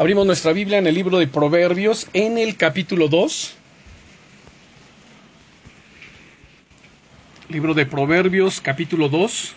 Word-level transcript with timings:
Abrimos 0.00 0.24
nuestra 0.24 0.54
Biblia 0.54 0.78
en 0.78 0.86
el 0.86 0.94
libro 0.94 1.18
de 1.18 1.26
Proverbios, 1.26 2.08
en 2.14 2.38
el 2.38 2.56
capítulo 2.56 3.08
2. 3.08 3.54
Libro 7.50 7.74
de 7.74 7.84
Proverbios, 7.84 8.62
capítulo 8.62 9.10
2. 9.10 9.52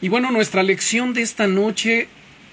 Y 0.00 0.08
bueno, 0.08 0.32
nuestra 0.32 0.64
lección 0.64 1.14
de 1.14 1.22
esta 1.22 1.46
noche 1.46 2.08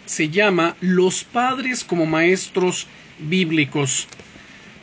se 0.05 0.29
llama 0.29 0.75
Los 0.81 1.23
padres 1.23 1.83
como 1.83 2.05
maestros 2.05 2.85
bíblicos. 3.17 4.07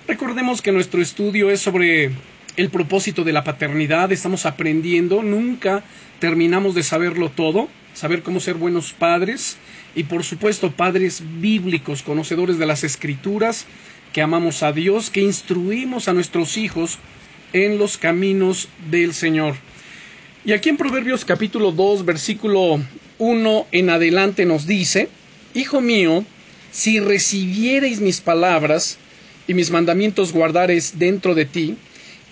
Recordemos 0.09 0.61
que 0.61 0.73
nuestro 0.73 1.01
estudio 1.01 1.49
es 1.49 1.61
sobre 1.61 2.11
el 2.57 2.71
propósito 2.71 3.23
de 3.23 3.33
la 3.33 3.45
paternidad, 3.45 4.11
estamos 4.11 4.47
aprendiendo, 4.47 5.23
nunca 5.23 5.85
terminamos 6.19 6.75
de 6.75 6.83
saberlo 6.83 7.31
todo, 7.31 7.69
saber 7.95 8.25
cómo 8.25 8.41
ser 8.41 8.55
buenos 8.55 8.93
padres 8.93 9.59
y 9.95 10.05
por 10.05 10.25
supuesto 10.25 10.71
padres 10.71 11.23
bíblicos, 11.41 12.03
conocedores 12.03 12.59
de 12.59 12.67
las 12.67 12.85
escrituras, 12.85 13.67
que 14.13 14.23
amamos 14.23 14.63
a 14.63 14.73
Dios, 14.73 15.11
que 15.11 15.21
instruimos 15.21 16.09
a 16.09 16.15
nuestros 16.15 16.57
hijos 16.57 16.99
en 17.53 17.79
los 17.79 17.99
caminos 17.99 18.69
del 18.91 19.15
Señor. 19.15 19.57
Y 20.45 20.53
aquí 20.53 20.69
en 20.69 20.77
Proverbios 20.77 21.25
capítulo 21.25 21.73
2, 21.73 22.05
versículo 22.05 22.81
1 23.19 23.67
en 23.73 23.91
adelante 23.91 24.47
nos 24.47 24.67
dice, 24.67 25.09
Hijo 25.55 25.81
mío, 25.81 26.25
si 26.71 27.01
recibiereis 27.01 28.01
mis 28.01 28.21
palabras 28.21 28.99
y 29.47 29.55
mis 29.55 29.71
mandamientos 29.71 30.33
guardares 30.33 30.99
dentro 30.99 31.35
de 31.35 31.45
ti, 31.45 31.77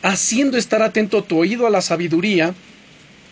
haciendo 0.02 0.56
estar 0.56 0.82
atento 0.82 1.24
tu 1.24 1.38
oído 1.38 1.66
a 1.66 1.70
la 1.70 1.82
sabiduría, 1.82 2.54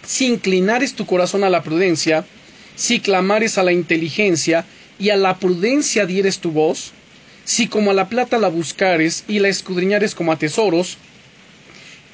si 0.04 0.26
inclinares 0.26 0.94
tu 0.94 1.06
corazón 1.06 1.44
a 1.44 1.50
la 1.50 1.62
prudencia, 1.62 2.24
si 2.76 3.00
clamares 3.00 3.58
a 3.58 3.62
la 3.62 3.72
inteligencia 3.72 4.64
y 4.98 5.10
a 5.10 5.16
la 5.16 5.38
prudencia 5.38 6.06
dieres 6.06 6.38
tu 6.38 6.50
voz, 6.50 6.92
si 7.44 7.68
como 7.68 7.90
a 7.90 7.94
la 7.94 8.08
plata 8.08 8.38
la 8.38 8.48
buscares 8.48 9.24
y 9.28 9.38
la 9.38 9.48
escudriñares 9.48 10.14
como 10.14 10.32
a 10.32 10.38
tesoros, 10.38 10.98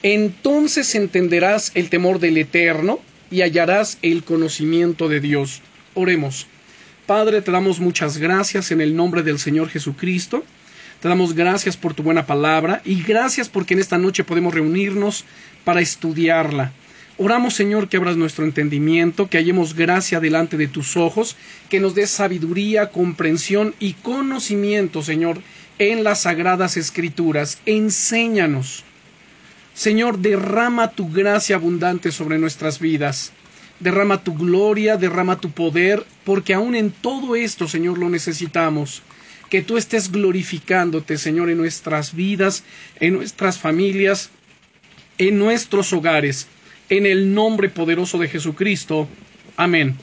entonces 0.02 0.94
entenderás 0.94 1.72
el 1.74 1.90
temor 1.90 2.18
del 2.18 2.38
Eterno 2.38 3.00
y 3.30 3.42
hallarás 3.42 3.98
el 4.02 4.24
conocimiento 4.24 5.08
de 5.08 5.20
Dios. 5.20 5.62
Oremos. 5.94 6.46
Padre, 7.06 7.42
te 7.42 7.50
damos 7.50 7.80
muchas 7.80 8.18
gracias 8.18 8.70
en 8.70 8.80
el 8.80 8.96
nombre 8.96 9.22
del 9.22 9.38
Señor 9.38 9.68
Jesucristo. 9.68 10.44
Te 11.00 11.08
damos 11.08 11.34
gracias 11.34 11.76
por 11.76 11.94
tu 11.94 12.02
buena 12.02 12.26
palabra 12.26 12.82
y 12.84 13.02
gracias 13.02 13.48
porque 13.48 13.74
en 13.74 13.80
esta 13.80 13.98
noche 13.98 14.24
podemos 14.24 14.54
reunirnos 14.54 15.24
para 15.64 15.80
estudiarla. 15.80 16.72
Oramos, 17.22 17.52
Señor, 17.52 17.90
que 17.90 17.98
abras 17.98 18.16
nuestro 18.16 18.46
entendimiento, 18.46 19.28
que 19.28 19.36
hallemos 19.36 19.74
gracia 19.74 20.20
delante 20.20 20.56
de 20.56 20.68
tus 20.68 20.96
ojos, 20.96 21.36
que 21.68 21.78
nos 21.78 21.94
des 21.94 22.08
sabiduría, 22.08 22.88
comprensión 22.92 23.74
y 23.78 23.92
conocimiento, 23.92 25.02
Señor, 25.02 25.42
en 25.78 26.02
las 26.02 26.22
sagradas 26.22 26.78
escrituras. 26.78 27.58
Enséñanos. 27.66 28.84
Señor, 29.74 30.20
derrama 30.20 30.92
tu 30.92 31.10
gracia 31.10 31.56
abundante 31.56 32.10
sobre 32.10 32.38
nuestras 32.38 32.78
vidas. 32.78 33.34
Derrama 33.80 34.24
tu 34.24 34.34
gloria, 34.34 34.96
derrama 34.96 35.38
tu 35.42 35.50
poder, 35.50 36.06
porque 36.24 36.54
aún 36.54 36.74
en 36.74 36.90
todo 36.90 37.36
esto, 37.36 37.68
Señor, 37.68 37.98
lo 37.98 38.08
necesitamos. 38.08 39.02
Que 39.50 39.60
tú 39.60 39.76
estés 39.76 40.10
glorificándote, 40.10 41.18
Señor, 41.18 41.50
en 41.50 41.58
nuestras 41.58 42.14
vidas, 42.14 42.64
en 42.98 43.12
nuestras 43.12 43.58
familias, 43.58 44.30
en 45.18 45.38
nuestros 45.38 45.92
hogares 45.92 46.48
en 46.90 47.06
el 47.06 47.32
nombre 47.32 47.68
poderoso 47.68 48.18
de 48.18 48.28
Jesucristo. 48.28 49.08
Amén. 49.56 49.96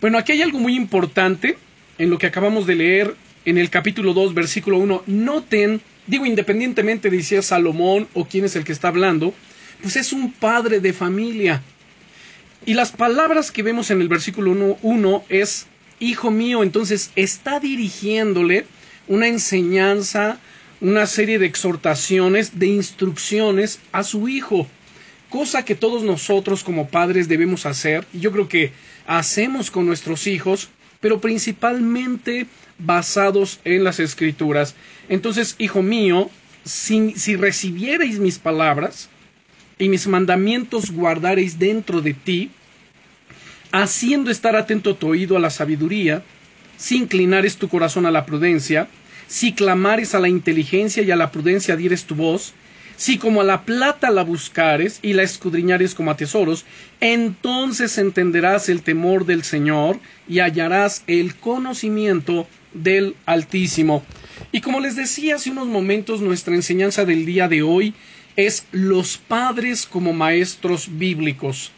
Bueno, 0.00 0.18
aquí 0.18 0.32
hay 0.32 0.42
algo 0.42 0.58
muy 0.58 0.74
importante 0.74 1.56
en 1.98 2.10
lo 2.10 2.18
que 2.18 2.26
acabamos 2.26 2.66
de 2.66 2.74
leer 2.74 3.14
en 3.44 3.58
el 3.58 3.70
capítulo 3.70 4.14
2, 4.14 4.34
versículo 4.34 4.78
1. 4.78 5.04
Noten, 5.06 5.80
digo 6.06 6.26
independientemente 6.26 7.10
de 7.10 7.22
si 7.22 7.36
es 7.36 7.46
Salomón 7.46 8.08
o 8.14 8.24
quién 8.24 8.46
es 8.46 8.56
el 8.56 8.64
que 8.64 8.72
está 8.72 8.88
hablando, 8.88 9.34
pues 9.82 9.96
es 9.96 10.12
un 10.12 10.32
padre 10.32 10.80
de 10.80 10.92
familia. 10.92 11.62
Y 12.64 12.74
las 12.74 12.92
palabras 12.92 13.52
que 13.52 13.62
vemos 13.62 13.90
en 13.90 14.00
el 14.00 14.08
versículo 14.08 14.76
1, 14.82 15.24
es, 15.28 15.66
hijo 16.00 16.30
mío, 16.30 16.62
entonces 16.62 17.10
está 17.14 17.60
dirigiéndole 17.60 18.64
una 19.06 19.28
enseñanza, 19.28 20.38
una 20.80 21.06
serie 21.06 21.38
de 21.38 21.46
exhortaciones, 21.46 22.58
de 22.58 22.66
instrucciones 22.68 23.80
a 23.92 24.02
su 24.02 24.28
hijo 24.28 24.66
cosa 25.30 25.64
que 25.64 25.74
todos 25.74 26.02
nosotros 26.02 26.62
como 26.62 26.88
padres 26.88 27.28
debemos 27.28 27.66
hacer, 27.66 28.06
y 28.12 28.20
yo 28.20 28.32
creo 28.32 28.48
que 28.48 28.72
hacemos 29.06 29.70
con 29.70 29.86
nuestros 29.86 30.26
hijos, 30.26 30.68
pero 31.00 31.20
principalmente 31.20 32.46
basados 32.78 33.60
en 33.64 33.84
las 33.84 34.00
escrituras. 34.00 34.74
Entonces, 35.08 35.54
hijo 35.58 35.82
mío, 35.82 36.30
si, 36.64 37.36
recibierais 37.36 38.18
mis 38.18 38.38
palabras 38.38 39.08
y 39.78 39.88
mis 39.88 40.06
mandamientos 40.06 40.90
guardareis 40.90 41.58
dentro 41.58 42.00
de 42.00 42.14
ti, 42.14 42.50
haciendo 43.72 44.30
estar 44.30 44.56
atento 44.56 44.96
tu 44.96 45.08
oído 45.08 45.36
a 45.36 45.40
la 45.40 45.50
sabiduría, 45.50 46.22
si 46.76 46.96
inclinares 46.96 47.56
tu 47.56 47.68
corazón 47.68 48.06
a 48.06 48.10
la 48.10 48.26
prudencia, 48.26 48.88
si 49.28 49.52
clamares 49.52 50.14
a 50.14 50.20
la 50.20 50.28
inteligencia 50.28 51.02
y 51.02 51.10
a 51.10 51.16
la 51.16 51.30
prudencia 51.30 51.76
dieres 51.76 52.04
tu 52.04 52.14
voz, 52.14 52.54
si 52.96 53.18
como 53.18 53.42
a 53.42 53.44
la 53.44 53.64
plata 53.64 54.10
la 54.10 54.24
buscares 54.24 54.98
y 55.02 55.12
la 55.12 55.22
escudriñares 55.22 55.94
como 55.94 56.10
a 56.10 56.16
tesoros, 56.16 56.64
entonces 57.00 57.98
entenderás 57.98 58.68
el 58.68 58.82
temor 58.82 59.26
del 59.26 59.44
Señor 59.44 59.98
y 60.28 60.40
hallarás 60.40 61.02
el 61.06 61.36
conocimiento 61.36 62.46
del 62.72 63.16
Altísimo. 63.26 64.02
Y 64.52 64.60
como 64.60 64.80
les 64.80 64.96
decía 64.96 65.36
hace 65.36 65.50
unos 65.50 65.66
momentos, 65.66 66.20
nuestra 66.20 66.54
enseñanza 66.54 67.04
del 67.04 67.26
día 67.26 67.48
de 67.48 67.62
hoy 67.62 67.94
es 68.36 68.66
los 68.72 69.18
padres 69.18 69.86
como 69.86 70.12
maestros 70.12 70.88
bíblicos. 70.98 71.72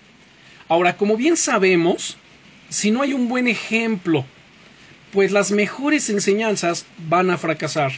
Ahora, 0.68 0.96
como 0.96 1.16
bien 1.16 1.36
sabemos, 1.36 2.16
si 2.68 2.90
no 2.90 3.02
hay 3.02 3.14
un 3.14 3.28
buen 3.28 3.48
ejemplo, 3.48 4.24
pues 5.12 5.32
las 5.32 5.50
mejores 5.50 6.10
enseñanzas 6.10 6.84
van 7.08 7.30
a 7.30 7.38
fracasar. 7.38 7.92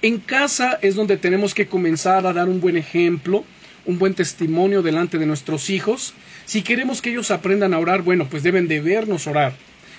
En 0.00 0.18
casa 0.18 0.78
es 0.80 0.94
donde 0.94 1.16
tenemos 1.16 1.54
que 1.54 1.66
comenzar 1.66 2.24
a 2.24 2.32
dar 2.32 2.48
un 2.48 2.60
buen 2.60 2.76
ejemplo, 2.76 3.44
un 3.84 3.98
buen 3.98 4.14
testimonio 4.14 4.80
delante 4.80 5.18
de 5.18 5.26
nuestros 5.26 5.70
hijos. 5.70 6.14
Si 6.44 6.62
queremos 6.62 7.02
que 7.02 7.10
ellos 7.10 7.32
aprendan 7.32 7.74
a 7.74 7.80
orar, 7.80 8.02
bueno, 8.02 8.28
pues 8.30 8.44
deben 8.44 8.68
de 8.68 8.80
vernos 8.80 9.26
orar. 9.26 9.54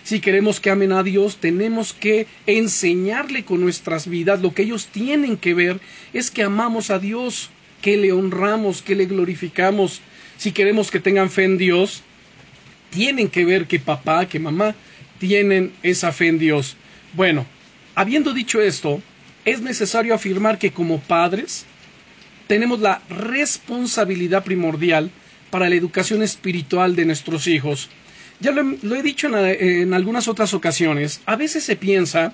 Si 0.05 0.21
queremos 0.21 0.61
que 0.61 0.69
amen 0.69 0.93
a 0.93 1.03
Dios, 1.03 1.37
tenemos 1.41 1.91
que 1.91 2.27
enseñarle 2.45 3.43
con 3.43 3.59
nuestras 3.59 4.07
vidas. 4.07 4.41
Lo 4.41 4.53
que 4.53 4.61
ellos 4.61 4.87
tienen 4.87 5.35
que 5.35 5.53
ver 5.53 5.81
es 6.13 6.31
que 6.31 6.43
amamos 6.43 6.91
a 6.91 6.99
Dios, 6.99 7.49
que 7.81 7.97
le 7.97 8.13
honramos, 8.13 8.81
que 8.81 8.95
le 8.95 9.05
glorificamos. 9.05 9.99
Si 10.37 10.53
queremos 10.53 10.91
que 10.91 11.01
tengan 11.01 11.29
fe 11.29 11.43
en 11.43 11.57
Dios, 11.57 12.03
tienen 12.89 13.27
que 13.27 13.43
ver 13.43 13.67
que 13.67 13.79
papá, 13.79 14.29
que 14.29 14.39
mamá 14.39 14.75
tienen 15.19 15.73
esa 15.83 16.13
fe 16.13 16.27
en 16.27 16.39
Dios. 16.39 16.77
Bueno, 17.13 17.45
habiendo 17.95 18.33
dicho 18.33 18.61
esto, 18.61 19.01
es 19.51 19.61
necesario 19.61 20.13
afirmar 20.13 20.57
que 20.57 20.71
como 20.71 20.99
padres 20.99 21.65
tenemos 22.47 22.79
la 22.79 23.01
responsabilidad 23.09 24.43
primordial 24.43 25.11
para 25.49 25.69
la 25.69 25.75
educación 25.75 26.23
espiritual 26.23 26.95
de 26.95 27.05
nuestros 27.05 27.47
hijos. 27.47 27.89
Ya 28.39 28.51
lo, 28.51 28.95
he 28.95 29.03
dicho 29.03 29.27
en, 29.27 29.35
en 29.35 29.93
algunas 29.93 30.27
otras 30.27 30.53
ocasiones, 30.53 31.21
a 31.25 31.35
veces 31.35 31.63
se 31.63 31.75
piensa 31.75 32.33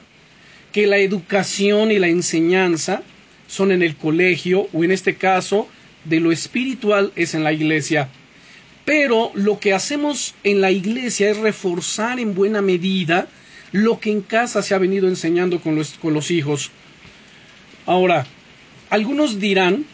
que 0.71 0.87
la 0.87 0.97
educación 0.97 1.91
y 1.91 1.99
la 1.99 2.07
enseñanza 2.07 3.01
son 3.47 3.71
en 3.71 3.81
el 3.81 3.95
colegio 3.95 4.67
o 4.73 4.83
en 4.83 4.91
este 4.91 5.15
caso 5.15 5.67
de 6.03 6.19
lo 6.19 6.31
espiritual 6.31 7.11
es 7.15 7.33
en 7.33 7.43
la 7.43 7.53
iglesia. 7.53 8.09
Pero 8.85 9.31
lo 9.33 9.59
que 9.59 9.73
hacemos 9.73 10.35
en 10.43 10.61
la 10.61 10.71
iglesia 10.71 11.29
es 11.29 11.37
reforzar 11.37 12.19
en 12.19 12.35
buena 12.35 12.61
medida 12.61 13.27
lo 13.71 13.99
que 13.99 14.11
en 14.11 14.21
casa 14.21 14.61
se 14.61 14.75
ha 14.75 14.77
venido 14.77 15.07
enseñando 15.07 15.59
con 15.59 15.75
los, 15.75 15.95
con 15.95 16.13
los 16.13 16.29
hijos. 16.29 16.71
Ahora, 17.85 18.25
algunos 18.89 19.39
dirán, 19.39 19.85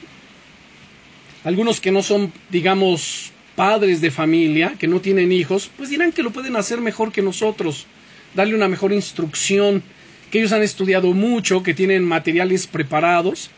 algunos 1.44 1.82
que 1.82 1.92
no 1.92 2.04
son, 2.04 2.32
digamos, 2.50 3.32
padres 3.56 4.00
de 4.00 4.12
familia, 4.12 4.76
que 4.80 4.88
no 4.88 5.02
tienen 5.02 5.32
hijos, 5.32 5.70
pues 5.78 5.90
dirán 5.90 6.12
que 6.12 6.24
lo 6.24 6.32
pueden 6.32 6.56
hacer 6.56 6.80
mejor 6.80 7.12
que 7.12 7.22
nosotros, 7.22 7.86
darle 8.34 8.56
una 8.56 8.70
mejor 8.70 8.94
instrucción, 8.94 9.84
que 10.30 10.40
ellos 10.40 10.54
han 10.54 10.64
estudiado 10.64 11.12
mucho, 11.14 11.64
que 11.64 11.74
tienen 11.74 12.06
materiales 12.06 12.66
preparados, 12.66 13.50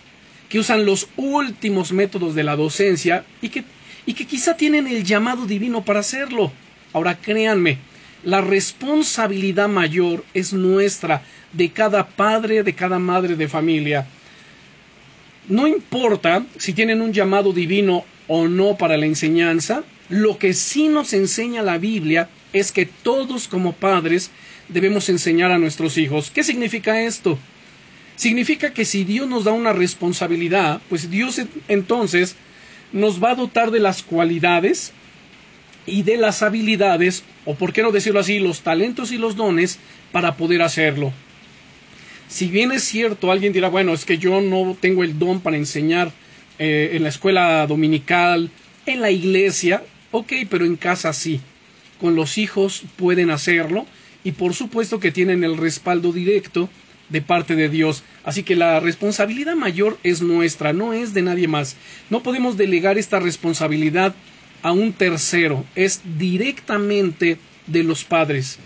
que 0.49 0.59
usan 0.59 0.85
los 0.85 1.07
últimos 1.15 1.91
métodos 1.91 2.33
de 2.33 2.43
la 2.43 2.55
docencia 2.55 3.25
y 3.41 3.49
que, 3.49 3.63
y 4.05 4.13
que 4.13 4.25
quizá 4.25 4.57
tienen 4.57 4.87
el 4.87 5.03
llamado 5.03 5.45
divino 5.45 5.85
para 5.85 5.99
hacerlo. 5.99 6.51
Ahora 6.91 7.15
créanme, 7.15 7.77
la 8.23 8.41
responsabilidad 8.41 9.69
mayor 9.69 10.23
es 10.33 10.53
nuestra, 10.53 11.23
de 11.53 11.69
cada 11.69 12.07
padre, 12.07 12.63
de 12.63 12.73
cada 12.73 12.99
madre 12.99 13.35
de 13.35 13.47
familia. 13.47 14.07
No 15.49 15.67
importa 15.67 16.45
si 16.57 16.73
tienen 16.73 17.01
un 17.01 17.11
llamado 17.11 17.51
divino 17.51 18.05
o 18.27 18.47
no 18.47 18.77
para 18.77 18.97
la 18.97 19.05
enseñanza, 19.05 19.83
lo 20.09 20.37
que 20.37 20.53
sí 20.53 20.87
nos 20.87 21.13
enseña 21.13 21.61
la 21.61 21.77
Biblia 21.77 22.29
es 22.53 22.71
que 22.71 22.85
todos 22.85 23.47
como 23.47 23.73
padres 23.73 24.31
debemos 24.69 25.09
enseñar 25.09 25.51
a 25.51 25.57
nuestros 25.57 25.97
hijos. 25.97 26.31
¿Qué 26.31 26.43
significa 26.43 27.01
esto? 27.01 27.37
Significa 28.15 28.73
que 28.73 28.85
si 28.85 29.03
Dios 29.03 29.27
nos 29.27 29.43
da 29.43 29.51
una 29.51 29.73
responsabilidad, 29.73 30.81
pues 30.87 31.09
Dios 31.09 31.41
entonces 31.67 32.35
nos 32.93 33.21
va 33.21 33.31
a 33.31 33.35
dotar 33.35 33.71
de 33.71 33.79
las 33.79 34.03
cualidades 34.03 34.93
y 35.85 36.03
de 36.03 36.17
las 36.17 36.41
habilidades, 36.41 37.23
o 37.45 37.55
por 37.55 37.73
qué 37.73 37.81
no 37.81 37.91
decirlo 37.91 38.19
así, 38.19 38.39
los 38.39 38.61
talentos 38.61 39.11
y 39.11 39.17
los 39.17 39.35
dones 39.35 39.79
para 40.11 40.37
poder 40.37 40.61
hacerlo. 40.61 41.11
Si 42.33 42.47
bien 42.47 42.71
es 42.71 42.83
cierto, 42.83 43.31
alguien 43.31 43.53
dirá, 43.53 43.69
bueno, 43.69 43.93
es 43.93 44.05
que 44.05 44.17
yo 44.17 44.41
no 44.41 44.75
tengo 44.81 45.03
el 45.03 45.19
don 45.19 45.39
para 45.39 45.55
enseñar 45.55 46.11
eh, 46.57 46.89
en 46.93 47.03
la 47.03 47.09
escuela 47.09 47.67
dominical, 47.67 48.49
en 48.87 49.01
la 49.01 49.11
iglesia, 49.11 49.83
ok, 50.09 50.33
pero 50.49 50.65
en 50.65 50.75
casa 50.75 51.13
sí. 51.13 51.41
Con 52.01 52.15
los 52.15 52.39
hijos 52.39 52.85
pueden 52.95 53.29
hacerlo 53.29 53.85
y 54.23 54.31
por 54.31 54.55
supuesto 54.55 54.99
que 54.99 55.11
tienen 55.11 55.43
el 55.43 55.57
respaldo 55.57 56.11
directo 56.11 56.71
de 57.09 57.21
parte 57.21 57.55
de 57.55 57.69
Dios. 57.69 58.03
Así 58.23 58.41
que 58.41 58.55
la 58.55 58.79
responsabilidad 58.79 59.55
mayor 59.55 59.99
es 60.01 60.23
nuestra, 60.23 60.73
no 60.73 60.91
es 60.91 61.13
de 61.13 61.21
nadie 61.21 61.47
más. 61.47 61.75
No 62.09 62.23
podemos 62.23 62.57
delegar 62.57 62.97
esta 62.97 63.19
responsabilidad 63.19 64.15
a 64.63 64.71
un 64.71 64.93
tercero, 64.93 65.65
es 65.75 66.01
directamente 66.17 67.37
de 67.67 67.83
los 67.83 68.03
padres. 68.03 68.57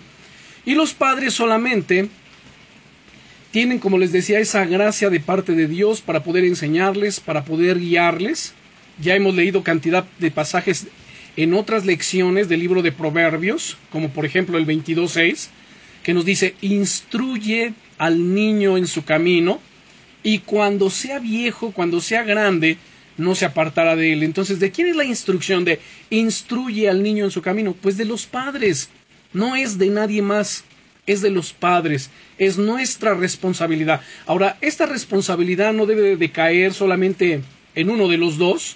Y 0.63 0.73
los 0.73 0.93
padres 0.93 1.33
solamente 1.33 2.09
tienen, 3.51 3.79
como 3.79 3.97
les 3.97 4.11
decía, 4.11 4.39
esa 4.39 4.65
gracia 4.65 5.09
de 5.09 5.19
parte 5.19 5.53
de 5.53 5.67
Dios 5.67 6.01
para 6.01 6.23
poder 6.23 6.45
enseñarles, 6.45 7.19
para 7.19 7.45
poder 7.45 7.79
guiarles. 7.79 8.53
Ya 9.01 9.15
hemos 9.15 9.35
leído 9.35 9.63
cantidad 9.63 10.05
de 10.19 10.31
pasajes 10.31 10.87
en 11.35 11.53
otras 11.53 11.85
lecciones 11.85 12.49
del 12.49 12.59
libro 12.59 12.81
de 12.81 12.91
Proverbios, 12.91 13.77
como 13.91 14.09
por 14.09 14.25
ejemplo 14.25 14.57
el 14.57 14.65
22.6, 14.65 15.49
que 16.03 16.13
nos 16.13 16.25
dice, 16.25 16.55
instruye 16.61 17.73
al 17.97 18.33
niño 18.33 18.77
en 18.77 18.87
su 18.87 19.03
camino, 19.05 19.59
y 20.23 20.39
cuando 20.39 20.89
sea 20.89 21.19
viejo, 21.19 21.71
cuando 21.71 22.01
sea 22.01 22.23
grande, 22.23 22.77
no 23.17 23.35
se 23.35 23.45
apartará 23.45 23.95
de 23.95 24.13
él. 24.13 24.23
Entonces, 24.23 24.59
¿de 24.59 24.71
quién 24.71 24.87
es 24.87 24.95
la 24.95 25.03
instrucción 25.03 25.63
de 25.63 25.79
instruye 26.09 26.89
al 26.89 27.03
niño 27.03 27.25
en 27.25 27.31
su 27.31 27.41
camino? 27.41 27.73
Pues 27.73 27.97
de 27.97 28.05
los 28.05 28.25
padres, 28.25 28.89
no 29.33 29.55
es 29.55 29.77
de 29.77 29.89
nadie 29.89 30.21
más, 30.21 30.63
es 31.07 31.21
de 31.21 31.31
los 31.31 31.53
padres, 31.53 32.11
es 32.37 32.57
nuestra 32.57 33.13
responsabilidad. 33.15 34.01
Ahora, 34.25 34.57
esta 34.61 34.85
responsabilidad 34.85 35.73
no 35.73 35.85
debe 35.85 36.17
de 36.17 36.31
caer 36.31 36.73
solamente 36.73 37.41
en 37.75 37.89
uno 37.89 38.07
de 38.07 38.17
los 38.17 38.37
dos, 38.37 38.75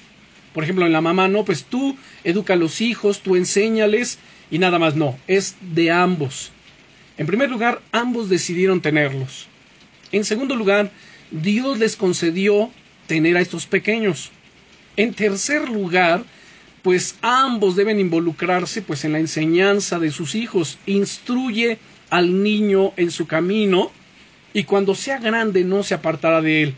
por 0.54 0.63
ejemplo, 0.63 0.86
en 0.86 0.94
la 0.94 1.01
mamá, 1.01 1.28
no, 1.28 1.45
pues 1.45 1.66
tú 1.66 1.95
educa 2.24 2.54
a 2.54 2.57
los 2.57 2.81
hijos, 2.81 3.22
tú 3.22 3.36
enséñales 3.36 4.18
y 4.50 4.60
nada 4.60 4.80
más, 4.80 4.95
no, 4.95 5.18
es 5.28 5.56
de 5.62 5.92
ambos. 5.92 6.51
En 7.18 7.28
primer 7.28 7.50
lugar, 7.50 7.81
ambos 7.92 8.30
decidieron 8.30 8.81
tenerlos. 8.81 9.48
En 10.12 10.25
segundo 10.25 10.56
lugar, 10.56 10.92
Dios 11.31 11.80
les 11.80 11.95
concedió 11.95 12.69
tener 13.07 13.38
a 13.38 13.42
estos 13.42 13.66
pequeños. 13.66 14.31
En 14.98 15.13
tercer 15.13 15.69
lugar, 15.69 16.24
pues 16.81 17.16
ambos 17.22 17.75
deben 17.75 18.00
involucrarse 18.00 18.81
pues 18.81 19.06
en 19.06 19.13
la 19.13 19.19
enseñanza 19.19 20.00
de 20.00 20.12
sus 20.12 20.36
hijos. 20.36 20.77
Instruye 20.86 21.77
al 22.12 22.44
niño 22.44 22.94
en 22.98 23.10
su 23.10 23.25
camino 23.25 23.92
y 24.54 24.66
cuando 24.66 24.94
sea 24.94 25.18
grande 25.18 25.63
no 25.63 25.81
se 25.81 25.96
apartará 25.96 26.42
de 26.42 26.62
él. 26.62 26.75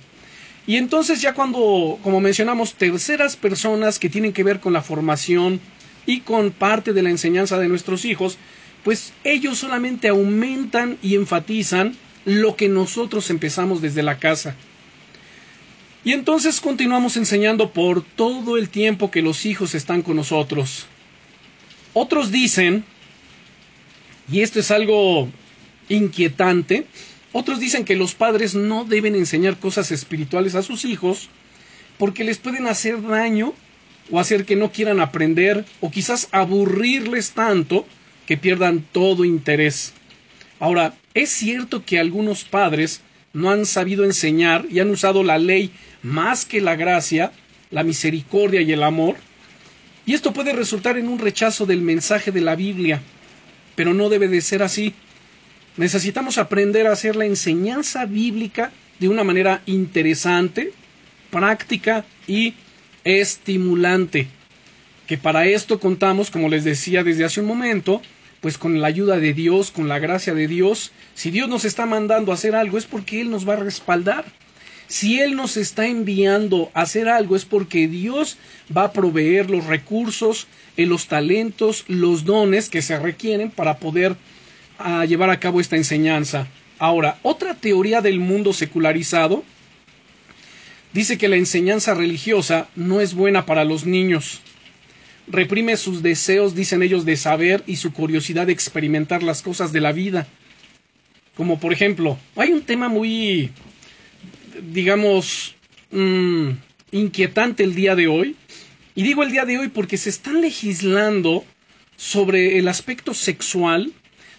Y 0.65 0.77
entonces 0.77 1.21
ya 1.21 1.33
cuando, 1.33 1.99
como 2.01 2.21
mencionamos, 2.21 2.75
terceras 2.75 3.35
personas 3.35 3.99
que 3.99 4.09
tienen 4.09 4.31
que 4.31 4.43
ver 4.43 4.61
con 4.61 4.71
la 4.71 4.81
formación 4.81 5.59
y 6.05 6.21
con 6.21 6.51
parte 6.51 6.93
de 6.93 7.01
la 7.01 7.09
enseñanza 7.09 7.57
de 7.57 7.67
nuestros 7.67 8.05
hijos, 8.05 8.37
pues 8.83 9.11
ellos 9.25 9.57
solamente 9.57 10.07
aumentan 10.07 10.97
y 11.01 11.15
enfatizan 11.15 11.95
lo 12.25 12.55
que 12.55 12.69
nosotros 12.69 13.29
empezamos 13.29 13.81
desde 13.81 14.03
la 14.03 14.19
casa. 14.19 14.55
Y 16.05 16.11
entonces 16.11 16.61
continuamos 16.61 17.17
enseñando 17.17 17.71
por 17.71 18.03
todo 18.03 18.57
el 18.57 18.69
tiempo 18.69 19.09
que 19.09 19.21
los 19.21 19.45
hijos 19.45 19.73
están 19.73 20.01
con 20.01 20.17
nosotros. 20.17 20.85
Otros 21.93 22.31
dicen, 22.31 22.83
y 24.31 24.41
esto 24.41 24.59
es 24.59 24.71
algo 24.71 25.29
inquietante, 25.89 26.85
otros 27.31 27.59
dicen 27.59 27.83
que 27.83 27.95
los 27.95 28.13
padres 28.13 28.55
no 28.55 28.85
deben 28.85 29.15
enseñar 29.15 29.57
cosas 29.57 29.91
espirituales 29.91 30.55
a 30.55 30.63
sus 30.63 30.85
hijos 30.85 31.29
porque 31.97 32.23
les 32.23 32.37
pueden 32.37 32.67
hacer 32.67 33.01
daño 33.01 33.53
o 34.11 34.19
hacer 34.19 34.45
que 34.45 34.55
no 34.55 34.71
quieran 34.71 34.99
aprender 34.99 35.65
o 35.81 35.89
quizás 35.89 36.27
aburrirles 36.31 37.31
tanto 37.31 37.87
que 38.27 38.37
pierdan 38.37 38.85
todo 38.91 39.25
interés. 39.25 39.93
Ahora, 40.59 40.93
es 41.13 41.29
cierto 41.29 41.83
que 41.85 41.99
algunos 41.99 42.43
padres 42.43 43.01
no 43.33 43.49
han 43.49 43.65
sabido 43.65 44.03
enseñar 44.03 44.65
y 44.69 44.79
han 44.79 44.89
usado 44.89 45.23
la 45.23 45.37
ley 45.37 45.71
más 46.03 46.45
que 46.45 46.61
la 46.61 46.75
gracia, 46.75 47.31
la 47.71 47.83
misericordia 47.83 48.61
y 48.61 48.71
el 48.71 48.83
amor, 48.83 49.15
y 50.05 50.13
esto 50.13 50.33
puede 50.33 50.53
resultar 50.53 50.97
en 50.97 51.07
un 51.07 51.19
rechazo 51.19 51.65
del 51.65 51.81
mensaje 51.81 52.31
de 52.31 52.41
la 52.41 52.55
Biblia, 52.55 53.01
pero 53.75 53.93
no 53.93 54.09
debe 54.09 54.27
de 54.27 54.41
ser 54.41 54.63
así. 54.63 54.93
Necesitamos 55.77 56.37
aprender 56.37 56.87
a 56.87 56.91
hacer 56.91 57.15
la 57.15 57.25
enseñanza 57.25 58.05
bíblica 58.05 58.71
de 58.99 59.09
una 59.09 59.23
manera 59.23 59.61
interesante, 59.65 60.71
práctica 61.31 62.05
y 62.27 62.53
estimulante. 63.03 64.27
Que 65.07 65.17
para 65.17 65.45
esto 65.45 65.79
contamos, 65.79 66.29
como 66.29 66.49
les 66.49 66.63
decía 66.63 67.03
desde 67.03 67.25
hace 67.25 67.41
un 67.41 67.47
momento, 67.47 68.01
pues 68.43 68.57
con 68.57 68.81
la 68.81 68.87
ayuda 68.87 69.19
de 69.19 69.33
Dios, 69.33 69.71
con 69.71 69.87
la 69.87 69.99
gracia 69.99 70.33
de 70.33 70.47
Dios. 70.47 70.91
Si 71.15 71.31
Dios 71.31 71.47
nos 71.49 71.65
está 71.65 71.85
mandando 71.85 72.31
a 72.31 72.35
hacer 72.35 72.55
algo 72.55 72.77
es 72.77 72.85
porque 72.85 73.21
Él 73.21 73.29
nos 73.29 73.47
va 73.47 73.53
a 73.53 73.63
respaldar. 73.63 74.25
Si 74.87 75.21
Él 75.21 75.35
nos 75.35 75.57
está 75.57 75.87
enviando 75.87 76.69
a 76.73 76.81
hacer 76.81 77.07
algo 77.07 77.35
es 77.35 77.45
porque 77.45 77.87
Dios 77.87 78.37
va 78.75 78.83
a 78.83 78.91
proveer 78.91 79.49
los 79.49 79.65
recursos, 79.65 80.47
eh, 80.77 80.85
los 80.85 81.07
talentos, 81.07 81.85
los 81.87 82.25
dones 82.25 82.69
que 82.69 82.81
se 82.81 82.99
requieren 82.99 83.51
para 83.51 83.77
poder 83.77 84.15
a 84.77 85.05
llevar 85.05 85.29
a 85.29 85.39
cabo 85.39 85.59
esta 85.61 85.75
enseñanza. 85.75 86.47
Ahora, 86.79 87.19
otra 87.23 87.55
teoría 87.55 88.01
del 88.01 88.19
mundo 88.19 88.53
secularizado 88.53 89.43
dice 90.93 91.17
que 91.17 91.27
la 91.27 91.37
enseñanza 91.37 91.93
religiosa 91.93 92.67
no 92.75 93.01
es 93.01 93.13
buena 93.13 93.45
para 93.45 93.63
los 93.63 93.85
niños. 93.85 94.41
Reprime 95.27 95.77
sus 95.77 96.03
deseos, 96.03 96.53
dicen 96.55 96.83
ellos, 96.83 97.05
de 97.05 97.15
saber 97.15 97.63
y 97.65 97.77
su 97.77 97.93
curiosidad 97.93 98.47
de 98.47 98.53
experimentar 98.53 99.23
las 99.23 99.41
cosas 99.41 99.71
de 99.71 99.79
la 99.81 99.91
vida. 99.91 100.27
Como 101.35 101.59
por 101.59 101.73
ejemplo, 101.73 102.17
hay 102.35 102.51
un 102.51 102.61
tema 102.61 102.89
muy, 102.89 103.51
digamos, 104.61 105.55
mm, 105.91 106.49
inquietante 106.91 107.63
el 107.63 107.73
día 107.73 107.95
de 107.95 108.07
hoy. 108.07 108.35
Y 108.95 109.03
digo 109.03 109.23
el 109.23 109.31
día 109.31 109.45
de 109.45 109.57
hoy 109.57 109.69
porque 109.69 109.97
se 109.97 110.09
están 110.09 110.41
legislando 110.41 111.43
sobre 111.95 112.59
el 112.59 112.67
aspecto 112.67 113.13
sexual 113.13 113.91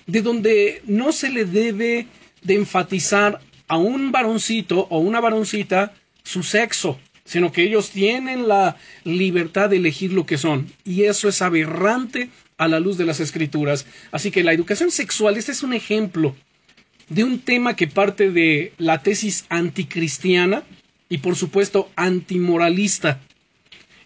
de 0.06 0.22
donde 0.22 0.82
no 0.86 1.12
se 1.12 1.30
le 1.30 1.44
debe 1.44 2.06
de 2.42 2.54
enfatizar 2.54 3.40
a 3.68 3.78
un 3.78 4.12
varoncito 4.12 4.86
o 4.90 4.98
una 4.98 5.20
varoncita 5.20 5.94
su 6.22 6.42
sexo, 6.42 6.98
sino 7.24 7.52
que 7.52 7.62
ellos 7.62 7.90
tienen 7.90 8.46
la 8.46 8.76
libertad 9.04 9.70
de 9.70 9.76
elegir 9.76 10.12
lo 10.12 10.26
que 10.26 10.38
son. 10.38 10.70
Y 10.84 11.04
eso 11.04 11.28
es 11.28 11.42
aberrante 11.42 12.30
a 12.58 12.68
la 12.68 12.80
luz 12.80 12.96
de 12.98 13.06
las 13.06 13.20
escrituras. 13.20 13.86
Así 14.12 14.30
que 14.30 14.44
la 14.44 14.52
educación 14.52 14.90
sexual, 14.90 15.36
este 15.36 15.52
es 15.52 15.62
un 15.62 15.72
ejemplo 15.72 16.36
de 17.08 17.24
un 17.24 17.40
tema 17.40 17.76
que 17.76 17.86
parte 17.86 18.30
de 18.30 18.72
la 18.78 19.02
tesis 19.02 19.44
anticristiana 19.48 20.62
y 21.08 21.18
por 21.18 21.36
supuesto 21.36 21.90
antimoralista. 21.96 23.20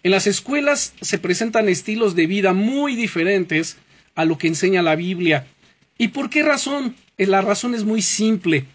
En 0.03 0.11
las 0.11 0.27
escuelas 0.27 0.93
se 1.01 1.17
presentan 1.17 1.69
estilos 1.69 2.15
de 2.15 2.27
vida 2.27 2.53
muy 2.53 2.95
diferentes 2.95 3.77
a 4.15 4.25
lo 4.25 4.37
que 4.37 4.47
enseña 4.47 4.81
la 4.81 4.95
Biblia 4.95 5.45
¿Y 6.01 6.07
por 6.07 6.29
qué 6.31 6.41
razón? 6.41 6.95
Eh, 7.17 7.27
la 7.27 7.41
razón 7.41 7.75
es 7.75 7.83
muy 7.83 8.01
simple. 8.01 8.65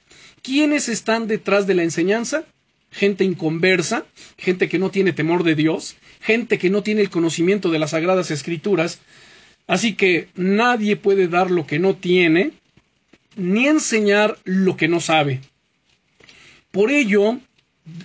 ¿Quiénes 0.42 0.88
están 0.88 1.26
detrás 1.26 1.66
de 1.66 1.74
la 1.74 1.82
enseñanza? 1.82 2.44
Gente 2.90 3.24
inconversa, 3.24 4.04
gente 4.36 4.68
que 4.68 4.78
no 4.78 4.90
tiene 4.90 5.14
temor 5.14 5.42
de 5.42 5.56
Dios, 5.56 5.96
gente 6.20 6.58
que 6.58 6.70
no 6.70 6.82
tiene 6.82 7.00
el 7.00 7.10
conocimiento 7.10 7.70
de 7.70 7.78
las 7.78 7.90
sagradas 7.90 8.30
escrituras. 8.30 9.00
Así 9.66 9.94
que 9.94 10.28
nadie 10.36 10.96
puede 10.96 11.26
dar 11.26 11.50
lo 11.50 11.66
que 11.66 11.78
no 11.78 11.96
tiene, 11.96 12.52
ni 13.36 13.66
enseñar 13.66 14.38
lo 14.44 14.76
que 14.76 14.86
no 14.86 15.00
sabe. 15.00 15.40
Por 16.70 16.90
ello, 16.90 17.38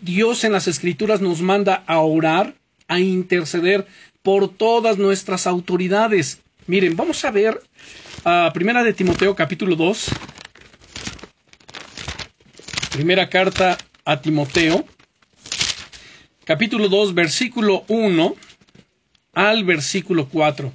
Dios 0.01 0.45
en 0.45 0.53
las 0.53 0.69
escrituras 0.69 1.19
nos 1.19 1.41
manda 1.41 1.83
a 1.87 1.99
orar, 1.99 2.55
a 2.89 2.99
interceder 2.99 3.87
por 4.21 4.49
todas 4.49 4.97
nuestras 4.97 5.47
autoridades. 5.47 6.41
Miren, 6.67 6.97
vamos 6.97 7.23
a 7.23 7.31
ver 7.31 7.61
primera 8.53 8.83
de 8.83 8.93
Timoteo 8.93 9.33
capítulo 9.35 9.77
2. 9.77 10.09
Primera 12.91 13.29
carta 13.29 13.77
a 14.03 14.19
Timoteo. 14.19 14.85
Capítulo 16.43 16.89
2, 16.89 17.13
versículo 17.13 17.85
1 17.87 18.35
al 19.33 19.63
versículo 19.63 20.27
4. 20.27 20.73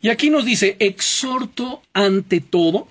Y 0.00 0.08
aquí 0.08 0.30
nos 0.30 0.44
dice, 0.44 0.76
exhorto 0.80 1.82
ante 1.92 2.40
todo 2.40 2.88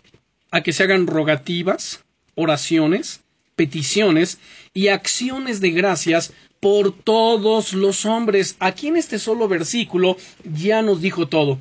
a 0.52 0.62
que 0.62 0.74
se 0.74 0.84
hagan 0.84 1.08
rogativas, 1.08 2.04
oraciones, 2.36 3.22
peticiones 3.56 4.40
y 4.74 4.88
acciones 4.88 5.60
de 5.62 5.72
gracias 5.72 6.34
por 6.64 6.94
todos 6.94 7.74
los 7.74 8.06
hombres. 8.06 8.56
Aquí 8.58 8.88
en 8.88 8.96
este 8.96 9.20
solo 9.20 9.50
versículo 9.50 10.16
ya 10.46 10.82
nos 10.82 11.02
dijo 11.02 11.28
todo. 11.28 11.60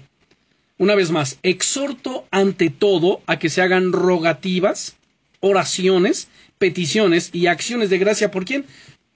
Una 0.78 0.94
vez 0.94 1.10
más, 1.10 1.40
exhorto 1.42 2.24
ante 2.30 2.70
todo 2.70 3.20
a 3.26 3.40
que 3.40 3.50
se 3.50 3.62
hagan 3.62 3.92
rogativas, 3.92 4.96
oraciones, 5.40 6.28
peticiones 6.58 7.30
y 7.32 7.48
acciones 7.48 7.90
de 7.90 7.98
gracia 7.98 8.30
por 8.30 8.44
quién? 8.44 8.64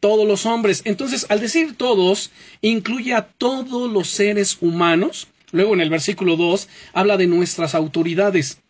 Todos 0.01 0.27
los 0.27 0.45
hombres. 0.45 0.83
Entonces, 0.85 1.25
al 1.29 1.39
decir 1.39 1.77
todos, 1.77 2.33
incluye 2.63 3.15
a 3.15 3.29
todos 3.29 3.89
los 3.89 4.09
seres 4.09 4.59
humanos. 4.61 5.29
Luego 5.53 5.75
en 5.75 5.81
el 5.81 5.91
versículo 5.91 6.35
2 6.35 6.69
habla 6.95 7.17
de 7.17 7.29
nuestras 7.29 7.77
autoridades, 7.77 8.61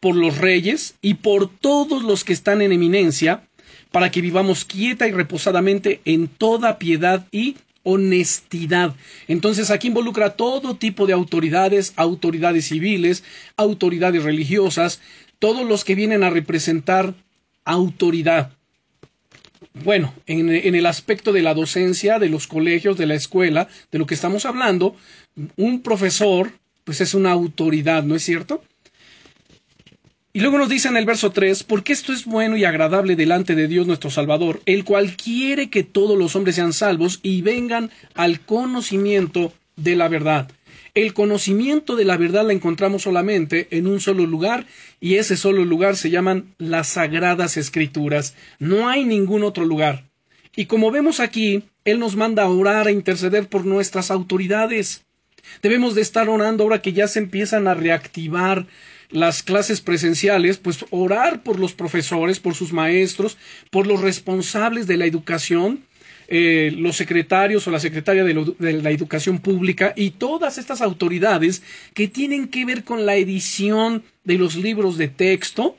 por 0.00 0.16
los 0.16 0.38
reyes 0.38 0.94
y 1.02 1.14
por 1.14 1.48
todos 1.48 2.02
los 2.02 2.24
que 2.24 2.32
están 2.32 2.62
en 2.62 2.72
eminencia, 2.72 3.46
para 3.90 4.10
que 4.10 4.20
vivamos 4.20 4.64
quieta 4.64 5.08
y 5.08 5.12
reposadamente 5.12 6.00
en 6.04 6.28
toda 6.28 6.78
piedad 6.78 7.26
y 7.32 7.56
honestidad. 7.82 8.94
Entonces 9.26 9.70
aquí 9.70 9.88
involucra 9.88 10.30
todo 10.30 10.76
tipo 10.76 11.06
de 11.06 11.12
autoridades, 11.12 11.92
autoridades 11.96 12.66
civiles, 12.66 13.24
autoridades 13.56 14.22
religiosas, 14.22 15.00
todos 15.38 15.66
los 15.66 15.84
que 15.84 15.94
vienen 15.94 16.22
a 16.22 16.30
representar 16.30 17.14
autoridad. 17.64 18.52
Bueno, 19.84 20.12
en, 20.26 20.50
en, 20.50 20.74
el 20.74 20.86
aspecto 20.86 21.32
de 21.32 21.42
la 21.42 21.54
docencia, 21.54 22.18
de 22.18 22.28
los 22.28 22.46
colegios, 22.46 22.98
de 22.98 23.06
la 23.06 23.14
escuela, 23.14 23.68
de 23.90 23.98
lo 23.98 24.06
que 24.06 24.14
estamos 24.14 24.44
hablando, 24.44 24.96
un 25.56 25.80
profesor, 25.80 26.50
pues 26.84 27.00
es 27.00 27.14
una 27.14 27.30
autoridad, 27.30 28.02
¿no 28.02 28.16
es 28.16 28.22
cierto? 28.24 28.62
Y 30.32 30.38
luego 30.40 30.58
nos 30.58 30.68
dice 30.68 30.86
en 30.86 30.96
el 30.96 31.06
verso 31.06 31.32
3, 31.32 31.64
porque 31.64 31.92
esto 31.92 32.12
es 32.12 32.24
bueno 32.24 32.56
y 32.56 32.64
agradable 32.64 33.16
delante 33.16 33.56
de 33.56 33.66
Dios 33.66 33.88
nuestro 33.88 34.10
Salvador, 34.10 34.60
el 34.64 34.84
cual 34.84 35.16
quiere 35.16 35.70
que 35.70 35.82
todos 35.82 36.16
los 36.16 36.36
hombres 36.36 36.54
sean 36.54 36.72
salvos 36.72 37.18
y 37.24 37.42
vengan 37.42 37.90
al 38.14 38.38
conocimiento 38.38 39.52
de 39.74 39.96
la 39.96 40.06
verdad. 40.06 40.48
El 40.94 41.14
conocimiento 41.14 41.96
de 41.96 42.04
la 42.04 42.16
verdad 42.16 42.46
la 42.46 42.52
encontramos 42.52 43.02
solamente 43.02 43.66
en 43.72 43.88
un 43.88 43.98
solo 43.98 44.24
lugar 44.24 44.66
y 45.00 45.16
ese 45.16 45.36
solo 45.36 45.64
lugar 45.64 45.96
se 45.96 46.10
llaman 46.10 46.54
las 46.58 46.88
sagradas 46.90 47.56
escrituras. 47.56 48.36
No 48.60 48.88
hay 48.88 49.04
ningún 49.04 49.42
otro 49.42 49.64
lugar. 49.64 50.04
Y 50.54 50.66
como 50.66 50.92
vemos 50.92 51.18
aquí, 51.18 51.64
Él 51.84 51.98
nos 51.98 52.14
manda 52.14 52.44
a 52.44 52.48
orar, 52.48 52.86
a 52.86 52.92
interceder 52.92 53.48
por 53.48 53.66
nuestras 53.66 54.12
autoridades. 54.12 55.04
Debemos 55.62 55.96
de 55.96 56.02
estar 56.02 56.28
orando 56.28 56.62
ahora 56.64 56.82
que 56.82 56.92
ya 56.92 57.08
se 57.08 57.18
empiezan 57.18 57.66
a 57.66 57.74
reactivar 57.74 58.66
las 59.10 59.42
clases 59.42 59.80
presenciales, 59.80 60.58
pues 60.58 60.84
orar 60.90 61.42
por 61.42 61.58
los 61.58 61.72
profesores, 61.72 62.40
por 62.40 62.54
sus 62.54 62.72
maestros, 62.72 63.36
por 63.70 63.86
los 63.86 64.00
responsables 64.00 64.86
de 64.86 64.96
la 64.96 65.06
educación, 65.06 65.84
eh, 66.28 66.72
los 66.76 66.96
secretarios 66.96 67.66
o 67.66 67.72
la 67.72 67.80
secretaria 67.80 68.22
de, 68.22 68.54
de, 68.58 68.72
la 68.74 68.92
educación 68.92 69.40
pública 69.40 69.92
y 69.96 70.10
todas 70.10 70.58
estas 70.58 70.80
autoridades 70.80 71.62
que 71.92 72.06
tienen 72.06 72.46
que 72.46 72.64
ver 72.64 72.84
con 72.84 73.04
la 73.04 73.16
edición 73.16 74.04
de 74.22 74.38
los 74.38 74.54
libros 74.54 74.96
de 74.96 75.08
texto, 75.08 75.76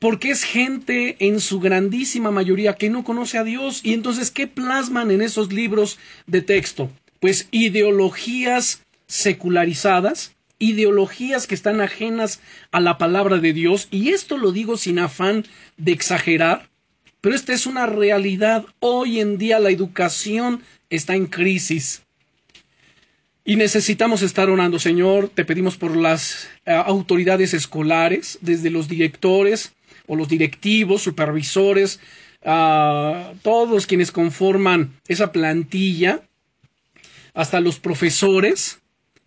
porque 0.00 0.30
es 0.30 0.42
gente 0.42 1.14
en 1.20 1.38
su 1.38 1.60
grandísima 1.60 2.32
mayoría 2.32 2.74
que 2.74 2.90
no 2.90 3.04
conoce 3.04 3.38
a 3.38 3.44
Dios 3.44 3.82
y 3.84 3.92
entonces 3.92 4.32
¿qué 4.32 4.48
plasman 4.48 5.12
en 5.12 5.22
esos 5.22 5.52
libros 5.52 5.96
de 6.26 6.42
texto? 6.42 6.90
Pues 7.20 7.46
ideologías 7.52 8.82
secularizadas, 9.06 10.34
ideologías 10.62 11.46
que 11.46 11.56
están 11.56 11.80
ajenas 11.80 12.40
a 12.70 12.80
la 12.80 12.96
palabra 12.96 13.38
de 13.38 13.52
Dios, 13.52 13.88
y 13.90 14.10
esto 14.10 14.38
lo 14.38 14.52
digo 14.52 14.76
sin 14.76 15.00
afán 15.00 15.44
de 15.76 15.90
exagerar, 15.92 16.70
pero 17.20 17.34
esta 17.34 17.52
es 17.52 17.66
una 17.66 17.86
realidad. 17.86 18.64
Hoy 18.78 19.20
en 19.20 19.38
día 19.38 19.58
la 19.58 19.70
educación 19.70 20.62
está 20.88 21.16
en 21.16 21.26
crisis. 21.26 22.02
Y 23.44 23.56
necesitamos 23.56 24.22
estar 24.22 24.50
orando, 24.50 24.78
Señor. 24.78 25.28
Te 25.28 25.44
pedimos 25.44 25.76
por 25.76 25.96
las 25.96 26.48
uh, 26.66 26.70
autoridades 26.70 27.54
escolares, 27.54 28.38
desde 28.40 28.70
los 28.70 28.86
directores 28.86 29.72
o 30.06 30.14
los 30.14 30.28
directivos, 30.28 31.02
supervisores, 31.02 31.98
uh, 32.44 33.34
todos 33.42 33.86
quienes 33.86 34.12
conforman 34.12 34.92
esa 35.08 35.32
plantilla, 35.32 36.22
hasta 37.34 37.60
los 37.60 37.80
profesores, 37.80 38.81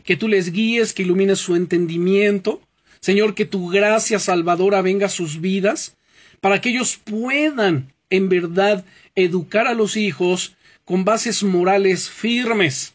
que 0.05 0.15
tú 0.15 0.27
les 0.27 0.51
guíes, 0.51 0.93
que 0.93 1.03
ilumines 1.03 1.39
su 1.39 1.55
entendimiento. 1.55 2.61
Señor, 3.01 3.35
que 3.35 3.45
tu 3.45 3.69
gracia 3.69 4.19
salvadora 4.19 4.81
venga 4.81 5.07
a 5.07 5.09
sus 5.09 5.41
vidas, 5.41 5.97
para 6.41 6.61
que 6.61 6.69
ellos 6.69 6.97
puedan 7.03 7.93
en 8.09 8.29
verdad 8.29 8.85
educar 9.15 9.67
a 9.67 9.73
los 9.73 9.97
hijos 9.97 10.55
con 10.85 11.03
bases 11.03 11.43
morales 11.43 12.09
firmes. 12.09 12.93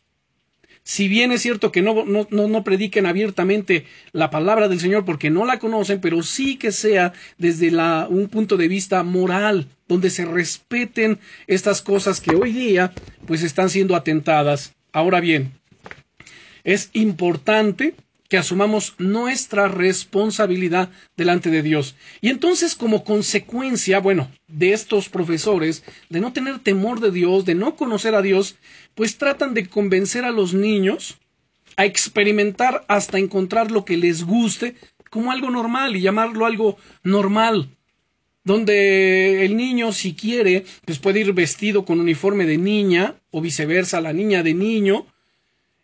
Si 0.82 1.08
bien 1.08 1.30
es 1.30 1.42
cierto 1.42 1.70
que 1.70 1.82
no, 1.82 2.04
no, 2.04 2.26
no, 2.30 2.64
prediquen 2.64 3.06
abiertamente 3.06 3.84
la 4.12 4.30
palabra 4.30 4.66
del 4.66 4.80
Señor 4.80 5.04
porque 5.04 5.30
no 5.30 5.44
la 5.44 5.58
conocen, 5.58 6.00
pero 6.00 6.22
sí 6.22 6.56
que 6.56 6.72
sea 6.72 7.12
desde 7.38 7.70
la, 7.70 8.06
un 8.08 8.28
punto 8.28 8.56
de 8.56 8.66
vista 8.66 9.02
moral, 9.02 9.68
donde 9.86 10.10
se 10.10 10.24
respeten 10.24 11.18
estas 11.46 11.82
cosas 11.82 12.20
que 12.20 12.34
hoy 12.34 12.52
día 12.52 12.92
pues 13.26 13.42
están 13.42 13.68
siendo 13.68 13.94
atentadas. 13.94 14.74
Ahora 14.92 15.20
bien, 15.20 15.52
es 16.64 16.90
importante 16.92 17.94
que 18.30 18.38
asumamos 18.38 18.94
nuestra 18.98 19.66
responsabilidad 19.66 20.90
delante 21.16 21.50
de 21.50 21.62
Dios. 21.62 21.96
Y 22.20 22.28
entonces, 22.28 22.76
como 22.76 23.02
consecuencia, 23.02 23.98
bueno, 23.98 24.30
de 24.46 24.72
estos 24.72 25.08
profesores, 25.08 25.82
de 26.08 26.20
no 26.20 26.32
tener 26.32 26.60
temor 26.60 27.00
de 27.00 27.10
Dios, 27.10 27.44
de 27.44 27.56
no 27.56 27.74
conocer 27.74 28.14
a 28.14 28.22
Dios, 28.22 28.54
pues 28.94 29.18
tratan 29.18 29.52
de 29.52 29.66
convencer 29.66 30.24
a 30.24 30.30
los 30.30 30.54
niños 30.54 31.18
a 31.76 31.86
experimentar 31.86 32.84
hasta 32.86 33.18
encontrar 33.18 33.72
lo 33.72 33.84
que 33.84 33.96
les 33.96 34.22
guste 34.24 34.76
como 35.10 35.32
algo 35.32 35.50
normal 35.50 35.96
y 35.96 36.00
llamarlo 36.00 36.46
algo 36.46 36.76
normal. 37.02 37.68
Donde 38.44 39.44
el 39.44 39.56
niño, 39.56 39.92
si 39.92 40.14
quiere, 40.14 40.64
pues 40.84 41.00
puede 41.00 41.20
ir 41.20 41.32
vestido 41.32 41.84
con 41.84 41.98
uniforme 41.98 42.46
de 42.46 42.58
niña 42.58 43.16
o 43.32 43.40
viceversa, 43.40 44.00
la 44.00 44.12
niña 44.12 44.42
de 44.42 44.54
niño, 44.54 45.06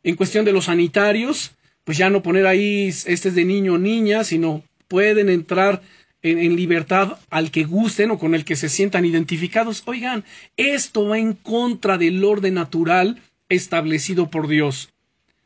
en 0.06 0.14
cuestión 0.14 0.44
de 0.44 0.52
los 0.52 0.66
sanitarios, 0.66 1.50
pues 1.82 1.98
ya 1.98 2.10
no 2.10 2.22
poner 2.22 2.46
ahí 2.46 2.86
este 3.06 3.28
es 3.28 3.34
de 3.34 3.44
niño 3.44 3.74
o 3.74 3.78
niña, 3.78 4.22
sino 4.22 4.62
pueden 4.86 5.28
entrar 5.28 5.82
en, 6.22 6.38
en, 6.38 6.54
libertad 6.54 7.18
al 7.28 7.50
que 7.50 7.64
gusten 7.64 8.12
o 8.12 8.18
con 8.18 8.36
el 8.36 8.44
que 8.44 8.54
se 8.54 8.68
sientan 8.68 9.04
identificados. 9.04 9.82
Oigan, 9.84 10.22
esto 10.56 11.08
va 11.08 11.18
en 11.18 11.32
contra 11.32 11.98
del 11.98 12.24
orden 12.24 12.54
natural 12.54 13.20
establecido 13.48 14.30
por 14.30 14.46
Dios, 14.46 14.90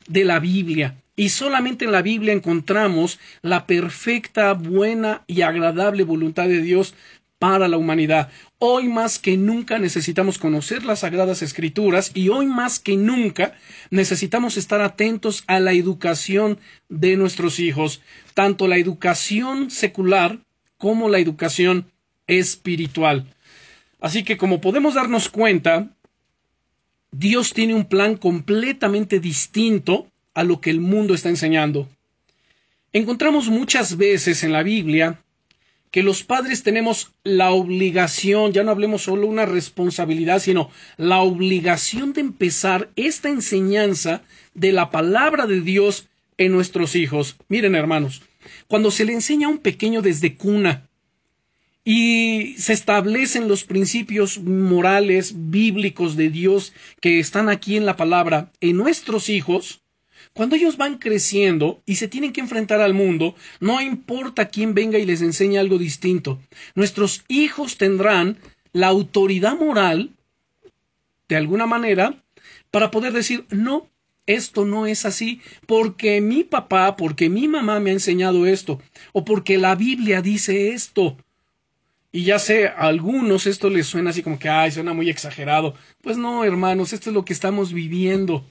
de 0.09 0.25
la 0.25 0.41
Biblia. 0.41 0.95
Y 1.17 1.31
solamente 1.31 1.87
en 1.87 1.93
la 1.93 2.03
Biblia 2.03 2.35
encontramos 2.35 3.19
la 3.41 3.67
perfecta, 3.67 4.53
buena 4.53 5.23
y 5.27 5.41
agradable 5.41 6.05
voluntad 6.05 6.49
de 6.49 6.61
Dios 6.61 6.95
para 7.41 7.69
la 7.69 7.79
humanidad. 7.79 8.29
Hoy 8.59 8.87
más 8.87 9.19
que 9.19 9.39
nunca 9.39 9.79
necesitamos 9.79 10.37
conocer 10.37 10.85
las 10.85 11.01
sagradas 11.01 11.41
escrituras 11.41 12.13
y 12.13 12.29
hoy 12.29 12.45
más 12.45 12.79
que 12.79 12.99
nunca 12.99 13.55
necesitamos 13.91 14.59
estar 14.59 14.83
atentos 14.83 15.43
a 15.47 15.59
la 15.59 15.73
educación 15.73 16.61
de 16.91 17.17
nuestros 17.17 17.59
hijos, 17.59 18.03
tanto 18.35 18.69
la 18.69 18.77
educación 18.77 19.71
secular 19.71 20.39
como 20.77 21.09
la 21.09 21.19
educación 21.19 21.91
espiritual. 22.27 23.35
Así 24.01 24.23
que 24.23 24.37
como 24.37 24.61
podemos 24.61 24.93
darnos 24.93 25.31
cuenta, 25.31 25.89
Dios 27.11 27.55
tiene 27.55 27.75
un 27.75 27.87
plan 27.87 28.19
completamente 28.19 29.19
distinto 29.19 30.09
a 30.35 30.45
lo 30.45 30.61
que 30.61 30.69
el 30.69 30.81
mundo 30.81 31.15
está 31.15 31.31
enseñando. 31.31 31.89
Encontramos 32.93 33.49
muchas 33.49 33.97
veces 33.97 34.45
en 34.45 34.53
la 34.53 34.63
Biblia 34.63 35.23
que 35.91 36.03
los 36.03 36.23
padres 36.23 36.63
tenemos 36.63 37.13
la 37.25 37.51
obligación, 37.51 38.53
ya 38.53 38.63
no 38.63 38.71
hablemos 38.71 39.03
solo 39.03 39.27
una 39.27 39.47
responsabilidad, 39.47 40.41
sino 40.41 40.71
la 40.97 41.21
obligación 41.21 42.13
de 42.13 42.21
empezar 42.21 42.91
esta 42.97 43.29
enseñanza 43.29 44.23
de 44.55 44.73
la 44.73 44.91
palabra 44.91 45.47
de 45.47 45.61
Dios 45.61 46.09
en 46.39 46.53
nuestros 46.53 46.95
hijos. 46.95 47.37
Miren, 47.49 47.75
hermanos, 47.75 48.23
cuando 48.69 48.91
se 48.91 49.05
le 49.05 49.13
enseña 49.13 49.49
a 49.49 49.51
un 49.51 49.59
pequeño 49.59 50.01
desde 50.01 50.37
cuna 50.37 50.89
y 51.85 52.55
se 52.57 52.73
establecen 52.73 53.49
los 53.49 53.65
principios 53.65 54.39
morales 54.39 55.33
bíblicos 55.51 56.17
de 56.17 56.31
Dios 56.31 56.73
que 57.01 57.19
están 57.19 57.49
aquí 57.49 57.77
en 57.77 57.85
la 57.85 57.97
palabra 57.97 58.53
en 58.61 58.77
nuestros 58.77 59.29
hijos, 59.29 59.83
cuando 60.33 60.57
ellos 60.57 60.77
van 60.77 60.99
creciendo 60.99 61.83
y 61.87 61.97
se 61.97 62.09
tienen 62.09 62.33
que 62.33 62.41
enfrentar 62.41 62.81
al 62.81 62.95
mundo, 62.95 63.35
no 63.59 63.81
importa 63.81 64.49
quién 64.49 64.75
venga 64.75 64.99
y 64.99 65.05
les 65.05 65.23
enseñe 65.23 65.59
algo 65.59 65.79
distinto. 65.79 66.41
Nuestros 66.75 67.25
hijos 67.29 67.77
tendrán 67.77 68.39
la 68.73 68.87
autoridad 68.87 69.59
moral, 69.59 70.11
de 71.29 71.37
alguna 71.37 71.67
manera, 71.67 72.23
para 72.71 72.91
poder 72.91 73.13
decir, 73.13 73.45
no, 73.51 73.89
esto 74.27 74.65
no 74.65 74.87
es 74.87 75.05
así, 75.05 75.41
porque 75.67 76.21
mi 76.21 76.45
papá, 76.45 76.97
porque 76.97 77.29
mi 77.29 77.49
mamá 77.49 77.81
me 77.81 77.91
ha 77.91 77.95
enseñado 77.95 78.47
esto, 78.47 78.81
o 79.13 79.25
porque 79.25 79.59
la 79.59 79.75
Biblia 79.75 80.23
dice 80.23 80.71
esto. 80.71 81.17
Y 82.13 82.25
ya 82.25 82.39
sé, 82.39 82.69
a 82.69 82.87
algunos 82.87 83.47
esto 83.47 83.71
les 83.71 83.87
suena 83.87 84.11
así 84.11 84.23
como 84.23 84.39
que, 84.39 84.49
ay, 84.49 84.73
suena 84.73 84.93
muy 84.93 85.11
exagerado. 85.11 85.75
Pues 86.01 86.17
no, 86.17 86.45
hermanos, 86.45 86.93
esto 86.93 87.11
es 87.11 87.15
lo 87.15 87.25
que 87.25 87.33
estamos 87.33 87.73
viviendo. 87.73 88.45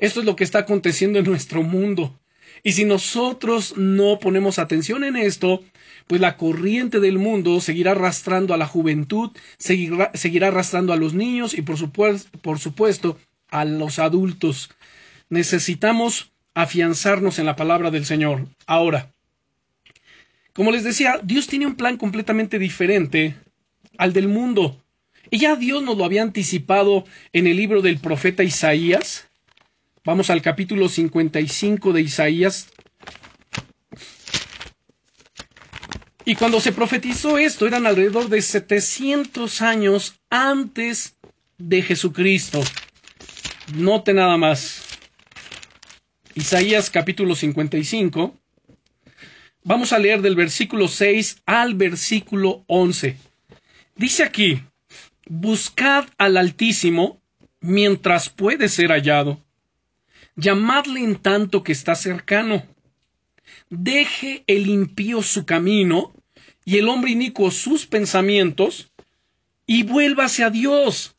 Esto 0.00 0.20
es 0.20 0.26
lo 0.26 0.34
que 0.34 0.44
está 0.44 0.60
aconteciendo 0.60 1.18
en 1.18 1.26
nuestro 1.26 1.62
mundo. 1.62 2.18
Y 2.62 2.72
si 2.72 2.84
nosotros 2.84 3.76
no 3.76 4.18
ponemos 4.18 4.58
atención 4.58 5.04
en 5.04 5.16
esto, 5.16 5.62
pues 6.06 6.20
la 6.20 6.36
corriente 6.36 6.98
del 6.98 7.18
mundo 7.18 7.60
seguirá 7.60 7.92
arrastrando 7.92 8.52
a 8.52 8.56
la 8.56 8.66
juventud, 8.66 9.30
seguirá, 9.58 10.10
seguirá 10.14 10.48
arrastrando 10.48 10.92
a 10.92 10.96
los 10.96 11.14
niños 11.14 11.54
y 11.54 11.62
por 11.62 11.76
supuesto, 11.78 12.36
por 12.40 12.58
supuesto 12.58 13.18
a 13.48 13.64
los 13.64 13.98
adultos. 13.98 14.70
Necesitamos 15.28 16.32
afianzarnos 16.54 17.38
en 17.38 17.46
la 17.46 17.56
palabra 17.56 17.90
del 17.90 18.04
Señor. 18.04 18.48
Ahora, 18.66 19.12
como 20.52 20.72
les 20.72 20.84
decía, 20.84 21.20
Dios 21.22 21.46
tiene 21.46 21.66
un 21.66 21.76
plan 21.76 21.96
completamente 21.96 22.58
diferente 22.58 23.36
al 23.96 24.12
del 24.12 24.28
mundo. 24.28 24.82
Y 25.30 25.38
ya 25.38 25.54
Dios 25.56 25.82
nos 25.82 25.96
lo 25.96 26.04
había 26.04 26.22
anticipado 26.22 27.04
en 27.32 27.46
el 27.46 27.56
libro 27.56 27.82
del 27.82 27.98
profeta 27.98 28.42
Isaías. 28.42 29.29
Vamos 30.02 30.30
al 30.30 30.40
capítulo 30.40 30.88
55 30.88 31.92
de 31.92 32.00
Isaías. 32.00 32.68
Y 36.24 36.36
cuando 36.36 36.58
se 36.58 36.72
profetizó 36.72 37.36
esto, 37.36 37.66
eran 37.66 37.86
alrededor 37.86 38.30
de 38.30 38.40
700 38.40 39.60
años 39.60 40.14
antes 40.30 41.16
de 41.58 41.82
Jesucristo. 41.82 42.62
Note 43.74 44.14
nada 44.14 44.38
más. 44.38 44.84
Isaías 46.34 46.88
capítulo 46.88 47.34
55. 47.34 48.34
Vamos 49.64 49.92
a 49.92 49.98
leer 49.98 50.22
del 50.22 50.34
versículo 50.34 50.88
6 50.88 51.42
al 51.44 51.74
versículo 51.74 52.64
11. 52.68 53.16
Dice 53.96 54.22
aquí, 54.22 54.62
buscad 55.26 56.06
al 56.16 56.38
Altísimo 56.38 57.20
mientras 57.60 58.30
puede 58.30 58.70
ser 58.70 58.92
hallado. 58.92 59.38
Llamadle 60.40 61.00
en 61.04 61.16
tanto 61.16 61.62
que 61.62 61.72
está 61.72 61.94
cercano. 61.94 62.62
Deje 63.68 64.42
el 64.46 64.68
impío 64.68 65.22
su 65.22 65.44
camino 65.44 66.14
y 66.64 66.78
el 66.78 66.88
hombre 66.88 67.10
inicuo 67.10 67.50
sus 67.50 67.86
pensamientos 67.86 68.90
y 69.66 69.82
vuélvase 69.82 70.42
a 70.42 70.50
Dios, 70.50 71.16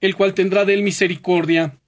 el 0.00 0.14
cual 0.16 0.34
tendrá 0.34 0.64
de 0.64 0.74
él 0.74 0.82
misericordia, 0.82 1.78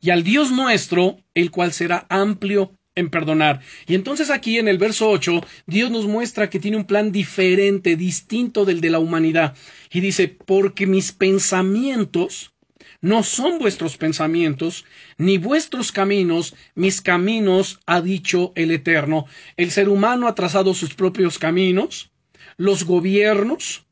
y 0.00 0.10
al 0.10 0.22
Dios 0.22 0.50
nuestro, 0.50 1.18
el 1.34 1.50
cual 1.50 1.72
será 1.72 2.06
amplio 2.08 2.72
en 2.94 3.10
perdonar. 3.10 3.60
Y 3.86 3.94
entonces 3.94 4.30
aquí 4.30 4.58
en 4.58 4.68
el 4.68 4.78
verso 4.78 5.08
8, 5.08 5.40
Dios 5.66 5.90
nos 5.90 6.06
muestra 6.06 6.50
que 6.50 6.60
tiene 6.60 6.76
un 6.76 6.84
plan 6.84 7.12
diferente, 7.12 7.96
distinto 7.96 8.64
del 8.64 8.80
de 8.80 8.90
la 8.90 8.98
humanidad. 8.98 9.56
Y 9.90 10.00
dice, 10.00 10.28
porque 10.28 10.86
mis 10.86 11.12
pensamientos 11.12 12.52
no 13.00 13.22
son 13.22 13.58
vuestros 13.58 13.96
pensamientos, 13.96 14.84
ni 15.16 15.38
vuestros 15.38 15.92
caminos, 15.92 16.54
mis 16.74 17.00
caminos, 17.00 17.80
ha 17.86 18.00
dicho 18.00 18.52
el 18.56 18.70
Eterno. 18.70 19.26
El 19.56 19.70
ser 19.70 19.88
humano 19.88 20.26
ha 20.26 20.34
trazado 20.34 20.74
sus 20.74 20.94
propios 20.94 21.38
caminos, 21.38 22.10
los 22.56 22.84
gobiernos, 22.84 23.86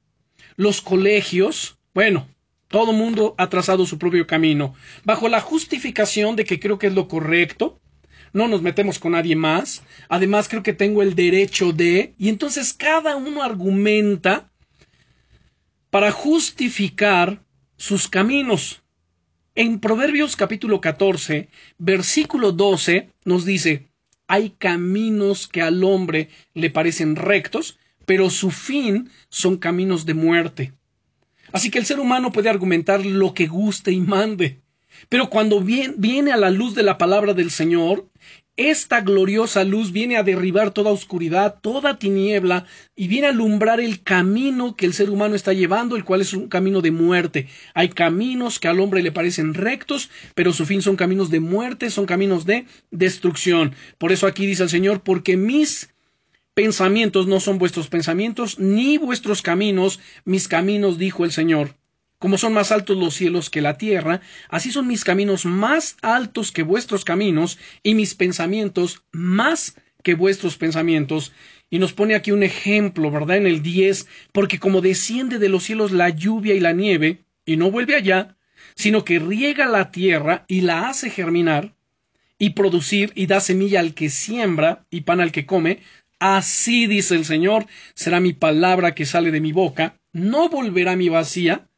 los 0.57 0.81
colegios, 0.81 1.79
bueno, 1.95 2.29
todo 2.69 2.93
mundo 2.93 3.35
ha 3.39 3.49
trazado 3.49 3.87
su 3.87 3.99
propio 3.99 4.27
camino, 4.27 4.75
bajo 5.05 5.29
la 5.29 5.41
justificación 5.41 6.35
de 6.35 6.45
que 6.45 6.59
creo 6.59 6.79
que 6.79 6.89
es 6.89 6.95
lo 6.95 7.07
correcto, 7.07 7.81
no 8.33 8.49
nos 8.49 8.61
metemos 8.61 8.99
con 8.99 9.13
nadie 9.13 9.37
más, 9.37 9.83
además 10.09 10.49
creo 10.49 10.63
que 10.63 10.73
tengo 10.73 11.03
el 11.03 11.15
derecho 11.15 11.73
de, 11.73 12.15
y 12.19 12.29
entonces 12.29 12.75
cada 12.75 13.17
uno 13.17 13.43
argumenta 13.43 14.51
para 15.91 16.11
justificar 16.11 17.43
sus 17.77 18.09
caminos. 18.09 18.83
En 19.59 19.81
Proverbios 19.81 20.37
capítulo 20.37 20.83
14, 20.83 21.49
versículo 21.79 22.53
12, 22.53 23.09
nos 23.25 23.47
dice, 23.47 23.87
hay 24.29 24.51
caminos 24.51 25.49
que 25.49 25.63
al 25.63 25.83
hombre 25.83 26.29
le 26.53 26.69
parecen 26.69 27.17
rectos, 27.17 27.79
pero 28.05 28.29
su 28.29 28.51
fin 28.51 29.09
son 29.31 29.57
caminos 29.57 30.05
de 30.05 30.13
muerte. 30.13 30.73
Así 31.53 31.71
que 31.71 31.79
el 31.79 31.87
ser 31.87 32.01
humano 32.01 32.33
puede 32.33 32.51
argumentar 32.51 33.07
lo 33.07 33.33
que 33.33 33.47
guste 33.47 33.93
y 33.93 34.01
mande. 34.01 34.61
Pero 35.09 35.31
cuando 35.31 35.63
viene 35.63 36.33
a 36.33 36.37
la 36.37 36.51
luz 36.51 36.75
de 36.75 36.83
la 36.83 36.99
palabra 36.99 37.33
del 37.33 37.51
Señor, 37.51 38.11
esta 38.57 39.03
gloriosa 39.03 39.65
luz 39.65 39.93
viene 39.93 40.17
a 40.17 40.23
derribar 40.23 40.71
toda 40.71 40.91
oscuridad, 40.91 41.59
toda 41.61 41.99
tiniebla, 41.99 42.65
y 42.95 43.07
viene 43.09 43.27
a 43.27 43.31
alumbrar 43.31 43.81
el 43.81 44.03
camino 44.03 44.77
que 44.77 44.87
el 44.87 44.95
ser 44.95 45.11
humano 45.11 45.35
está 45.35 45.53
llevando, 45.53 45.97
el 45.97 46.05
cual 46.05 46.23
es 46.23 46.33
un 46.33 46.49
camino 46.49 46.81
de 46.81 46.91
muerte. 46.91 47.49
Hay 47.75 47.91
caminos 47.91 48.59
que 48.59 48.69
al 48.69 48.81
hombre 48.81 49.03
le 49.03 49.13
parecen 49.13 49.55
rectos, 49.55 50.11
pero 50.35 50.53
su 50.53 50.65
fin 50.65 50.81
son 50.81 50.97
caminos 50.97 51.31
de 51.31 51.41
muerte, 51.41 51.91
son 51.91 52.07
caminos 52.07 52.47
de 52.47 52.67
destrucción. 52.91 53.75
Por 53.99 54.13
eso 54.13 54.27
aquí 54.27 54.47
dice 54.47 54.63
el 54.63 54.71
Señor, 54.71 55.03
porque 55.03 55.37
mis 55.37 55.95
pensamientos 56.55 57.27
no 57.27 57.41
son 57.41 57.59
vuestros 57.59 57.89
pensamientos, 57.89 58.59
ni 58.59 58.97
vuestros 58.97 59.43
caminos, 59.43 60.01
mis 60.25 60.49
caminos, 60.49 60.97
dijo 60.97 61.25
el 61.27 61.33
Señor. 61.33 61.75
Como 62.19 62.39
son 62.39 62.55
más 62.55 62.73
altos 62.73 62.97
los 62.97 63.15
cielos 63.15 63.51
que 63.51 63.61
la 63.61 63.77
tierra, 63.77 64.21
así 64.49 64.73
son 64.73 64.87
mis 64.87 65.05
caminos 65.05 65.45
más 65.45 65.97
altos 66.01 66.51
que 66.51 66.63
vuestros 66.63 67.05
caminos, 67.05 67.59
y 67.83 67.95
mis 67.95 68.15
pensamientos 68.15 69.03
más 69.13 69.77
que 70.03 70.15
vuestros 70.15 70.57
pensamientos. 70.57 71.33
Y 71.69 71.79
nos 71.79 71.93
pone 71.93 72.15
aquí 72.15 72.33
un 72.33 72.43
ejemplo, 72.43 73.11
¿verdad? 73.11 73.37
En 73.37 73.47
el 73.47 73.63
10, 73.63 74.07
porque 74.33 74.59
como 74.59 74.81
desciende 74.81 75.39
de 75.39 75.49
los 75.49 75.65
cielos 75.65 75.93
la 75.93 76.09
lluvia 76.09 76.55
y 76.55 76.61
la 76.61 76.73
nieve, 76.73 77.25
y 77.45 77.57
no 77.57 77.71
vuelve 77.71 77.97
allá, 77.97 78.37
sino 78.75 79.05
que 79.05 79.19
riega 79.19 79.67
la 79.67 79.91
tierra 79.91 80.45
y 80.49 80.63
la 80.63 80.89
hace 80.89 81.11
germinar, 81.11 81.75
y 82.39 82.51
producir, 82.51 83.13
y 83.15 83.27
da 83.27 83.41
semilla 83.41 83.81
al 83.81 83.95
que 83.95 84.11
siembra, 84.11 84.87
y 84.91 85.03
pan 85.03 85.21
al 85.21 85.33
que 85.33 85.45
come, 85.45 85.81
así 86.19 86.87
dice 86.87 87.15
el 87.15 87.25
Señor, 87.25 87.67
será 87.95 88.21
mi 88.21 88.33
palabra 88.33 88.95
que 88.95 89.07
sale 89.07 89.31
de 89.31 89.41
mi 89.41 89.53
boca, 89.53 89.99
no 90.13 90.49
volverá 90.49 90.97
mi 90.97 91.09
vacía, 91.09 91.69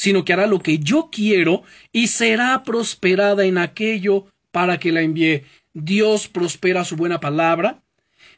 sino 0.00 0.24
que 0.24 0.32
hará 0.32 0.46
lo 0.46 0.60
que 0.60 0.78
yo 0.78 1.10
quiero 1.12 1.62
y 1.92 2.06
será 2.06 2.62
prosperada 2.62 3.44
en 3.44 3.58
aquello 3.58 4.24
para 4.50 4.78
que 4.78 4.92
la 4.92 5.02
envíe. 5.02 5.44
Dios 5.74 6.26
prospera 6.26 6.86
su 6.86 6.96
buena 6.96 7.20
palabra. 7.20 7.82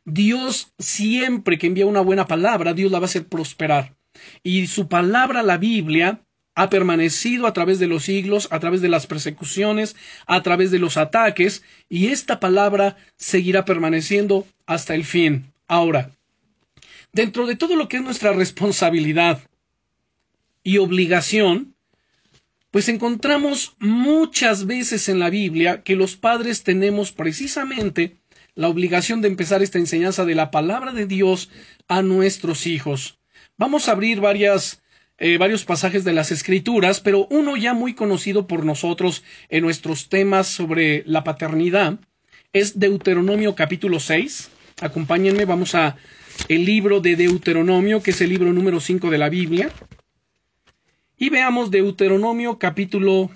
Dios 0.05 0.73
siempre 0.81 1.59
que 1.59 1.69
envía 1.69 1.87
una 1.87 2.01
buena 2.01 2.27
palabra, 2.27 2.75
Dios 2.75 2.91
la 2.91 2.99
va 2.99 3.05
a 3.05 3.07
hacer 3.07 3.29
prosperar. 3.29 3.95
Y 4.43 4.67
su 4.67 4.89
palabra, 4.89 5.45
la 5.45 5.57
Biblia, 5.57 6.25
ha 6.57 6.69
permanecido 6.69 7.47
a 7.47 7.53
través 7.53 7.79
de 7.79 7.87
los 7.87 8.03
siglos, 8.03 8.49
a 8.51 8.59
través 8.59 8.81
de 8.81 8.89
las 8.89 9.07
persecuciones, 9.07 9.95
a 10.27 10.43
través 10.43 10.73
de 10.73 10.81
los 10.81 10.97
ataques, 10.97 11.63
y 11.89 12.09
esta 12.09 12.41
palabra 12.41 12.97
seguirá 13.17 13.65
permaneciendo 13.65 14.49
hasta 14.67 14.97
el 14.97 15.05
fin. 15.05 15.53
Ahora, 15.69 16.11
dentro 17.13 17.47
de 17.47 17.55
todo 17.55 17.77
lo 17.77 17.89
que 17.89 17.99
es 17.99 18.03
nuestra 18.03 18.33
responsabilidad, 18.33 19.43
y 20.63 20.79
obligación, 20.79 21.75
pues 22.71 22.89
encontramos 22.89 23.77
muchas 23.79 24.67
veces 24.67 25.09
en 25.09 25.19
la 25.19 25.31
Biblia 25.31 25.83
que 25.83 25.97
los 25.97 26.17
padres 26.17 26.63
tenemos 26.63 27.13
precisamente 27.13 28.17
la 28.55 28.69
obligación 28.69 29.21
de 29.21 29.29
empezar 29.29 29.63
esta 29.63 29.79
enseñanza 29.79 30.25
de 30.25 30.35
la 30.35 30.51
palabra 30.51 30.93
de 30.93 31.07
Dios 31.07 31.51
a 31.89 32.03
nuestros 32.03 32.67
hijos. 32.67 33.19
Vamos 33.59 33.89
a 33.89 33.93
abrir 33.93 34.21
varias, 34.21 34.83
eh, 35.19 35.39
varios 35.39 35.65
pasajes 35.65 36.05
de 36.05 36.13
las 36.13 36.33
Escrituras, 36.33 37.01
pero 37.01 37.27
uno 37.31 37.57
ya 37.57 37.75
muy 37.75 37.95
conocido 37.95 38.47
por 38.47 38.65
nosotros 38.65 39.23
en 39.49 39.63
nuestros 39.65 40.09
temas 40.09 40.47
sobre 40.49 41.03
la 41.07 41.25
paternidad 41.25 41.99
es 42.53 42.79
Deuteronomio 42.79 43.55
capítulo 43.55 43.99
6. 43.99 44.51
Acompáñenme, 44.83 45.47
vamos 45.47 45.75
a 45.75 45.97
el 46.49 46.65
libro 46.65 47.01
de 47.01 47.17
Deuteronomio, 47.17 48.03
que 48.03 48.11
es 48.11 48.21
el 48.21 48.29
libro 48.29 48.53
número 48.53 48.81
5 48.81 49.11
de 49.11 49.19
la 49.19 49.31
Biblia. 49.31 49.71
Y 51.23 51.31
veamos 51.31 51.71
Deuteronomio 51.71 52.59
capítulo 52.59 53.31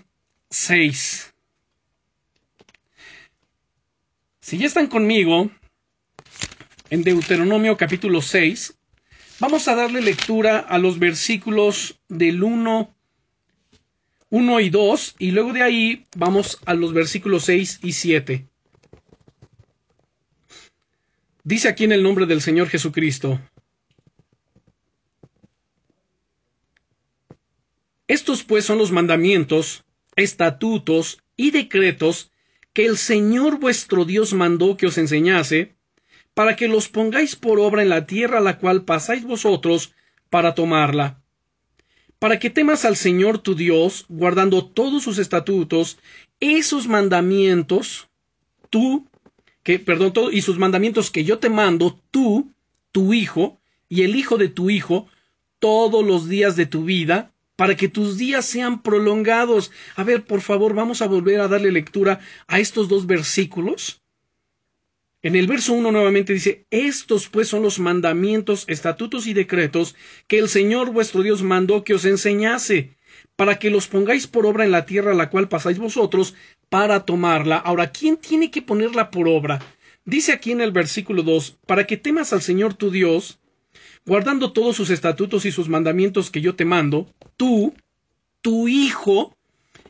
6. 0.50 1.32
Si 4.40 4.58
ya 4.58 4.66
están 4.66 4.88
conmigo 4.88 5.48
en 6.90 7.04
Deuteronomio 7.04 7.76
capítulo 7.76 8.22
6, 8.22 8.76
vamos 9.38 9.68
a 9.68 9.76
darle 9.76 10.00
lectura 10.00 10.58
a 10.58 10.78
los 10.78 10.98
versículos 10.98 12.00
del 12.08 12.42
1, 12.42 12.92
1 14.30 14.60
y 14.60 14.68
2 14.68 15.14
y 15.20 15.30
luego 15.30 15.52
de 15.52 15.62
ahí 15.62 16.06
vamos 16.16 16.58
a 16.66 16.74
los 16.74 16.92
versículos 16.92 17.44
6 17.44 17.78
y 17.84 17.92
7. 17.92 18.48
Dice 21.44 21.68
aquí 21.68 21.84
en 21.84 21.92
el 21.92 22.02
nombre 22.02 22.26
del 22.26 22.42
Señor 22.42 22.68
Jesucristo, 22.68 23.40
Estos 28.08 28.44
pues 28.44 28.64
son 28.64 28.78
los 28.78 28.92
mandamientos, 28.92 29.84
estatutos 30.14 31.22
y 31.36 31.50
decretos 31.50 32.30
que 32.72 32.86
el 32.86 32.96
Señor 32.96 33.58
vuestro 33.58 34.04
Dios 34.04 34.32
mandó 34.32 34.76
que 34.76 34.86
os 34.86 34.98
enseñase, 34.98 35.74
para 36.34 36.54
que 36.54 36.68
los 36.68 36.88
pongáis 36.88 37.34
por 37.34 37.58
obra 37.58 37.82
en 37.82 37.88
la 37.88 38.06
tierra 38.06 38.38
a 38.38 38.42
la 38.42 38.58
cual 38.58 38.84
pasáis 38.84 39.24
vosotros 39.24 39.94
para 40.30 40.54
tomarla. 40.54 41.22
Para 42.18 42.38
que 42.38 42.50
temas 42.50 42.84
al 42.84 42.96
Señor 42.96 43.38
tu 43.38 43.54
Dios, 43.54 44.04
guardando 44.08 44.64
todos 44.66 45.02
sus 45.02 45.18
estatutos, 45.18 45.98
esos 46.38 46.86
mandamientos, 46.86 48.08
tú, 48.70 49.06
que, 49.62 49.78
perdón, 49.78 50.12
todo, 50.12 50.30
y 50.30 50.42
sus 50.42 50.58
mandamientos 50.58 51.10
que 51.10 51.24
yo 51.24 51.38
te 51.38 51.48
mando, 51.48 51.98
tú, 52.10 52.52
tu 52.92 53.14
hijo, 53.14 53.58
y 53.88 54.02
el 54.02 54.14
hijo 54.16 54.36
de 54.36 54.48
tu 54.48 54.70
hijo, 54.70 55.08
todos 55.58 56.04
los 56.04 56.28
días 56.28 56.56
de 56.56 56.66
tu 56.66 56.84
vida, 56.84 57.32
para 57.56 57.76
que 57.76 57.88
tus 57.88 58.18
días 58.18 58.44
sean 58.44 58.82
prolongados. 58.82 59.72
A 59.96 60.04
ver, 60.04 60.24
por 60.24 60.42
favor, 60.42 60.74
vamos 60.74 61.02
a 61.02 61.06
volver 61.06 61.40
a 61.40 61.48
darle 61.48 61.72
lectura 61.72 62.20
a 62.46 62.60
estos 62.60 62.88
dos 62.88 63.06
versículos. 63.06 64.02
En 65.22 65.34
el 65.34 65.48
verso 65.48 65.72
1 65.72 65.90
nuevamente 65.90 66.34
dice, 66.34 66.66
estos 66.70 67.28
pues 67.28 67.48
son 67.48 67.62
los 67.62 67.80
mandamientos, 67.80 68.64
estatutos 68.68 69.26
y 69.26 69.32
decretos 69.32 69.96
que 70.28 70.38
el 70.38 70.48
Señor 70.48 70.92
vuestro 70.92 71.22
Dios 71.22 71.42
mandó 71.42 71.82
que 71.82 71.94
os 71.94 72.04
enseñase, 72.04 72.96
para 73.34 73.58
que 73.58 73.70
los 73.70 73.88
pongáis 73.88 74.26
por 74.28 74.46
obra 74.46 74.64
en 74.64 74.70
la 74.70 74.86
tierra 74.86 75.12
a 75.12 75.16
la 75.16 75.30
cual 75.30 75.48
pasáis 75.48 75.78
vosotros, 75.78 76.34
para 76.68 77.04
tomarla. 77.04 77.56
Ahora, 77.56 77.90
¿quién 77.90 78.18
tiene 78.18 78.50
que 78.50 78.62
ponerla 78.62 79.10
por 79.10 79.26
obra? 79.26 79.58
Dice 80.04 80.32
aquí 80.32 80.52
en 80.52 80.60
el 80.60 80.70
versículo 80.70 81.24
2, 81.24 81.58
para 81.66 81.88
que 81.88 81.96
temas 81.96 82.32
al 82.32 82.42
Señor 82.42 82.74
tu 82.74 82.92
Dios, 82.92 83.40
guardando 84.06 84.52
todos 84.52 84.76
sus 84.76 84.90
estatutos 84.90 85.44
y 85.44 85.52
sus 85.52 85.68
mandamientos 85.68 86.30
que 86.30 86.40
yo 86.40 86.54
te 86.54 86.64
mando, 86.64 87.12
tú, 87.36 87.74
tu 88.40 88.68
hijo, 88.68 89.36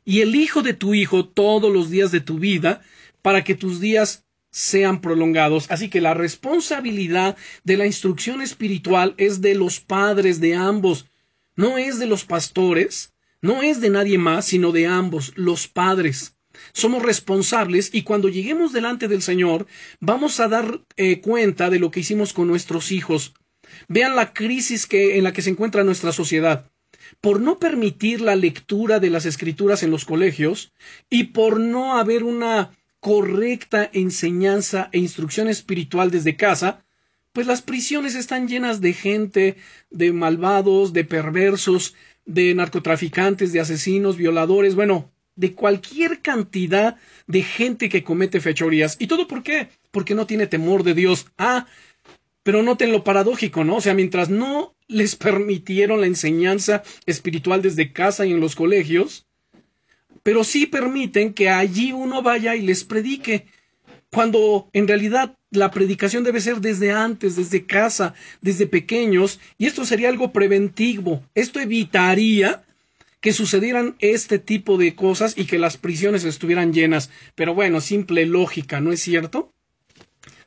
y 0.04 0.20
el 0.20 0.34
hijo 0.34 0.62
de 0.62 0.72
tu 0.72 0.94
hijo 0.94 1.26
todos 1.26 1.72
los 1.72 1.90
días 1.90 2.10
de 2.10 2.20
tu 2.20 2.38
vida, 2.38 2.82
para 3.20 3.44
que 3.44 3.54
tus 3.54 3.80
días 3.80 4.24
sean 4.50 5.00
prolongados. 5.00 5.66
Así 5.68 5.90
que 5.90 6.00
la 6.00 6.14
responsabilidad 6.14 7.36
de 7.64 7.76
la 7.76 7.86
instrucción 7.86 8.40
espiritual 8.40 9.14
es 9.18 9.42
de 9.42 9.54
los 9.54 9.80
padres 9.80 10.40
de 10.40 10.54
ambos, 10.54 11.06
no 11.56 11.76
es 11.76 11.98
de 11.98 12.06
los 12.06 12.24
pastores, 12.24 13.12
no 13.42 13.62
es 13.62 13.80
de 13.80 13.90
nadie 13.90 14.16
más, 14.16 14.46
sino 14.46 14.72
de 14.72 14.86
ambos, 14.86 15.32
los 15.36 15.68
padres. 15.68 16.36
Somos 16.72 17.02
responsables 17.02 17.90
y 17.92 18.02
cuando 18.02 18.28
lleguemos 18.28 18.72
delante 18.72 19.08
del 19.08 19.20
Señor 19.20 19.66
vamos 20.00 20.40
a 20.40 20.48
dar 20.48 20.80
eh, 20.96 21.20
cuenta 21.20 21.68
de 21.68 21.78
lo 21.78 21.90
que 21.90 22.00
hicimos 22.00 22.32
con 22.32 22.48
nuestros 22.48 22.92
hijos. 22.92 23.34
Vean 23.88 24.16
la 24.16 24.32
crisis 24.32 24.86
que, 24.86 25.16
en 25.18 25.24
la 25.24 25.32
que 25.32 25.42
se 25.42 25.50
encuentra 25.50 25.84
nuestra 25.84 26.12
sociedad. 26.12 26.70
Por 27.20 27.40
no 27.40 27.58
permitir 27.58 28.20
la 28.20 28.36
lectura 28.36 28.98
de 28.98 29.10
las 29.10 29.26
escrituras 29.26 29.82
en 29.82 29.90
los 29.90 30.04
colegios 30.04 30.72
y 31.08 31.24
por 31.24 31.60
no 31.60 31.98
haber 31.98 32.24
una 32.24 32.70
correcta 33.00 33.88
enseñanza 33.92 34.88
e 34.92 34.98
instrucción 34.98 35.48
espiritual 35.48 36.10
desde 36.10 36.36
casa, 36.36 36.84
pues 37.32 37.46
las 37.46 37.62
prisiones 37.62 38.14
están 38.14 38.48
llenas 38.48 38.80
de 38.80 38.92
gente, 38.94 39.56
de 39.90 40.12
malvados, 40.12 40.92
de 40.92 41.04
perversos, 41.04 41.94
de 42.24 42.54
narcotraficantes, 42.54 43.52
de 43.52 43.60
asesinos, 43.60 44.16
violadores, 44.16 44.74
bueno, 44.74 45.12
de 45.36 45.52
cualquier 45.52 46.20
cantidad 46.22 46.96
de 47.26 47.42
gente 47.42 47.88
que 47.88 48.02
comete 48.02 48.40
fechorías. 48.40 48.96
¿Y 48.98 49.06
todo 49.06 49.28
por 49.28 49.42
qué? 49.42 49.68
Porque 49.90 50.14
no 50.14 50.26
tiene 50.26 50.46
temor 50.46 50.82
de 50.82 50.94
Dios. 50.94 51.26
Ah, 51.36 51.66
pero 52.46 52.62
noten 52.62 52.92
lo 52.92 53.02
paradójico, 53.02 53.64
¿no? 53.64 53.78
O 53.78 53.80
sea, 53.80 53.92
mientras 53.92 54.30
no 54.30 54.76
les 54.86 55.16
permitieron 55.16 56.00
la 56.00 56.06
enseñanza 56.06 56.84
espiritual 57.04 57.60
desde 57.60 57.92
casa 57.92 58.24
y 58.24 58.30
en 58.30 58.38
los 58.38 58.54
colegios, 58.54 59.26
pero 60.22 60.44
sí 60.44 60.66
permiten 60.66 61.34
que 61.34 61.48
allí 61.48 61.90
uno 61.90 62.22
vaya 62.22 62.54
y 62.54 62.62
les 62.62 62.84
predique, 62.84 63.46
cuando 64.12 64.70
en 64.72 64.86
realidad 64.86 65.36
la 65.50 65.72
predicación 65.72 66.22
debe 66.22 66.40
ser 66.40 66.60
desde 66.60 66.92
antes, 66.92 67.34
desde 67.34 67.66
casa, 67.66 68.14
desde 68.40 68.68
pequeños, 68.68 69.40
y 69.58 69.66
esto 69.66 69.84
sería 69.84 70.08
algo 70.08 70.30
preventivo. 70.32 71.24
Esto 71.34 71.58
evitaría 71.58 72.62
que 73.20 73.32
sucedieran 73.32 73.96
este 73.98 74.38
tipo 74.38 74.78
de 74.78 74.94
cosas 74.94 75.34
y 75.36 75.46
que 75.46 75.58
las 75.58 75.78
prisiones 75.78 76.22
estuvieran 76.22 76.72
llenas. 76.72 77.10
Pero 77.34 77.54
bueno, 77.56 77.80
simple 77.80 78.24
lógica, 78.24 78.80
¿no 78.80 78.92
es 78.92 79.00
cierto? 79.00 79.52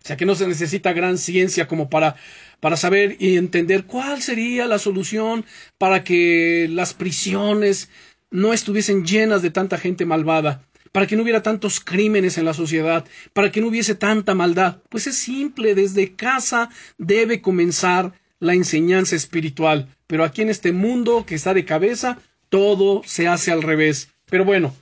O 0.04 0.08
sea 0.08 0.18
que 0.18 0.26
no 0.26 0.36
se 0.36 0.48
necesita 0.48 0.94
gran 0.94 1.18
ciencia 1.18 1.68
como 1.68 1.90
para, 1.90 2.16
para 2.60 2.78
saber 2.78 3.18
y 3.20 3.38
entender 3.38 3.86
cuál 3.86 4.22
sería 4.22 4.66
la 4.66 4.80
solución 4.80 5.46
para 5.78 6.04
que 6.04 6.68
las 6.70 6.94
prisiones 6.94 7.90
no 8.32 8.54
estuviesen 8.54 9.06
llenas 9.06 9.42
de 9.42 9.52
tanta 9.52 9.78
gente 9.78 10.06
malvada, 10.06 10.64
para 10.92 11.06
que 11.06 11.16
no 11.16 11.24
hubiera 11.24 11.44
tantos 11.44 11.80
crímenes 11.80 12.38
en 12.38 12.46
la 12.46 12.54
sociedad, 12.54 13.06
para 13.34 13.52
que 13.52 13.60
no 13.62 13.68
hubiese 13.68 13.96
tanta 13.96 14.36
maldad. 14.36 14.82
Pues 14.90 15.06
es 15.08 15.18
simple, 15.18 15.76
desde 15.76 16.16
casa 16.16 16.70
debe 16.98 17.42
comenzar 17.42 18.14
la 18.40 18.54
enseñanza 18.54 19.16
espiritual. 19.16 19.88
Pero 20.08 20.24
aquí 20.24 20.42
en 20.42 20.50
este 20.50 20.72
mundo 20.72 21.26
que 21.28 21.36
está 21.36 21.54
de 21.54 21.66
cabeza, 21.66 22.20
todo 22.48 23.02
se 23.06 23.28
hace 23.28 23.52
al 23.52 23.64
revés. 23.64 24.10
Pero 24.30 24.46
bueno, 24.46 24.74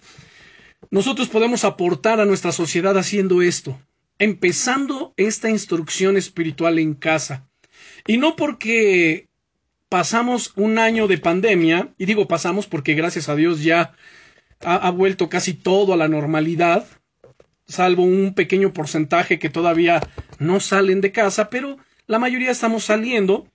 nosotros 0.92 1.28
podemos 1.28 1.64
aportar 1.64 2.20
a 2.20 2.26
nuestra 2.26 2.52
sociedad 2.52 2.98
haciendo 2.98 3.42
esto 3.42 3.80
empezando 4.20 5.14
esta 5.18 5.50
instrucción 5.50 6.18
espiritual 6.18 6.80
en 6.80 6.94
casa. 6.94 7.48
Y 8.06 8.18
no 8.18 8.36
porque 8.36 9.28
pasamos 9.90 10.54
un 10.56 10.80
año 10.80 11.08
de 11.08 11.18
pandemia, 11.18 11.94
y 11.98 12.06
digo 12.06 12.28
pasamos 12.28 12.68
porque 12.68 12.94
gracias 12.94 13.30
a 13.30 13.36
Dios 13.36 13.64
ya 13.64 13.94
ha, 14.62 14.90
vuelto 14.92 15.30
casi 15.30 15.54
todo 15.54 15.94
a 15.94 15.98
la 15.98 16.08
normalidad, 16.08 16.88
salvo 17.66 18.04
un 18.04 18.34
pequeño 18.34 18.74
porcentaje 18.74 19.40
que 19.40 19.50
todavía 19.50 20.02
no 20.40 20.60
salen 20.60 21.02
de 21.02 21.12
casa, 21.12 21.50
pero 21.50 21.78
la 22.08 22.20
mayoría 22.20 22.52
estamos 22.52 22.86
saliendo. 22.86 23.48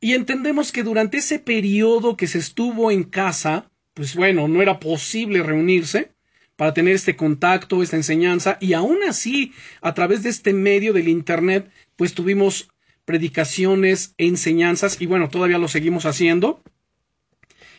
Y 0.00 0.14
entendemos 0.14 0.72
que 0.72 0.82
durante 0.82 1.18
ese 1.18 1.38
periodo 1.38 2.16
que 2.16 2.26
se 2.26 2.38
estuvo 2.38 2.90
en 2.90 3.04
casa, 3.04 3.70
pues 3.94 4.14
bueno, 4.14 4.48
no 4.48 4.60
era 4.60 4.80
posible 4.80 5.42
reunirse, 5.42 6.12
para 6.56 6.74
tener 6.74 6.94
este 6.94 7.16
contacto, 7.16 7.82
esta 7.82 7.96
enseñanza, 7.96 8.58
y 8.60 8.74
aún 8.74 8.98
así, 9.08 9.52
a 9.80 9.94
través 9.94 10.22
de 10.22 10.30
este 10.30 10.52
medio 10.52 10.92
del 10.92 11.08
Internet, 11.08 11.70
pues 11.96 12.14
tuvimos 12.14 12.68
predicaciones, 13.04 14.14
enseñanzas, 14.18 15.00
y 15.00 15.06
bueno, 15.06 15.28
todavía 15.28 15.58
lo 15.58 15.68
seguimos 15.68 16.06
haciendo, 16.06 16.62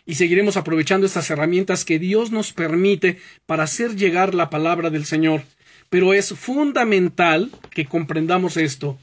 y 0.05 0.15
seguiremos 0.15 0.57
aprovechando 0.57 1.05
estas 1.05 1.29
herramientas 1.29 1.85
que 1.85 1.99
Dios 1.99 2.31
nos 2.31 2.51
permite 2.51 3.19
para 3.45 3.63
hacer 3.63 3.95
llegar 3.95 4.33
la 4.33 4.49
palabra 4.49 4.89
del 4.89 5.05
Señor. 5.05 5.43
Pero 5.89 6.13
es 6.13 6.33
fundamental 6.33 7.51
que 7.69 7.85
comprendamos 7.85 8.57
esto. 8.57 8.97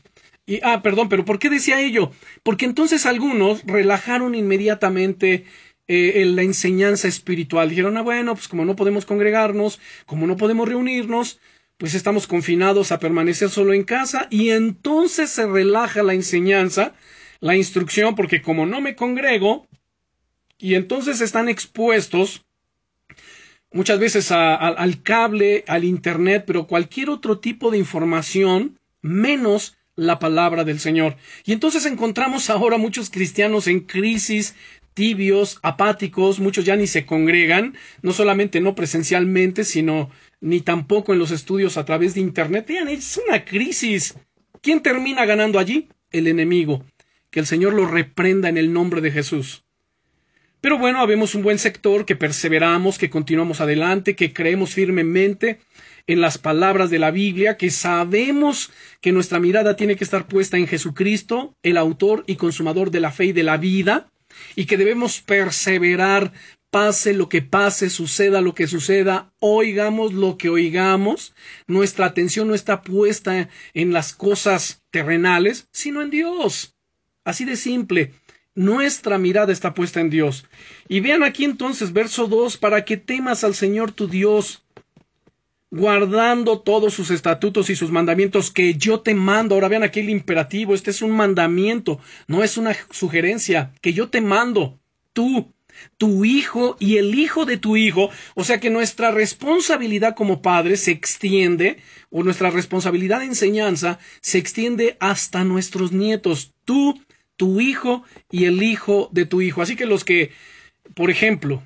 Y, 0.47 0.61
ah, 0.63 0.83
perdón, 0.83 1.09
pero 1.09 1.25
¿por 1.25 1.39
qué 1.39 1.49
decía 1.49 1.81
ello? 1.81 2.11
Porque 2.43 2.65
entonces 2.65 3.07
algunos 3.07 3.63
relajaron 3.65 4.35
inmediatamente 4.35 5.45
eh, 5.93 6.25
la 6.25 6.43
enseñanza 6.43 7.09
espiritual. 7.09 7.69
Dijeron, 7.69 7.97
ah, 7.97 8.03
bueno, 8.03 8.35
pues 8.35 8.47
como 8.47 8.65
no 8.65 8.77
podemos 8.77 9.05
congregarnos, 9.05 9.81
como 10.07 10.29
no 10.29 10.37
podemos 10.37 10.69
reunirnos, 10.69 11.41
pues 11.79 11.95
estamos 11.95 12.29
confinados 12.29 12.93
a 12.93 13.01
permanecer 13.01 13.51
solo 13.51 13.75
en 13.75 13.83
casa 13.83 14.29
y 14.31 14.51
entonces 14.51 15.31
se 15.31 15.47
relaja 15.47 16.05
la 16.05 16.15
enseñanza, 16.15 16.95
la 17.41 17.57
instrucción, 17.57 18.15
porque 18.15 18.41
como 18.41 18.67
no 18.67 18.81
me 18.81 18.95
congrego, 18.95 19.67
y 20.59 20.77
entonces 20.77 21.21
están 21.21 21.49
expuestos 21.49 22.45
muchas 23.73 23.99
veces 23.99 24.31
al 24.31 25.03
cable, 25.03 25.65
al 25.67 25.83
Internet, 25.83 26.45
pero 26.47 26.69
cualquier 26.69 27.11
otro 27.11 27.41
tipo 27.41 27.73
de 27.73 27.79
información, 27.79 28.79
menos 29.03 29.77
la 29.97 30.19
palabra 30.19 30.65
del 30.65 30.79
Señor. 30.79 31.17
Y 31.45 31.53
entonces 31.53 31.85
encontramos 31.85 32.49
ahora 32.49 32.79
muchos 32.79 33.11
cristianos 33.11 33.67
en 33.67 33.81
crisis 33.81 34.55
tibios, 34.95 35.59
apáticos, 35.63 36.41
muchos 36.41 36.65
ya 36.65 36.77
ni 36.77 36.87
se 36.87 37.07
congregan, 37.07 37.77
no 38.03 38.13
solamente 38.13 38.61
no 38.61 38.75
presencialmente, 38.75 39.65
sino 39.65 40.11
ni 40.41 40.61
tampoco 40.61 41.13
en 41.13 41.19
los 41.19 41.31
estudios 41.31 41.77
a 41.77 41.85
través 41.85 42.15
de 42.15 42.21
Internet. 42.21 42.67
Vean, 42.69 42.89
es 42.89 43.21
una 43.27 43.45
crisis. 43.45 44.15
¿Quién 44.63 44.81
termina 44.83 45.25
ganando 45.25 45.59
allí? 45.59 45.89
El 46.11 46.27
enemigo. 46.27 46.85
Que 47.31 47.41
el 47.41 47.47
Señor 47.47 47.75
lo 47.75 47.87
reprenda 47.87 48.49
en 48.49 48.59
el 48.59 48.73
nombre 48.73 49.01
de 49.01 49.11
Jesús. 49.11 49.65
Pero 50.61 50.79
bueno, 50.79 51.01
habemos 51.01 51.35
un 51.35 51.43
buen 51.43 51.59
sector 51.59 52.05
que 52.05 52.17
perseveramos, 52.17 52.99
que 52.99 53.09
continuamos 53.09 53.63
adelante, 53.63 54.15
que 54.15 54.35
creemos 54.35 54.75
firmemente 54.75 55.61
en 56.07 56.21
las 56.21 56.37
palabras 56.37 56.91
de 56.91 56.99
la 56.99 57.11
Biblia, 57.11 57.57
que 57.57 57.71
sabemos 57.71 58.71
que 59.01 59.13
nuestra 59.13 59.41
mirada 59.41 59.77
tiene 59.77 59.97
que 59.97 60.05
estar 60.05 60.27
puesta 60.27 60.59
en 60.59 60.67
Jesucristo, 60.67 61.55
el 61.63 61.79
autor 61.79 62.25
y 62.27 62.37
consumador 62.37 62.91
de 62.91 63.01
la 63.01 63.11
fe 63.11 63.27
y 63.27 63.33
de 63.33 63.43
la 63.43 63.57
vida, 63.57 64.11
y 64.57 64.67
que 64.67 64.77
debemos 64.77 65.21
perseverar 65.21 66.33
pase 66.71 67.13
lo 67.15 67.29
que 67.29 67.43
pase, 67.43 67.91
suceda 67.91 68.41
lo 68.41 68.55
que 68.55 68.69
suceda, 68.69 69.33
oigamos 69.41 70.13
lo 70.13 70.39
que 70.39 70.49
oigamos, 70.49 71.35
nuestra 71.67 72.07
atención 72.07 72.49
no 72.49 72.55
está 72.55 72.83
puesta 72.83 73.49
en 73.75 73.93
las 73.93 74.13
cosas 74.13 74.83
terrenales, 74.91 75.69
sino 75.73 76.01
en 76.03 76.11
Dios. 76.11 76.77
Así 77.25 77.45
de 77.45 77.57
simple. 77.57 78.15
Nuestra 78.55 79.19
mirada 79.19 79.53
está 79.53 79.75
puesta 79.75 80.01
en 80.01 80.11
Dios. 80.11 80.45
Y 80.89 81.01
vean 81.01 81.23
aquí 81.23 81.45
entonces 81.45 81.93
verso 81.93 82.27
2, 82.27 82.57
para 82.57 82.85
que 82.85 82.97
temas 82.97 83.45
al 83.45 83.55
Señor 83.55 83.93
tu 83.93 84.09
Dios, 84.09 84.65
guardando 85.71 86.61
todos 86.61 86.95
sus 86.95 87.11
estatutos 87.11 87.71
y 87.71 87.77
sus 87.77 87.91
mandamientos 87.91 88.51
que 88.51 88.75
yo 88.75 89.01
te 89.01 89.15
mando. 89.15 89.55
Ahora 89.55 89.69
vean 89.69 89.83
aquí 89.83 90.01
el 90.01 90.11
imperativo, 90.11 90.75
este 90.75 90.91
es 90.91 91.03
un 91.03 91.13
mandamiento, 91.13 92.01
no 92.27 92.43
es 92.43 92.57
una 92.57 92.77
sugerencia, 92.91 93.73
que 93.81 93.93
yo 93.93 94.09
te 94.09 94.21
mando, 94.21 94.81
tú, 95.13 95.53
tu 95.97 96.25
hijo 96.25 96.77
y 96.81 96.97
el 96.97 97.15
hijo 97.15 97.47
de 97.47 97.57
tu 97.57 97.77
hijo. 97.77 98.11
O 98.35 98.45
sea 98.45 98.61
que 98.61 98.71
nuestra 98.71 99.11
responsabilidad 99.11 100.15
como 100.17 100.43
padres 100.43 100.81
se 100.81 100.91
extiende, 100.91 101.79
o 102.11 102.25
nuestra 102.25 102.51
responsabilidad 102.51 103.21
de 103.21 103.27
enseñanza 103.27 103.99
se 104.21 104.39
extiende 104.39 104.97
hasta 104.99 105.45
nuestros 105.45 105.93
nietos, 105.93 106.53
tú, 106.65 107.01
tu 107.37 107.61
hijo 107.61 108.03
y 108.31 108.47
el 108.47 108.63
hijo 108.63 109.09
de 109.13 109.27
tu 109.27 109.41
hijo. 109.41 109.63
Así 109.63 109.77
que 109.77 109.87
los 109.87 110.05
que, 110.05 110.33
por 110.95 111.11
ejemplo, 111.11 111.63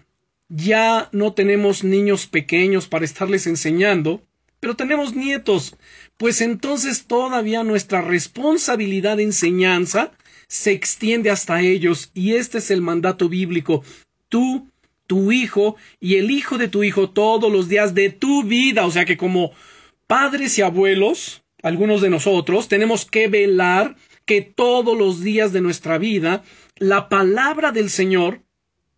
ya 0.56 1.08
no 1.10 1.32
tenemos 1.32 1.82
niños 1.82 2.26
pequeños 2.26 2.86
para 2.86 3.04
estarles 3.04 3.46
enseñando, 3.48 4.22
pero 4.60 4.76
tenemos 4.76 5.14
nietos, 5.14 5.76
pues 6.16 6.40
entonces 6.40 7.06
todavía 7.06 7.64
nuestra 7.64 8.02
responsabilidad 8.02 9.16
de 9.16 9.24
enseñanza 9.24 10.12
se 10.46 10.70
extiende 10.70 11.30
hasta 11.30 11.60
ellos 11.60 12.10
y 12.14 12.34
este 12.34 12.58
es 12.58 12.70
el 12.70 12.82
mandato 12.82 13.28
bíblico. 13.28 13.82
Tú, 14.28 14.68
tu 15.08 15.32
hijo 15.32 15.74
y 15.98 16.16
el 16.16 16.30
hijo 16.30 16.56
de 16.56 16.68
tu 16.68 16.84
hijo 16.84 17.10
todos 17.10 17.50
los 17.50 17.68
días 17.68 17.94
de 17.94 18.10
tu 18.10 18.44
vida, 18.44 18.86
o 18.86 18.92
sea 18.92 19.04
que 19.04 19.16
como 19.16 19.52
padres 20.06 20.56
y 20.58 20.62
abuelos, 20.62 21.42
algunos 21.62 22.00
de 22.00 22.10
nosotros, 22.10 22.68
tenemos 22.68 23.04
que 23.06 23.26
velar 23.26 23.96
que 24.24 24.40
todos 24.40 24.96
los 24.96 25.20
días 25.20 25.52
de 25.52 25.60
nuestra 25.60 25.98
vida 25.98 26.44
la 26.76 27.08
palabra 27.08 27.72
del 27.72 27.90
Señor 27.90 28.44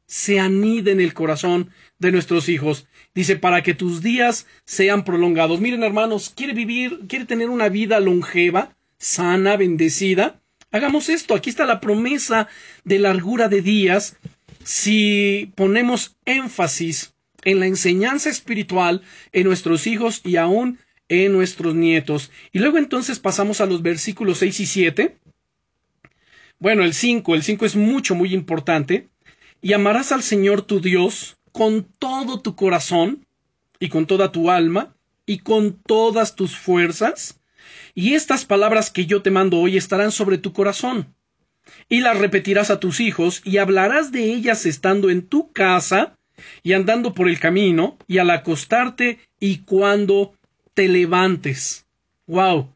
se 0.07 0.39
anide 0.39 0.93
en 0.93 1.01
el 1.01 1.15
corazón 1.15 1.71
de 1.99 2.13
nuestros 2.13 2.49
hijos. 2.49 2.87
Dice, 3.15 3.37
para 3.37 3.63
que 3.63 3.75
tus 3.75 4.03
días 4.03 4.47
sean 4.65 5.05
prolongados. 5.05 5.61
Miren, 5.61 5.83
hermanos, 5.83 6.33
quiere 6.35 6.53
vivir, 6.53 7.01
quiere 7.09 7.25
tener 7.25 7.51
una 7.51 7.69
vida 7.69 7.99
longeva, 8.01 8.77
sana, 8.99 9.57
bendecida. 9.57 10.41
Hagamos 10.71 11.09
esto. 11.09 11.35
Aquí 11.35 11.51
está 11.51 11.65
la 11.65 11.81
promesa 11.81 12.49
de 12.85 12.99
largura 12.99 13.49
de 13.49 13.63
días. 13.63 14.17
Si 14.65 15.53
ponemos 15.55 16.17
énfasis 16.25 17.15
en 17.45 17.61
la 17.61 17.67
enseñanza 17.67 18.29
espiritual 18.29 19.03
en 19.33 19.45
nuestros 19.45 19.87
hijos 19.87 20.21
y 20.25 20.37
aún 20.37 20.79
en 21.09 21.33
nuestros 21.33 21.75
nietos. 21.75 22.31
Y 22.53 22.59
luego 22.59 22.79
entonces 22.79 23.19
pasamos 23.21 23.61
a 23.61 23.67
los 23.67 23.83
versículos 23.83 24.39
6 24.39 24.61
y 24.61 24.67
7. 24.67 25.17
Bueno, 26.59 26.83
el 26.83 26.95
5, 26.95 27.35
el 27.35 27.43
5 27.43 27.67
es 27.67 27.77
mucho, 27.77 28.15
muy 28.15 28.35
importante 28.35 29.09
y 29.63 29.73
amarás 29.73 30.13
al 30.13 30.23
Señor 30.23 30.63
tu 30.63 30.81
Dios 30.81 31.37
con 31.53 31.85
todo 31.99 32.41
tu 32.41 32.55
corazón 32.55 33.27
y 33.81 33.89
con 33.89 34.07
toda 34.07 34.33
tu 34.33 34.51
alma 34.51 34.95
y 35.25 35.39
con 35.39 35.81
todas 35.83 36.37
tus 36.37 36.57
fuerzas. 36.57 37.41
Y 37.95 38.15
estas 38.15 38.45
palabras 38.45 38.91
que 38.91 39.07
yo 39.07 39.23
te 39.23 39.31
mando 39.31 39.59
hoy 39.59 39.77
estarán 39.77 40.13
sobre 40.13 40.39
tu 40.39 40.53
corazón. 40.53 41.15
Y 41.89 42.01
las 42.01 42.19
repetirás 42.19 42.71
a 42.71 42.79
tus 42.79 43.01
hijos 43.01 43.43
y 43.45 43.57
hablarás 43.59 44.13
de 44.13 44.25
ellas 44.33 44.67
estando 44.67 45.11
en 45.11 45.27
tu 45.27 45.51
casa 45.53 46.17
y 46.63 46.75
andando 46.75 47.15
por 47.15 47.29
el 47.29 47.41
camino 47.41 47.97
y 48.07 48.19
al 48.19 48.31
acostarte 48.31 49.19
y 49.41 49.59
cuando 49.59 50.35
te 50.75 50.89
levantes. 50.89 51.87
¡Wow! 52.27 52.75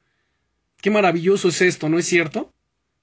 Qué 0.80 0.90
maravilloso 0.90 1.48
es 1.48 1.60
esto, 1.60 1.88
¿no 1.88 1.98
es 1.98 2.06
cierto? 2.06 2.52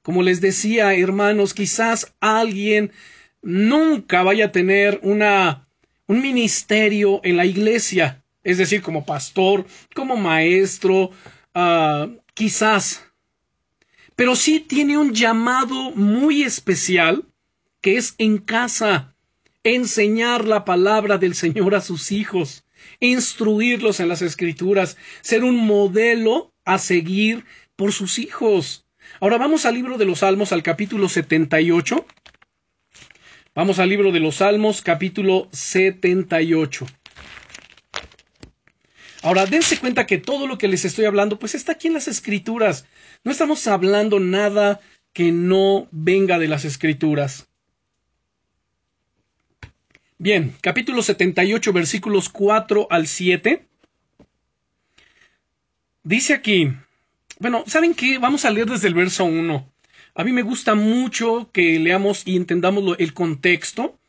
Como 0.02 0.24
les 0.24 0.42
decía, 0.42 0.94
hermanos, 0.96 1.54
quizás 1.54 2.14
alguien 2.20 2.92
nunca 3.42 4.24
vaya 4.24 4.46
a 4.46 4.52
tener 4.52 5.00
una, 5.04 5.68
un 6.08 6.22
ministerio 6.22 7.22
en 7.24 7.38
la 7.38 7.46
iglesia, 7.46 8.24
es 8.44 8.58
decir, 8.58 8.82
como 8.82 9.06
pastor, 9.06 9.66
como 9.94 10.16
maestro, 10.16 11.12
uh, 11.56 12.18
quizás. 12.34 13.04
Pero 14.16 14.36
sí 14.36 14.60
tiene 14.60 14.98
un 14.98 15.14
llamado 15.14 15.92
muy 15.92 16.44
especial 16.44 17.26
que 17.82 17.98
es 17.98 18.16
en 18.18 18.38
casa, 18.38 19.16
enseñar 19.64 20.46
la 20.46 20.66
palabra 20.66 21.18
del 21.18 21.36
Señor 21.36 21.76
a 21.76 21.82
sus 21.82 22.12
hijos, 22.12 22.66
instruirlos 23.00 24.00
en 24.00 24.10
las 24.10 24.22
escrituras, 24.22 24.98
ser 25.22 25.44
un 25.44 25.58
modelo 25.58 26.54
a 26.66 26.78
seguir 26.80 27.46
por 27.76 27.92
sus 27.94 28.18
hijos. 28.18 28.86
Ahora 29.20 29.38
vamos 29.38 29.66
al 29.66 29.76
libro 29.76 29.98
de 29.98 30.06
los 30.06 30.20
Salmos, 30.20 30.52
al 30.52 30.64
capítulo 30.64 31.10
78. 31.10 32.06
Vamos 33.58 33.80
al 33.80 33.90
libro 33.90 34.12
de 34.12 34.20
los 34.20 34.36
Salmos, 34.36 34.84
capítulo 34.84 35.50
78. 35.52 36.86
Ahora, 39.24 39.48
dense 39.48 39.80
cuenta 39.80 40.06
que 40.06 40.20
todo 40.20 40.46
lo 40.46 40.60
que 40.60 40.68
les 40.68 40.86
estoy 40.86 41.06
hablando, 41.06 41.40
pues 41.40 41.56
está 41.56 41.72
aquí 41.72 41.88
en 41.88 41.96
las 41.96 42.08
escrituras. 42.08 42.86
No 43.24 43.32
estamos 43.32 43.66
hablando 43.66 44.20
nada 44.20 44.80
que 45.12 45.32
no 45.32 45.88
venga 45.90 46.38
de 46.38 46.48
las 46.48 46.66
escrituras. 46.66 47.48
Bien, 50.20 50.56
capítulo 50.62 51.02
78, 51.02 51.74
versículos 51.74 52.30
4 52.30 52.86
al 52.92 53.08
7. 53.08 53.66
Dice 56.04 56.36
aquí, 56.36 56.74
bueno, 57.40 57.64
¿saben 57.66 57.96
qué? 57.96 58.20
Vamos 58.20 58.46
a 58.46 58.52
leer 58.52 58.68
desde 58.68 58.88
el 58.88 58.94
verso 58.94 59.26
1. 59.26 59.68
A 60.18 60.24
mí 60.24 60.34
me 60.34 60.42
gusta 60.42 60.74
mucho 60.74 61.52
que 61.54 61.78
leamos 61.78 62.24
y 62.26 62.38
entendamos 62.38 62.96
el 62.98 63.14
contexto 63.14 64.00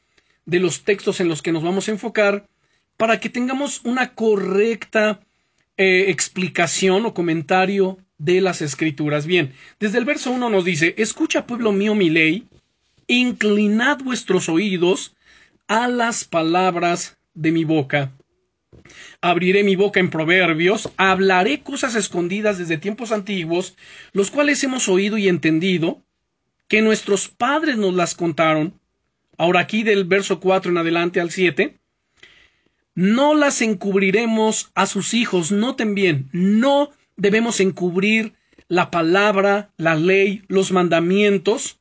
de 0.47 0.59
los 0.59 0.83
textos 0.83 1.21
en 1.21 1.29
los 1.29 1.43
que 1.43 1.53
nos 1.53 1.63
vamos 1.63 1.87
a 1.87 1.91
enfocar 1.91 2.49
para 2.97 3.21
que 3.21 3.29
tengamos 3.29 3.83
una 3.85 4.15
correcta 4.15 5.21
eh, 5.77 6.07
explicación 6.09 7.05
o 7.05 7.13
comentario 7.13 7.99
de 8.17 8.41
las 8.41 8.63
escrituras. 8.63 9.27
Bien, 9.27 9.53
desde 9.81 9.99
el 9.99 10.07
verso 10.07 10.31
1 10.31 10.49
nos 10.49 10.65
dice, 10.65 10.95
escucha 10.97 11.47
pueblo 11.47 11.73
mío 11.73 11.95
mi 11.95 12.09
ley, 12.09 12.49
inclinad 13.07 13.99
vuestros 13.99 14.49
oídos 14.49 15.15
a 15.67 15.89
las 15.89 16.25
palabras 16.25 17.19
de 17.35 17.53
mi 17.53 17.65
boca. 17.65 18.13
Abriré 19.21 19.65
mi 19.65 19.75
boca 19.77 20.01
en 20.01 20.11
proverbios, 20.11 20.91
hablaré 20.97 21.63
cosas 21.63 21.95
escondidas 21.95 22.59
desde 22.59 22.79
tiempos 22.79 23.11
antiguos, 23.11 23.77
los 24.13 24.31
cuales 24.31 24.63
hemos 24.63 24.89
oído 24.89 25.19
y 25.19 25.29
entendido, 25.29 26.03
que 26.69 26.83
nuestros 26.83 27.29
padres 27.29 27.77
nos 27.77 27.95
las 27.95 28.15
contaron. 28.15 28.79
Ahora 29.37 29.61
aquí 29.61 29.83
del 29.83 30.05
verso 30.05 30.41
4 30.41 30.71
en 30.71 30.79
adelante 30.79 31.21
al 31.21 31.31
7, 31.31 31.79
no 32.95 33.35
las 33.35 33.63
encubriremos 33.63 34.71
a 34.75 34.87
sus 34.87 35.15
hijos, 35.15 35.51
noten 35.53 35.95
bien, 35.95 36.29
no 36.33 36.91
debemos 37.17 37.61
encubrir 37.61 38.35
la 38.69 38.91
palabra, 38.91 39.71
la 39.77 39.95
ley, 39.95 40.43
los 40.49 40.73
mandamientos 40.73 41.79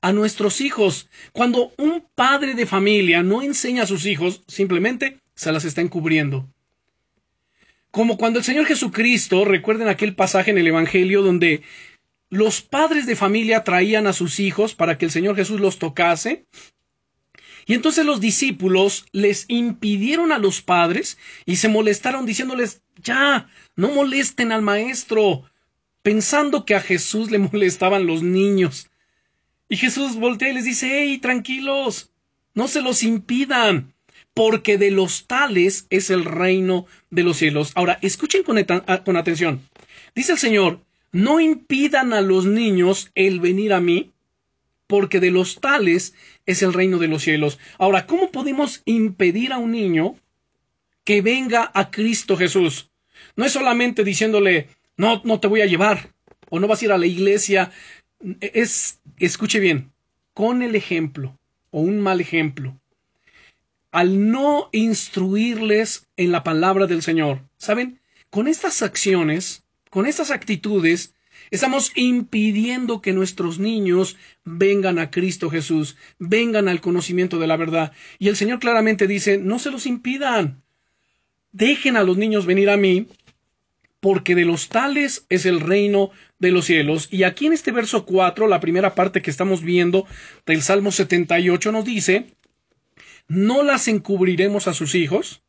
a 0.00 0.12
nuestros 0.12 0.60
hijos. 0.60 1.08
Cuando 1.32 1.72
un 1.76 2.04
padre 2.14 2.54
de 2.54 2.66
familia 2.66 3.22
no 3.22 3.42
enseña 3.42 3.82
a 3.82 3.86
sus 3.86 4.06
hijos, 4.06 4.44
simplemente 4.46 5.18
se 5.38 5.52
las 5.52 5.64
está 5.64 5.80
encubriendo. 5.80 6.52
Como 7.92 8.18
cuando 8.18 8.40
el 8.40 8.44
Señor 8.44 8.66
Jesucristo, 8.66 9.44
recuerden 9.44 9.86
aquel 9.86 10.16
pasaje 10.16 10.50
en 10.50 10.58
el 10.58 10.66
Evangelio 10.66 11.22
donde 11.22 11.62
los 12.28 12.60
padres 12.60 13.06
de 13.06 13.14
familia 13.14 13.62
traían 13.62 14.08
a 14.08 14.12
sus 14.12 14.40
hijos 14.40 14.74
para 14.74 14.98
que 14.98 15.04
el 15.04 15.12
Señor 15.12 15.36
Jesús 15.36 15.60
los 15.60 15.78
tocase, 15.78 16.46
y 17.66 17.74
entonces 17.74 18.04
los 18.04 18.20
discípulos 18.20 19.06
les 19.12 19.44
impidieron 19.46 20.32
a 20.32 20.38
los 20.38 20.60
padres 20.60 21.18
y 21.46 21.56
se 21.56 21.68
molestaron 21.68 22.26
diciéndoles, 22.26 22.82
ya, 23.00 23.48
no 23.76 23.90
molesten 23.90 24.50
al 24.50 24.62
maestro, 24.62 25.44
pensando 26.02 26.64
que 26.64 26.74
a 26.74 26.80
Jesús 26.80 27.30
le 27.30 27.38
molestaban 27.52 28.08
los 28.08 28.24
niños. 28.24 28.90
Y 29.68 29.76
Jesús 29.76 30.16
voltea 30.16 30.48
y 30.48 30.54
les 30.54 30.64
dice, 30.64 30.88
hey, 30.90 31.18
tranquilos, 31.18 32.10
no 32.54 32.66
se 32.66 32.82
los 32.82 33.04
impidan 33.04 33.94
porque 34.38 34.78
de 34.78 34.92
los 34.92 35.26
tales 35.26 35.88
es 35.90 36.10
el 36.10 36.24
reino 36.24 36.86
de 37.10 37.24
los 37.24 37.38
cielos. 37.38 37.72
Ahora, 37.74 37.98
escuchen 38.02 38.44
con, 38.44 38.56
con 39.04 39.16
atención. 39.16 39.68
Dice 40.14 40.30
el 40.30 40.38
Señor, 40.38 40.78
no 41.10 41.40
impidan 41.40 42.12
a 42.12 42.20
los 42.20 42.46
niños 42.46 43.10
el 43.16 43.40
venir 43.40 43.72
a 43.72 43.80
mí, 43.80 44.12
porque 44.86 45.18
de 45.18 45.32
los 45.32 45.60
tales 45.60 46.14
es 46.46 46.62
el 46.62 46.72
reino 46.72 46.98
de 46.98 47.08
los 47.08 47.24
cielos. 47.24 47.58
Ahora, 47.78 48.06
¿cómo 48.06 48.30
podemos 48.30 48.82
impedir 48.84 49.52
a 49.52 49.58
un 49.58 49.72
niño 49.72 50.14
que 51.02 51.20
venga 51.20 51.72
a 51.74 51.90
Cristo 51.90 52.36
Jesús? 52.36 52.90
No 53.34 53.44
es 53.44 53.50
solamente 53.50 54.04
diciéndole, 54.04 54.68
no, 54.96 55.20
no 55.24 55.40
te 55.40 55.48
voy 55.48 55.62
a 55.62 55.66
llevar, 55.66 56.12
o 56.48 56.60
no 56.60 56.68
vas 56.68 56.80
a 56.80 56.84
ir 56.84 56.92
a 56.92 56.98
la 56.98 57.06
iglesia. 57.06 57.72
Es, 58.40 59.00
escuche 59.18 59.58
bien, 59.58 59.90
con 60.32 60.62
el 60.62 60.76
ejemplo, 60.76 61.36
o 61.72 61.80
un 61.80 61.98
mal 61.98 62.20
ejemplo 62.20 62.78
al 63.90 64.30
no 64.30 64.68
instruirles 64.72 66.06
en 66.16 66.32
la 66.32 66.44
palabra 66.44 66.86
del 66.86 67.02
Señor. 67.02 67.42
¿Saben? 67.56 68.00
Con 68.30 68.48
estas 68.48 68.82
acciones, 68.82 69.64
con 69.90 70.06
estas 70.06 70.30
actitudes, 70.30 71.14
estamos 71.50 71.92
impidiendo 71.94 73.00
que 73.00 73.12
nuestros 73.12 73.58
niños 73.58 74.16
vengan 74.44 74.98
a 74.98 75.10
Cristo 75.10 75.50
Jesús, 75.50 75.96
vengan 76.18 76.68
al 76.68 76.80
conocimiento 76.80 77.38
de 77.38 77.46
la 77.46 77.56
verdad. 77.56 77.92
Y 78.18 78.28
el 78.28 78.36
Señor 78.36 78.58
claramente 78.58 79.06
dice, 79.06 79.38
no 79.38 79.58
se 79.58 79.70
los 79.70 79.86
impidan. 79.86 80.62
dejen 81.52 81.96
a 81.96 82.02
los 82.02 82.18
niños 82.18 82.44
venir 82.44 82.68
a 82.68 82.76
mí, 82.76 83.08
porque 84.00 84.34
de 84.34 84.44
los 84.44 84.68
tales 84.68 85.24
es 85.28 85.46
el 85.46 85.60
reino 85.60 86.10
de 86.38 86.52
los 86.52 86.66
cielos. 86.66 87.08
Y 87.10 87.24
aquí 87.24 87.46
en 87.46 87.52
este 87.52 87.72
verso 87.72 88.04
4, 88.04 88.46
la 88.46 88.60
primera 88.60 88.94
parte 88.94 89.22
que 89.22 89.30
estamos 89.30 89.62
viendo 89.62 90.06
del 90.46 90.62
Salmo 90.62 90.92
78 90.92 91.72
nos 91.72 91.84
dice, 91.84 92.26
no 93.28 93.62
las 93.62 93.88
encubriremos 93.88 94.66
a 94.66 94.74
sus 94.74 94.94
hijos, 94.94 95.42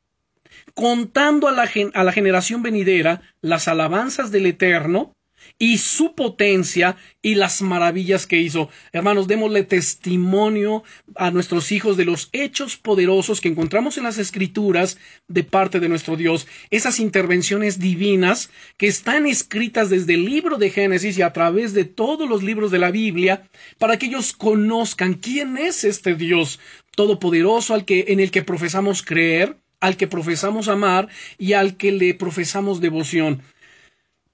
contando 0.74 1.48
a 1.48 1.52
la, 1.52 1.70
a 1.94 2.04
la 2.04 2.12
generación 2.12 2.62
venidera 2.62 3.22
las 3.42 3.68
alabanzas 3.68 4.32
del 4.32 4.46
Eterno, 4.46 5.16
y 5.58 5.78
su 5.78 6.16
potencia 6.16 6.98
y 7.22 7.36
las 7.36 7.62
maravillas 7.62 8.28
que 8.28 8.38
hizo. 8.38 8.70
Hermanos, 8.94 9.28
démosle 9.28 9.64
testimonio 9.64 10.84
a 11.16 11.32
nuestros 11.32 11.72
hijos 11.72 11.98
de 11.98 12.06
los 12.06 12.30
hechos 12.32 12.78
poderosos 12.78 13.42
que 13.42 13.50
encontramos 13.50 13.98
en 13.98 14.04
las 14.04 14.18
escrituras 14.18 14.98
de 15.28 15.44
parte 15.44 15.80
de 15.80 15.90
nuestro 15.90 16.16
Dios. 16.16 16.48
Esas 16.70 17.00
intervenciones 17.00 17.80
divinas 17.80 18.50
que 18.78 18.88
están 18.88 19.26
escritas 19.26 19.90
desde 19.90 20.14
el 20.14 20.26
libro 20.26 20.58
de 20.58 20.70
Génesis 20.70 21.18
y 21.18 21.22
a 21.22 21.34
través 21.34 21.74
de 21.74 21.86
todos 21.86 22.30
los 22.30 22.44
libros 22.44 22.72
de 22.72 22.80
la 22.80 22.92
Biblia 22.92 23.50
para 23.78 23.98
que 23.98 24.08
ellos 24.08 24.34
conozcan 24.34 25.16
quién 25.16 25.58
es 25.58 25.84
este 25.84 26.16
Dios 26.16 26.60
todopoderoso 26.96 27.74
al 27.74 27.86
que 27.86 28.06
en 28.10 28.20
el 28.20 28.32
que 28.32 28.44
profesamos 28.44 29.04
creer, 29.04 29.58
al 29.80 29.98
que 29.98 30.08
profesamos 30.08 30.68
amar 30.68 31.08
y 31.38 31.54
al 31.54 31.78
que 31.78 31.92
le 31.92 32.14
profesamos 32.14 32.82
devoción. 32.82 33.42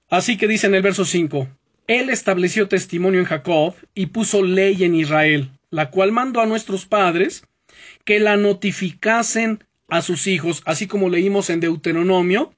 Así 0.08 0.36
que 0.36 0.48
dice 0.48 0.66
en 0.66 0.74
el 0.74 0.82
verso 0.82 1.04
5, 1.04 1.48
Él 1.86 2.10
estableció 2.10 2.68
testimonio 2.68 3.20
en 3.20 3.26
Jacob 3.26 3.74
y 3.94 4.06
puso 4.06 4.42
ley 4.42 4.84
en 4.84 4.94
Israel, 4.94 5.50
la 5.70 5.90
cual 5.90 6.12
mandó 6.12 6.40
a 6.40 6.46
nuestros 6.46 6.86
padres 6.86 7.44
que 8.04 8.20
la 8.20 8.36
notificasen 8.36 9.64
a 9.88 10.02
sus 10.02 10.26
hijos, 10.26 10.62
así 10.64 10.86
como 10.86 11.10
leímos 11.10 11.50
en 11.50 11.60
Deuteronomio, 11.60 12.54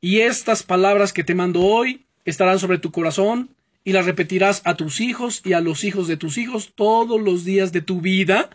y 0.00 0.20
estas 0.20 0.62
palabras 0.62 1.12
que 1.12 1.24
te 1.24 1.34
mando 1.34 1.62
hoy 1.62 2.04
estarán 2.24 2.58
sobre 2.58 2.78
tu 2.78 2.92
corazón, 2.92 3.50
y 3.84 3.92
las 3.92 4.06
repetirás 4.06 4.62
a 4.64 4.74
tus 4.74 5.00
hijos 5.00 5.42
y 5.44 5.52
a 5.52 5.60
los 5.60 5.84
hijos 5.84 6.08
de 6.08 6.16
tus 6.16 6.38
hijos 6.38 6.72
todos 6.74 7.20
los 7.20 7.44
días 7.44 7.72
de 7.72 7.82
tu 7.82 8.00
vida, 8.00 8.50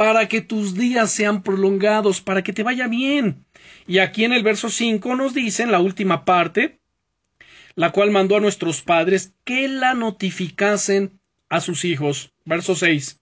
para 0.00 0.28
que 0.28 0.40
tus 0.40 0.74
días 0.74 1.12
sean 1.12 1.42
prolongados, 1.42 2.22
para 2.22 2.42
que 2.42 2.54
te 2.54 2.62
vaya 2.62 2.88
bien. 2.88 3.44
Y 3.86 3.98
aquí 3.98 4.24
en 4.24 4.32
el 4.32 4.42
verso 4.42 4.70
5 4.70 5.14
nos 5.14 5.34
dice, 5.34 5.62
en 5.62 5.72
la 5.72 5.78
última 5.78 6.24
parte, 6.24 6.80
la 7.74 7.92
cual 7.92 8.10
mandó 8.10 8.36
a 8.36 8.40
nuestros 8.40 8.80
padres 8.80 9.34
que 9.44 9.68
la 9.68 9.92
notificasen 9.92 11.20
a 11.50 11.60
sus 11.60 11.84
hijos. 11.84 12.32
Verso 12.46 12.74
6. 12.76 13.20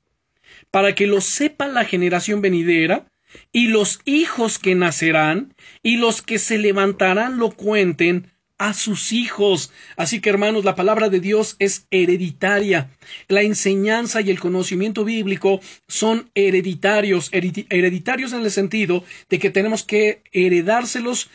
Para 0.71 0.95
que 0.95 1.09
lo 1.09 1.21
sepa 1.21 1.67
la 1.67 1.85
generación 1.85 2.43
venidera, 2.43 3.11
y 3.51 3.67
los 3.67 3.99
hijos 4.05 4.61
que 4.61 4.77
nacerán, 4.77 5.55
y 5.83 5.97
los 5.97 6.23
que 6.23 6.39
se 6.39 6.59
levantarán 6.59 7.39
lo 7.39 7.51
cuenten 7.51 8.31
a 8.59 8.75
sus 8.75 9.13
hijos. 9.13 9.73
Así 9.97 10.21
que 10.21 10.31
hermanos, 10.31 10.65
la 10.65 10.75
palabra 10.75 11.09
de 11.09 11.21
Dios 11.21 11.57
es 11.59 11.87
hereditaria. 11.91 12.91
La 13.29 13.43
enseñanza 13.43 14.21
y 14.21 14.31
el 14.31 14.41
conocimiento 14.41 15.05
bíblico 15.05 15.61
son 15.87 16.31
hereditarios, 16.35 17.31
hereditarios 17.33 18.33
en 18.33 18.41
el 18.41 18.51
sentido 18.51 19.05
de 19.31 19.39
que 19.39 19.51
tenemos 19.51 19.85
que 19.85 20.23
heredárselos 20.33 21.31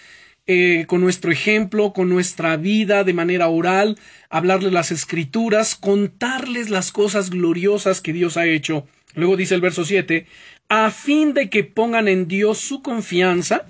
eh, 0.46 0.84
con 0.88 1.00
nuestro 1.00 1.32
ejemplo, 1.32 1.94
con 1.94 2.10
nuestra 2.10 2.58
vida 2.58 3.06
de 3.06 3.14
manera 3.14 3.48
oral, 3.48 3.98
hablarles 4.30 4.74
las 4.74 4.92
escrituras, 4.92 5.76
contarles 5.76 6.70
las 6.70 6.92
cosas 6.92 7.30
gloriosas 7.30 8.02
que 8.02 8.12
Dios 8.12 8.36
ha 8.36 8.46
hecho. 8.46 8.86
Luego 9.16 9.38
dice 9.38 9.56
el 9.56 9.62
verso 9.62 9.86
7, 9.86 10.26
a 10.68 10.92
fin 10.92 11.34
de 11.34 11.50
que 11.50 11.64
pongan 11.64 12.10
en 12.10 12.28
Dios 12.28 12.58
su 12.58 12.82
confianza 12.82 13.66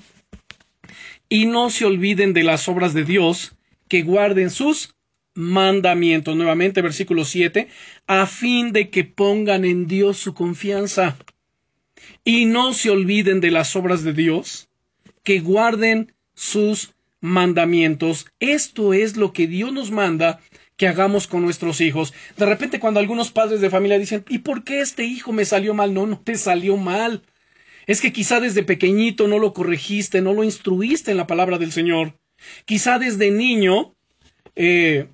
y 1.34 1.48
no 1.48 1.72
se 1.72 1.84
olviden 1.86 2.34
de 2.34 2.44
las 2.44 2.68
obras 2.68 2.94
de 2.94 3.06
Dios, 3.06 3.56
que 3.88 4.04
guarden 4.04 4.52
sus 4.52 4.94
mandamientos. 5.34 6.36
Nuevamente, 6.36 6.84
versículo 6.84 7.26
7, 7.26 7.70
a 8.06 8.28
fin 8.28 8.72
de 8.72 8.92
que 8.92 9.04
pongan 9.04 9.66
en 9.66 9.88
Dios 9.88 10.20
su 10.20 10.36
confianza 10.36 11.18
y 12.24 12.46
no 12.46 12.76
se 12.76 12.92
olviden 12.92 13.42
de 13.42 13.50
las 13.50 13.76
obras 13.76 14.04
de 14.04 14.14
Dios, 14.14 14.70
que 15.24 15.40
guarden 15.40 16.14
sus 16.36 16.94
mandamientos. 17.20 18.28
Esto 18.40 18.94
es 18.94 19.18
lo 19.18 19.34
que 19.34 19.48
Dios 19.48 19.74
nos 19.74 19.90
manda 19.90 20.40
que 20.78 20.88
hagamos 20.88 21.26
con 21.26 21.42
nuestros 21.42 21.82
hijos. 21.82 22.14
De 22.38 22.46
repente 22.46 22.80
cuando 22.80 23.00
algunos 23.00 23.32
padres 23.32 23.60
de 23.60 23.72
familia 23.72 23.98
dicen, 23.98 24.24
¿y 24.30 24.38
por 24.38 24.64
qué 24.64 24.82
este 24.82 25.04
hijo 25.06 25.32
me 25.32 25.46
salió 25.46 25.74
mal? 25.74 25.96
No, 25.96 26.06
no 26.06 26.20
te 26.20 26.36
salió 26.36 26.78
mal. 26.78 27.24
Es 27.86 28.02
que 28.02 28.14
quizá 28.14 28.40
desde 28.40 28.64
pequeñito 28.64 29.28
no 29.28 29.40
lo 29.40 29.54
corregiste, 29.54 30.22
no 30.22 30.34
lo 30.34 30.44
instruiste 30.44 31.12
en 31.12 31.18
la 31.18 31.28
palabra 31.28 31.58
del 31.58 31.72
Señor. 31.72 32.18
Quizá 32.66 33.00
desde 33.00 33.32
niño 33.32 33.96
eh, 34.56 35.08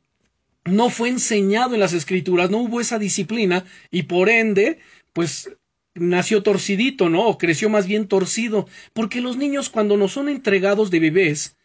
no 0.65 0.89
fue 0.89 1.09
enseñado 1.09 1.73
en 1.73 1.79
las 1.79 1.93
escrituras, 1.93 2.49
no 2.49 2.59
hubo 2.59 2.81
esa 2.81 2.99
disciplina 2.99 3.65
y 3.91 4.03
por 4.03 4.29
ende, 4.29 4.79
pues 5.13 5.51
nació 5.95 6.43
torcidito, 6.43 7.09
¿no? 7.09 7.25
O 7.25 7.37
creció 7.37 7.69
más 7.69 7.87
bien 7.87 8.07
torcido. 8.07 8.67
Porque 8.93 9.21
los 9.21 9.37
niños 9.37 9.69
cuando 9.69 9.97
nos 9.97 10.13
son 10.13 10.29
entregados 10.29 10.91
de 10.91 10.99
bebés, 10.99 11.57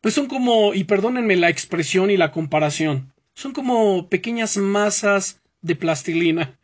pues 0.00 0.14
son 0.14 0.26
como, 0.26 0.74
y 0.74 0.84
perdónenme 0.84 1.36
la 1.36 1.48
expresión 1.50 2.10
y 2.10 2.16
la 2.16 2.30
comparación, 2.30 3.12
son 3.34 3.52
como 3.52 4.08
pequeñas 4.08 4.56
masas 4.56 5.40
de 5.62 5.76
plastilina. 5.76 6.58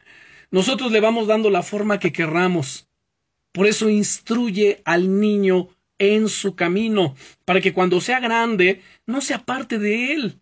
Nosotros 0.50 0.92
le 0.92 1.00
vamos 1.00 1.26
dando 1.26 1.50
la 1.50 1.62
forma 1.62 1.98
que 1.98 2.12
querramos. 2.12 2.88
Por 3.52 3.66
eso 3.66 3.88
instruye 3.88 4.82
al 4.84 5.20
niño 5.20 5.68
en 5.98 6.28
su 6.28 6.56
camino, 6.56 7.14
para 7.44 7.60
que 7.60 7.72
cuando 7.72 8.00
sea 8.00 8.18
grande 8.18 8.80
no 9.06 9.20
se 9.20 9.34
aparte 9.34 9.78
de 9.78 10.12
él. 10.12 10.38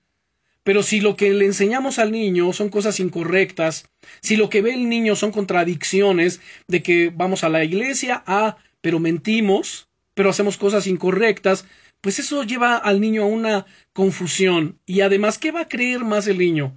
Pero 0.62 0.82
si 0.82 1.00
lo 1.00 1.16
que 1.16 1.30
le 1.32 1.46
enseñamos 1.46 1.98
al 1.98 2.12
niño 2.12 2.52
son 2.52 2.68
cosas 2.68 3.00
incorrectas, 3.00 3.88
si 4.20 4.36
lo 4.36 4.48
que 4.48 4.62
ve 4.62 4.74
el 4.74 4.88
niño 4.88 5.16
son 5.16 5.32
contradicciones 5.32 6.40
de 6.68 6.82
que 6.82 7.12
vamos 7.14 7.44
a 7.44 7.48
la 7.48 7.64
iglesia, 7.64 8.22
ah, 8.26 8.56
pero 8.80 9.00
mentimos, 9.00 9.88
pero 10.14 10.30
hacemos 10.30 10.56
cosas 10.56 10.86
incorrectas, 10.86 11.66
pues 12.00 12.18
eso 12.18 12.42
lleva 12.44 12.76
al 12.76 13.00
niño 13.00 13.22
a 13.22 13.26
una 13.26 13.66
confusión. 13.92 14.78
Y 14.86 15.00
además, 15.00 15.38
¿qué 15.38 15.50
va 15.50 15.62
a 15.62 15.68
creer 15.68 16.00
más 16.00 16.26
el 16.26 16.38
niño? 16.38 16.74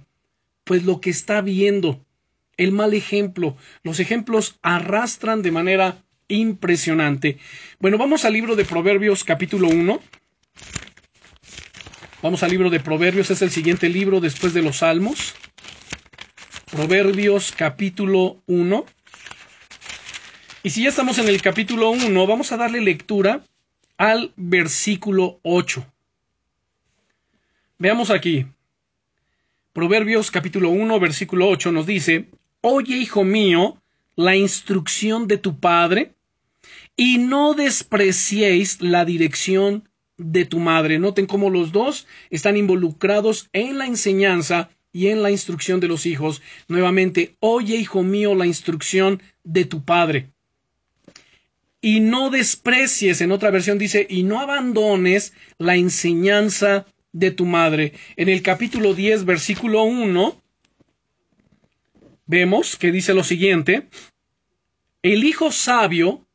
Pues 0.64 0.84
lo 0.84 1.00
que 1.00 1.10
está 1.10 1.40
viendo, 1.40 2.04
el 2.56 2.72
mal 2.72 2.94
ejemplo. 2.94 3.56
Los 3.82 4.00
ejemplos 4.00 4.58
arrastran 4.62 5.42
de 5.42 5.50
manera 5.50 6.03
impresionante. 6.28 7.38
Bueno, 7.78 7.98
vamos 7.98 8.24
al 8.24 8.32
libro 8.32 8.56
de 8.56 8.64
Proverbios 8.64 9.24
capítulo 9.24 9.68
1. 9.68 10.00
Vamos 12.22 12.42
al 12.42 12.50
libro 12.50 12.70
de 12.70 12.80
Proverbios, 12.80 13.30
es 13.30 13.42
el 13.42 13.50
siguiente 13.50 13.88
libro 13.88 14.20
después 14.20 14.54
de 14.54 14.62
los 14.62 14.78
Salmos. 14.78 15.34
Proverbios 16.70 17.52
capítulo 17.52 18.42
1. 18.46 18.86
Y 20.62 20.70
si 20.70 20.82
ya 20.84 20.88
estamos 20.88 21.18
en 21.18 21.28
el 21.28 21.42
capítulo 21.42 21.90
1, 21.90 22.26
vamos 22.26 22.50
a 22.52 22.56
darle 22.56 22.80
lectura 22.80 23.44
al 23.98 24.32
versículo 24.36 25.38
8. 25.42 25.86
Veamos 27.78 28.10
aquí. 28.10 28.46
Proverbios 29.74 30.30
capítulo 30.30 30.70
1, 30.70 31.00
versículo 31.00 31.48
8 31.48 31.72
nos 31.72 31.84
dice, 31.84 32.30
Oye, 32.62 32.96
hijo 32.96 33.24
mío, 33.24 33.82
la 34.16 34.36
instrucción 34.36 35.28
de 35.28 35.38
tu 35.38 35.58
padre, 35.58 36.14
y 36.96 37.18
no 37.18 37.54
despreciéis 37.54 38.80
la 38.80 39.04
dirección 39.04 39.88
de 40.16 40.44
tu 40.44 40.60
madre. 40.60 40.98
Noten 40.98 41.26
cómo 41.26 41.50
los 41.50 41.72
dos 41.72 42.06
están 42.30 42.56
involucrados 42.56 43.48
en 43.52 43.78
la 43.78 43.86
enseñanza 43.86 44.70
y 44.92 45.08
en 45.08 45.22
la 45.22 45.30
instrucción 45.30 45.80
de 45.80 45.88
los 45.88 46.06
hijos. 46.06 46.40
Nuevamente, 46.68 47.36
oye, 47.40 47.76
hijo 47.76 48.02
mío, 48.02 48.34
la 48.34 48.46
instrucción 48.46 49.20
de 49.42 49.64
tu 49.64 49.84
padre. 49.84 50.30
Y 51.80 52.00
no 52.00 52.30
desprecies, 52.30 53.20
en 53.20 53.32
otra 53.32 53.50
versión 53.50 53.76
dice, 53.76 54.06
y 54.08 54.22
no 54.22 54.40
abandones 54.40 55.34
la 55.58 55.76
enseñanza 55.76 56.86
de 57.12 57.30
tu 57.30 57.44
madre. 57.44 57.92
En 58.16 58.28
el 58.28 58.40
capítulo 58.40 58.94
10, 58.94 59.24
versículo 59.24 59.82
1, 59.82 60.40
vemos 62.26 62.76
que 62.76 62.90
dice 62.90 63.12
lo 63.14 63.24
siguiente, 63.24 63.88
el 65.04 65.22
hijo 65.22 65.52
sabio 65.52 66.26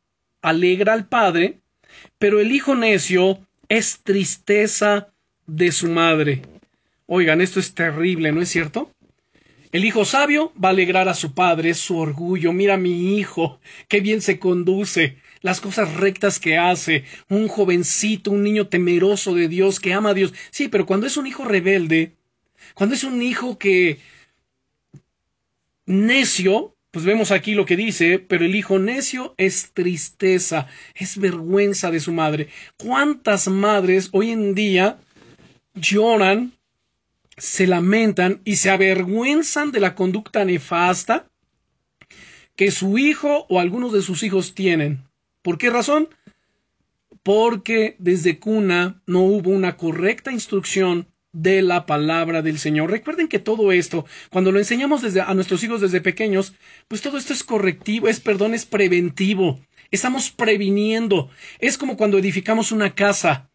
alegra 0.43 0.93
al 0.93 1.07
padre, 1.07 1.57
pero 2.19 2.39
el 2.39 2.51
hijo 2.51 2.75
necio 2.75 3.39
es 3.67 4.01
tristeza 4.03 5.09
de 5.47 5.71
su 5.71 5.89
madre. 5.89 6.43
Oigan, 7.07 7.41
esto 7.41 7.59
es 7.59 7.73
terrible, 7.73 8.31
¿no 8.31 8.43
es 8.43 8.49
cierto? 8.49 8.91
El 9.71 9.85
hijo 9.85 10.05
sabio 10.05 10.53
va 10.63 10.69
a 10.69 10.71
alegrar 10.71 11.09
a 11.09 11.15
su 11.15 11.33
padre, 11.33 11.71
es 11.71 11.79
su 11.79 11.97
orgullo. 11.97 12.53
Mira 12.53 12.77
mi 12.77 13.17
hijo, 13.17 13.59
qué 13.87 14.01
bien 14.01 14.21
se 14.21 14.37
conduce, 14.37 15.17
las 15.41 15.61
cosas 15.61 15.95
rectas 15.95 16.39
que 16.39 16.59
hace, 16.59 17.05
un 17.27 17.47
jovencito, 17.47 18.29
un 18.29 18.43
niño 18.43 18.67
temeroso 18.67 19.33
de 19.33 19.47
Dios, 19.47 19.79
que 19.79 19.93
ama 19.93 20.11
a 20.11 20.13
Dios. 20.13 20.31
Sí, 20.51 20.67
pero 20.67 20.85
cuando 20.85 21.07
es 21.07 21.17
un 21.17 21.25
hijo 21.25 21.43
rebelde, 21.43 22.13
cuando 22.75 22.93
es 22.93 23.03
un 23.03 23.19
hijo 23.23 23.57
que 23.57 23.97
necio, 25.87 26.75
pues 26.91 27.05
vemos 27.05 27.31
aquí 27.31 27.53
lo 27.53 27.65
que 27.65 27.75
dice, 27.75 28.17
pero 28.19 28.45
el 28.45 28.55
hijo 28.55 28.79
necio 28.79 29.35
es 29.37 29.71
tristeza, 29.73 30.67
es 30.95 31.19
vergüenza 31.19 31.91
de 31.91 31.99
su 31.99 32.11
madre. 32.11 32.49
¿Cuántas 32.77 33.47
madres 33.47 34.09
hoy 34.11 34.31
en 34.31 34.55
día 34.55 34.97
lloran, 35.75 36.53
se 37.37 37.67
lamentan 37.67 38.41
y 38.43 38.55
se 38.55 38.71
avergüenzan 38.71 39.71
de 39.71 39.79
la 39.79 39.95
conducta 39.95 40.43
nefasta 40.43 41.29
que 42.55 42.71
su 42.71 42.97
hijo 42.97 43.45
o 43.49 43.59
algunos 43.59 43.93
de 43.93 44.01
sus 44.01 44.23
hijos 44.23 44.55
tienen? 44.55 45.03
¿Por 45.43 45.59
qué 45.59 45.69
razón? 45.69 46.09
Porque 47.21 47.95
desde 47.99 48.39
cuna 48.39 49.03
no 49.05 49.21
hubo 49.21 49.51
una 49.51 49.77
correcta 49.77 50.31
instrucción 50.31 51.07
de 51.31 51.61
la 51.61 51.85
palabra 51.85 52.41
del 52.41 52.59
Señor. 52.59 52.91
Recuerden 52.91 53.27
que 53.27 53.39
todo 53.39 53.71
esto, 53.71 54.05
cuando 54.29 54.51
lo 54.51 54.59
enseñamos 54.59 55.01
desde, 55.01 55.21
a 55.21 55.33
nuestros 55.33 55.63
hijos 55.63 55.81
desde 55.81 56.01
pequeños, 56.01 56.53
pues 56.87 57.01
todo 57.01 57.17
esto 57.17 57.33
es 57.33 57.43
correctivo, 57.43 58.07
es 58.07 58.19
perdón, 58.19 58.53
es 58.53 58.65
preventivo. 58.65 59.59
Estamos 59.91 60.31
previniendo. 60.31 61.29
Es 61.59 61.77
como 61.77 61.97
cuando 61.97 62.17
edificamos 62.17 62.71
una 62.71 62.93
casa. 62.95 63.49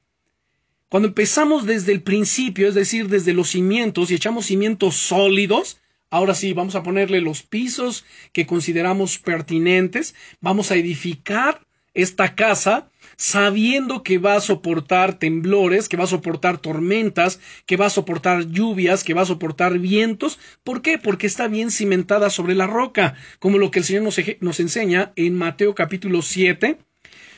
Cuando 0.88 1.08
empezamos 1.08 1.66
desde 1.66 1.92
el 1.92 2.02
principio, 2.02 2.68
es 2.68 2.74
decir, 2.74 3.08
desde 3.08 3.32
los 3.32 3.50
cimientos 3.50 4.10
y 4.10 4.14
echamos 4.14 4.46
cimientos 4.46 4.96
sólidos, 4.96 5.80
ahora 6.10 6.34
sí, 6.34 6.52
vamos 6.52 6.76
a 6.76 6.82
ponerle 6.82 7.20
los 7.20 7.42
pisos 7.42 8.04
que 8.32 8.46
consideramos 8.46 9.18
pertinentes, 9.18 10.14
vamos 10.40 10.70
a 10.70 10.76
edificar 10.76 11.66
esta 11.94 12.34
casa 12.36 12.90
sabiendo 13.16 14.02
que 14.02 14.18
va 14.18 14.36
a 14.36 14.40
soportar 14.40 15.18
temblores, 15.18 15.88
que 15.88 15.96
va 15.96 16.04
a 16.04 16.08
soportar 16.08 16.58
tormentas, 16.58 17.40
que 17.66 17.76
va 17.76 17.86
a 17.86 17.90
soportar 17.90 18.46
lluvias, 18.48 19.04
que 19.04 19.14
va 19.14 19.22
a 19.22 19.26
soportar 19.26 19.78
vientos. 19.78 20.38
¿Por 20.62 20.82
qué? 20.82 20.98
Porque 20.98 21.26
está 21.26 21.48
bien 21.48 21.70
cimentada 21.70 22.30
sobre 22.30 22.54
la 22.54 22.66
roca, 22.66 23.14
como 23.38 23.58
lo 23.58 23.70
que 23.70 23.80
el 23.80 23.84
Señor 23.84 24.02
nos, 24.40 24.60
enseña 24.60 25.12
en 25.16 25.34
Mateo 25.34 25.74
capítulo 25.74 26.22
7, 26.22 26.78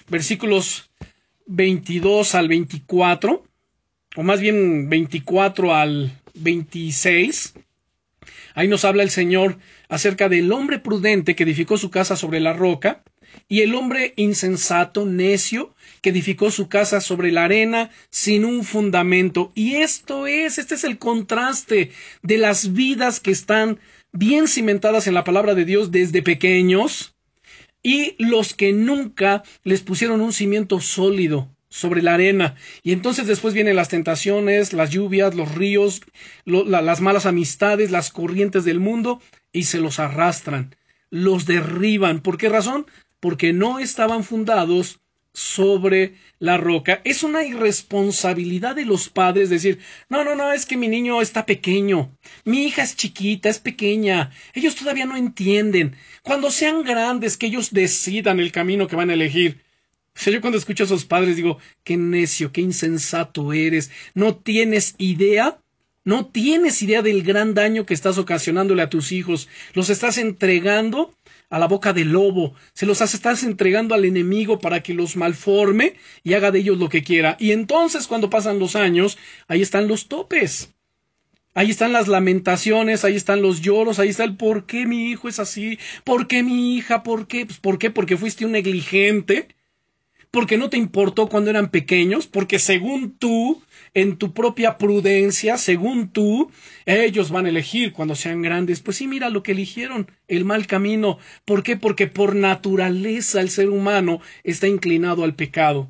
versículos 0.09 0.91
22 1.47 2.35
al 2.35 2.49
24, 2.49 3.45
o 4.17 4.23
más 4.23 4.41
bien 4.41 4.89
24 4.89 5.75
al 5.75 6.13
26. 6.35 7.55
Ahí 8.55 8.69
nos 8.69 8.85
habla 8.85 9.03
el 9.03 9.11
Señor 9.11 9.59
acerca 9.89 10.29
del 10.29 10.51
hombre 10.51 10.79
prudente 10.79 11.37
que 11.37 11.45
edificó 11.45 11.77
su 11.77 11.91
casa 11.91 12.17
sobre 12.17 12.41
la 12.41 12.55
roca, 12.55 13.03
y 13.49 13.61
el 13.61 13.75
hombre 13.75 14.13
insensato, 14.17 15.07
necio, 15.07 15.75
que 16.03 16.11
edificó 16.11 16.51
su 16.51 16.69
casa 16.69 17.01
sobre 17.01 17.33
la 17.33 17.45
arena 17.45 17.91
sin 18.11 18.45
un 18.45 18.65
fundamento. 18.65 19.53
Y 19.55 19.77
esto 19.77 20.27
es, 20.27 20.59
este 20.59 20.75
es 20.75 20.85
el 20.85 20.99
contraste 20.99 21.91
de 22.23 22.39
las 22.39 22.73
vidas 22.73 23.21
que 23.21 23.31
están 23.31 23.79
bien 24.13 24.49
cimentadas 24.49 25.07
en 25.07 25.15
la 25.15 25.25
palabra 25.25 25.55
de 25.55 25.65
Dios 25.65 25.91
desde 25.91 26.23
pequeños 26.23 27.15
y 27.83 28.17
los 28.19 28.55
que 28.55 28.73
nunca 28.73 29.43
les 29.63 29.81
pusieron 29.83 30.21
un 30.21 30.33
cimiento 30.33 30.81
sólido 30.81 31.51
sobre 31.69 32.03
la 32.03 32.15
arena. 32.15 32.57
Y 32.83 32.93
entonces 32.93 33.27
después 33.27 33.55
vienen 33.55 33.77
las 33.77 33.89
tentaciones, 33.89 34.73
las 34.73 34.91
lluvias, 34.91 35.35
los 35.35 35.55
ríos, 35.55 36.03
las 36.45 37.01
malas 37.01 37.27
amistades, 37.27 37.91
las 37.91 38.11
corrientes 38.11 38.65
del 38.65 38.81
mundo 38.81 39.21
y 39.53 39.65
se 39.65 39.79
los 39.79 39.99
arrastran, 39.99 40.75
los 41.11 41.47
derriban. 41.47 42.21
¿Por 42.21 42.39
qué 42.39 42.49
razón? 42.49 42.87
Porque 43.21 43.53
no 43.53 43.79
estaban 43.79 44.25
fundados 44.25 45.01
sobre 45.37 46.15
la 46.39 46.57
roca. 46.57 47.03
Es 47.05 47.23
una 47.23 47.45
irresponsabilidad 47.45 48.75
de 48.75 48.87
los 48.87 49.11
padres 49.11 49.51
decir, 49.51 49.79
no, 50.09 50.25
no, 50.25 50.35
no, 50.35 50.51
es 50.51 50.65
que 50.65 50.79
mi 50.79 50.89
niño 50.89 51.21
está 51.21 51.45
pequeño, 51.45 52.17
mi 52.45 52.65
hija 52.65 52.83
es 52.83 52.97
chiquita, 52.97 53.51
es 53.51 53.59
pequeña, 53.59 54.31
ellos 54.55 54.77
todavía 54.77 55.05
no 55.05 55.15
entienden. 55.15 55.95
Cuando 56.23 56.51
sean 56.51 56.85
grandes, 56.85 57.37
que 57.37 57.47
ellos 57.47 57.71
decidan 57.73 58.41
el 58.41 58.51
camino 58.51 58.89
que 58.89 58.97
van 58.97 59.11
a 59.11 59.15
elegir. 59.15 59.61
O 60.17 60.19
sea, 60.19 60.33
yo 60.33 60.41
cuando 60.41 60.57
escucho 60.57 60.85
a 60.85 60.87
esos 60.87 61.05
padres 61.05 61.37
digo, 61.37 61.59
qué 61.85 61.99
necio, 61.99 62.51
qué 62.51 62.63
insensato 62.63 63.53
eres, 63.53 63.91
no 64.15 64.37
tienes 64.37 64.95
idea 64.97 65.59
no 66.07 66.27
tienes 66.27 66.83
idea 66.83 67.03
del 67.03 67.25
gran 67.25 67.53
daño 67.53 67.85
que 67.85 67.93
estás 67.93 68.17
ocasionándole 68.17 68.81
a 68.81 68.89
tus 68.89 69.11
hijos. 69.11 69.49
Los 69.75 69.91
estás 69.91 70.19
entregando 70.19 71.16
a 71.49 71.59
la 71.59 71.69
boca 71.69 71.93
del 71.93 72.13
lobo, 72.13 72.55
se 72.73 72.87
los 72.87 73.01
estás 73.01 73.43
entregando 73.43 73.95
al 73.95 74.05
enemigo 74.05 74.59
para 74.59 74.83
que 74.83 74.95
los 74.95 75.17
malforme 75.17 75.95
y 76.25 76.35
haga 76.35 76.51
de 76.51 76.59
ellos 76.61 76.79
lo 76.79 76.89
que 76.89 77.03
quiera. 77.03 77.37
Y 77.39 77.53
entonces 77.53 78.07
cuando 78.07 78.31
pasan 78.31 78.59
los 78.59 78.77
años, 78.77 79.17
ahí 79.49 79.63
están 79.63 79.89
los 79.89 80.09
topes. 80.09 80.73
Ahí 81.55 81.71
están 81.71 81.95
las 81.95 82.07
lamentaciones, 82.07 83.05
ahí 83.05 83.17
están 83.17 83.41
los 83.41 83.63
lloros, 83.63 83.99
ahí 83.99 84.11
está 84.11 84.25
el 84.25 84.37
por 84.37 84.67
qué 84.67 84.85
mi 84.85 85.11
hijo 85.11 85.27
es 85.27 85.39
así, 85.39 85.79
por 86.05 86.27
qué 86.27 86.43
mi 86.43 86.77
hija, 86.77 87.03
por 87.03 87.27
qué, 87.29 87.47
pues, 87.47 87.59
por 87.59 87.79
qué, 87.79 87.91
porque 87.91 88.19
fuiste 88.19 88.45
un 88.45 88.53
negligente, 88.53 89.49
porque 90.31 90.59
no 90.59 90.69
te 90.69 90.77
importó 90.77 91.29
cuando 91.29 91.49
eran 91.49 91.71
pequeños, 91.71 92.27
porque 92.27 92.59
según 92.59 93.17
tú 93.17 93.63
en 93.97 94.19
tu 94.19 94.35
propia 94.35 94.77
prudencia, 94.77 95.57
según 95.57 96.11
tú, 96.11 96.51
ellos 96.85 97.31
van 97.31 97.47
a 97.47 97.49
elegir 97.49 97.95
cuando 97.95 98.15
sean 98.15 98.43
grandes. 98.43 98.81
Pues 98.81 98.99
sí, 98.99 99.07
mira 99.07 99.31
lo 99.31 99.43
que 99.43 99.53
eligieron, 99.53 100.11
el 100.29 100.45
mal 100.45 100.67
camino. 100.67 101.19
¿Por 101.47 101.63
qué? 101.63 101.79
Porque 101.79 102.07
por 102.07 102.37
naturaleza 102.37 103.41
el 103.41 103.49
ser 103.49 103.71
humano 103.71 104.21
está 104.45 104.69
inclinado 104.69 105.25
al 105.25 105.35
pecado. 105.35 105.89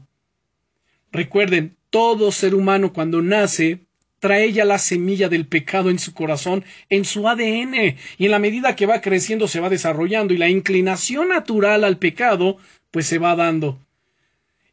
Recuerden, 1.10 1.76
todo 1.90 2.30
ser 2.30 2.54
humano 2.54 2.92
cuando 2.92 3.22
nace 3.22 3.80
trae 4.20 4.52
ya 4.52 4.64
la 4.64 4.78
semilla 4.78 5.28
del 5.28 5.48
pecado 5.48 5.90
en 5.90 5.98
su 5.98 6.14
corazón, 6.14 6.64
en 6.88 7.04
su 7.04 7.28
ADN, 7.28 7.96
y 8.18 8.24
en 8.24 8.30
la 8.30 8.38
medida 8.38 8.76
que 8.76 8.86
va 8.86 9.00
creciendo 9.00 9.48
se 9.48 9.58
va 9.58 9.68
desarrollando 9.68 10.32
y 10.32 10.38
la 10.38 10.48
inclinación 10.48 11.30
natural 11.30 11.82
al 11.82 11.98
pecado 11.98 12.58
pues 12.92 13.08
se 13.08 13.18
va 13.18 13.34
dando. 13.34 13.80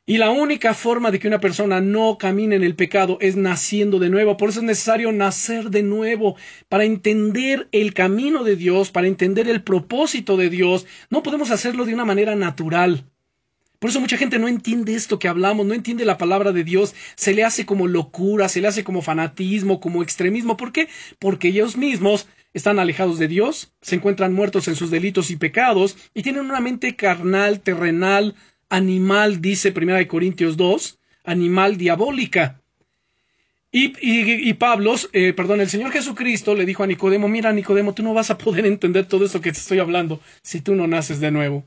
Y 0.06 0.18
la 0.18 0.32
única 0.32 0.74
forma 0.74 1.12
de 1.12 1.20
que 1.20 1.30
una 1.30 1.40
persona 1.40 1.80
no 1.80 2.18
camine 2.18 2.58
en 2.58 2.64
el 2.64 2.76
pecado 2.76 3.18
es 3.22 3.38
naciendo 3.38 4.00
de 4.00 4.10
nuevo. 4.10 4.36
Por 4.36 4.50
eso 4.50 4.60
es 4.60 4.66
necesario 4.66 5.14
nacer 5.14 5.70
de 5.70 5.82
nuevo 5.82 6.36
para 6.68 6.84
entender 6.84 7.70
el 7.72 7.94
camino 7.94 8.44
de 8.44 8.58
Dios, 8.58 8.92
para 8.92 9.08
entender 9.08 9.48
el 9.48 9.64
propósito 9.64 10.36
de 10.36 10.50
Dios. 10.50 10.86
No 11.10 11.24
podemos 11.24 11.52
hacerlo 11.52 11.86
de 11.86 11.94
una 11.94 12.04
manera 12.04 12.36
natural. 12.36 13.06
Por 13.80 13.92
eso 13.92 14.02
mucha 14.02 14.18
gente 14.18 14.40
no 14.40 14.50
entiende 14.50 14.94
esto 14.94 15.20
que 15.20 15.30
hablamos, 15.30 15.66
no 15.66 15.74
entiende 15.74 16.04
la 16.04 16.18
palabra 16.18 16.52
de 16.52 16.66
Dios, 16.66 16.96
se 17.16 17.34
le 17.34 17.46
hace 17.46 17.66
como 17.66 17.88
locura, 17.88 18.50
se 18.50 18.60
le 18.60 18.68
hace 18.68 18.84
como 18.84 19.02
fanatismo, 19.02 19.80
como 19.80 20.04
extremismo. 20.04 20.58
¿Por 20.58 20.74
qué? 20.74 20.90
Porque 21.20 21.50
ellos 21.50 21.78
mismos 21.78 22.28
están 22.54 22.78
alejados 22.78 23.20
de 23.20 23.28
Dios, 23.28 23.74
se 23.82 23.96
encuentran 23.96 24.34
muertos 24.34 24.68
en 24.68 24.76
sus 24.76 24.92
delitos 24.92 25.32
y 25.32 25.38
pecados 25.38 25.98
y 26.14 26.24
tienen 26.24 26.46
una 26.46 26.60
mente 26.60 26.96
carnal, 26.96 27.62
terrenal, 27.62 28.36
animal, 28.74 29.40
dice 29.40 29.72
Primera 29.72 30.00
de 30.00 30.08
Corintios 30.08 30.58
2, 30.58 31.00
animal 31.26 31.78
diabólica. 31.78 32.60
Y, 33.72 33.94
y, 34.02 34.54
Pablo, 34.56 34.96
eh, 35.14 35.34
perdón, 35.34 35.62
el 35.62 35.70
Señor 35.70 35.92
Jesucristo 35.92 36.56
le 36.56 36.66
dijo 36.66 36.84
a 36.84 36.88
Nicodemo, 36.88 37.28
mira 37.28 37.52
Nicodemo, 37.54 37.94
tú 37.94 38.02
no 38.04 38.14
vas 38.14 38.32
a 38.32 38.38
poder 38.38 38.66
entender 38.74 39.08
todo 39.08 39.26
esto 39.26 39.42
que 39.42 39.52
te 39.52 39.60
estoy 39.60 39.80
hablando 39.80 40.20
si 40.42 40.62
tú 40.62 40.74
no 40.74 40.88
naces 40.88 41.20
de 41.20 41.32
nuevo. 41.32 41.66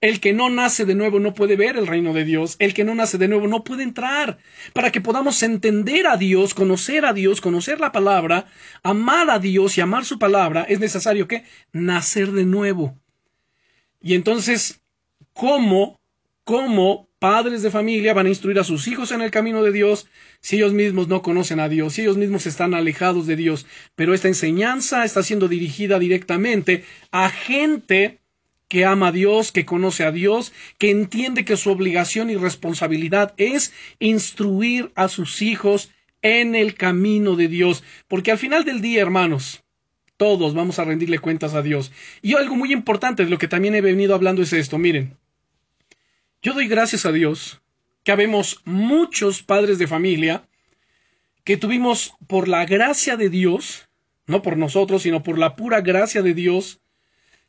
El 0.00 0.20
que 0.20 0.34
no 0.34 0.50
nace 0.50 0.84
de 0.84 0.94
nuevo 0.94 1.18
no 1.18 1.32
puede 1.32 1.56
ver 1.56 1.76
el 1.76 1.86
reino 1.86 2.12
de 2.12 2.24
Dios. 2.24 2.56
El 2.58 2.74
que 2.74 2.84
no 2.84 2.94
nace 2.94 3.16
de 3.16 3.28
nuevo 3.28 3.46
no 3.46 3.64
puede 3.64 3.82
entrar. 3.82 4.38
Para 4.74 4.92
que 4.92 5.00
podamos 5.00 5.42
entender 5.42 6.06
a 6.06 6.16
Dios, 6.18 6.52
conocer 6.52 7.06
a 7.06 7.14
Dios, 7.14 7.40
conocer 7.40 7.80
la 7.80 7.92
palabra, 7.92 8.46
amar 8.82 9.30
a 9.30 9.38
Dios 9.38 9.78
y 9.78 9.80
amar 9.80 10.04
su 10.04 10.18
palabra, 10.18 10.64
es 10.68 10.80
necesario 10.80 11.26
que 11.26 11.44
nacer 11.72 12.32
de 12.32 12.44
nuevo. 12.44 12.98
Y 14.02 14.14
entonces, 14.14 14.82
¿cómo 15.32 16.00
cómo 16.44 17.08
padres 17.18 17.62
de 17.62 17.70
familia 17.70 18.14
van 18.14 18.26
a 18.26 18.28
instruir 18.28 18.58
a 18.58 18.64
sus 18.64 18.86
hijos 18.86 19.10
en 19.10 19.22
el 19.22 19.30
camino 19.30 19.62
de 19.62 19.72
Dios 19.72 20.06
si 20.40 20.56
ellos 20.56 20.74
mismos 20.74 21.08
no 21.08 21.22
conocen 21.22 21.58
a 21.58 21.70
Dios, 21.70 21.94
si 21.94 22.02
ellos 22.02 22.18
mismos 22.18 22.46
están 22.46 22.74
alejados 22.74 23.26
de 23.26 23.36
Dios. 23.36 23.66
Pero 23.94 24.12
esta 24.12 24.28
enseñanza 24.28 25.04
está 25.04 25.22
siendo 25.22 25.48
dirigida 25.48 25.98
directamente 25.98 26.84
a 27.10 27.30
gente 27.30 28.20
que 28.68 28.84
ama 28.84 29.08
a 29.08 29.12
Dios, 29.12 29.52
que 29.52 29.64
conoce 29.64 30.04
a 30.04 30.12
Dios, 30.12 30.52
que 30.78 30.90
entiende 30.90 31.44
que 31.44 31.56
su 31.56 31.70
obligación 31.70 32.28
y 32.28 32.36
responsabilidad 32.36 33.32
es 33.36 33.72
instruir 33.98 34.92
a 34.94 35.08
sus 35.08 35.42
hijos 35.42 35.90
en 36.22 36.54
el 36.54 36.74
camino 36.74 37.36
de 37.36 37.48
Dios. 37.48 37.84
Porque 38.08 38.32
al 38.32 38.38
final 38.38 38.64
del 38.64 38.80
día, 38.80 39.00
hermanos, 39.00 39.62
todos 40.16 40.54
vamos 40.54 40.78
a 40.78 40.84
rendirle 40.84 41.18
cuentas 41.18 41.54
a 41.54 41.62
Dios. 41.62 41.92
Y 42.20 42.34
algo 42.34 42.56
muy 42.56 42.72
importante 42.72 43.24
de 43.24 43.30
lo 43.30 43.38
que 43.38 43.48
también 43.48 43.74
he 43.74 43.80
venido 43.80 44.14
hablando 44.14 44.42
es 44.42 44.52
esto, 44.52 44.76
miren. 44.78 45.16
Yo 46.44 46.52
doy 46.52 46.68
gracias 46.68 47.06
a 47.06 47.12
Dios 47.12 47.62
que 48.02 48.12
habemos 48.12 48.60
muchos 48.66 49.42
padres 49.42 49.78
de 49.78 49.86
familia 49.86 50.46
que 51.42 51.56
tuvimos 51.56 52.12
por 52.26 52.48
la 52.48 52.66
gracia 52.66 53.16
de 53.16 53.30
Dios, 53.30 53.88
no 54.26 54.42
por 54.42 54.58
nosotros, 54.58 55.04
sino 55.04 55.22
por 55.22 55.38
la 55.38 55.56
pura 55.56 55.80
gracia 55.80 56.20
de 56.20 56.34
Dios, 56.34 56.82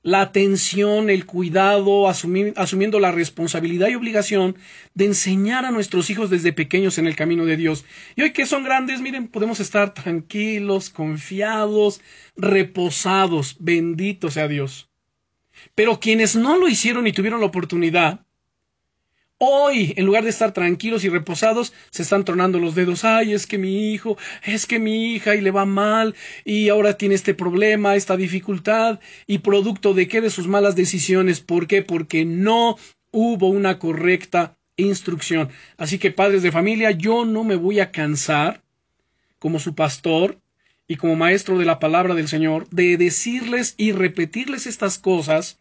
la 0.01 0.21
atención, 0.21 1.09
el 1.09 1.25
cuidado, 1.25 2.07
asumiendo 2.07 3.01
la 3.01 3.11
responsabilidad 3.11 3.89
y 3.89 3.95
obligación 3.95 4.55
de 4.93 5.07
enseñar 5.07 5.65
a 5.65 5.71
nuestros 5.71 6.09
hijos 6.09 6.29
desde 6.29 6.53
pequeños 6.53 6.97
en 6.97 7.07
el 7.07 7.17
camino 7.17 7.43
de 7.43 7.57
Dios. 7.57 7.83
Y 8.15 8.21
hoy 8.21 8.31
que 8.31 8.45
son 8.45 8.63
grandes, 8.63 9.01
miren, 9.01 9.27
podemos 9.27 9.59
estar 9.59 9.93
tranquilos, 9.93 10.89
confiados, 10.89 11.99
reposados, 12.37 13.57
bendito 13.59 14.31
sea 14.31 14.47
Dios. 14.47 14.89
Pero 15.73 15.99
quienes 15.99 16.37
no 16.37 16.57
lo 16.57 16.69
hicieron 16.69 17.07
y 17.07 17.11
tuvieron 17.11 17.41
la 17.41 17.47
oportunidad, 17.47 18.24
Hoy, 19.47 19.93
en 19.95 20.07
lugar 20.07 20.23
de 20.23 20.31
estar 20.31 20.53
tranquilos 20.53 21.03
y 21.03 21.09
reposados, 21.09 21.71
se 21.91 22.01
están 22.01 22.25
tronando 22.25 22.57
los 22.57 22.73
dedos. 22.73 23.05
Ay, 23.05 23.33
es 23.33 23.45
que 23.45 23.59
mi 23.59 23.93
hijo, 23.93 24.17
es 24.43 24.65
que 24.65 24.79
mi 24.79 25.13
hija 25.13 25.35
y 25.35 25.41
le 25.41 25.51
va 25.51 25.65
mal 25.65 26.15
y 26.43 26.69
ahora 26.69 26.97
tiene 26.97 27.13
este 27.13 27.35
problema, 27.35 27.95
esta 27.95 28.17
dificultad 28.17 28.99
y 29.27 29.37
producto 29.37 29.93
de 29.93 30.07
qué 30.07 30.19
de 30.21 30.31
sus 30.31 30.47
malas 30.47 30.75
decisiones. 30.75 31.41
¿Por 31.41 31.67
qué? 31.67 31.83
Porque 31.83 32.25
no 32.25 32.77
hubo 33.11 33.49
una 33.49 33.77
correcta 33.77 34.57
instrucción. 34.77 35.49
Así 35.77 35.99
que 35.99 36.09
padres 36.09 36.41
de 36.41 36.51
familia, 36.51 36.89
yo 36.89 37.23
no 37.23 37.43
me 37.43 37.55
voy 37.55 37.81
a 37.81 37.91
cansar 37.91 38.63
como 39.37 39.59
su 39.59 39.75
pastor 39.75 40.39
y 40.87 40.95
como 40.95 41.15
maestro 41.15 41.59
de 41.59 41.65
la 41.65 41.77
palabra 41.77 42.15
del 42.15 42.29
Señor 42.29 42.67
de 42.71 42.97
decirles 42.97 43.75
y 43.77 43.91
repetirles 43.91 44.65
estas 44.65 44.97
cosas 44.97 45.59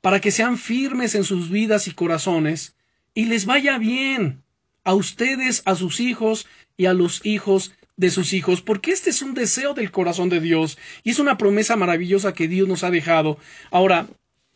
para 0.00 0.20
que 0.20 0.32
sean 0.32 0.58
firmes 0.58 1.14
en 1.14 1.22
sus 1.22 1.50
vidas 1.50 1.86
y 1.86 1.92
corazones 1.92 2.75
y 3.16 3.24
les 3.24 3.46
vaya 3.46 3.78
bien 3.78 4.42
a 4.84 4.92
ustedes, 4.92 5.62
a 5.64 5.74
sus 5.74 6.00
hijos 6.00 6.46
y 6.76 6.84
a 6.84 6.92
los 6.92 7.24
hijos 7.24 7.72
de 7.96 8.10
sus 8.10 8.34
hijos, 8.34 8.60
porque 8.60 8.92
este 8.92 9.08
es 9.08 9.22
un 9.22 9.32
deseo 9.32 9.72
del 9.72 9.90
corazón 9.90 10.28
de 10.28 10.38
Dios 10.38 10.76
y 11.02 11.10
es 11.10 11.18
una 11.18 11.38
promesa 11.38 11.76
maravillosa 11.76 12.34
que 12.34 12.46
Dios 12.46 12.68
nos 12.68 12.84
ha 12.84 12.90
dejado. 12.90 13.38
Ahora, 13.70 14.06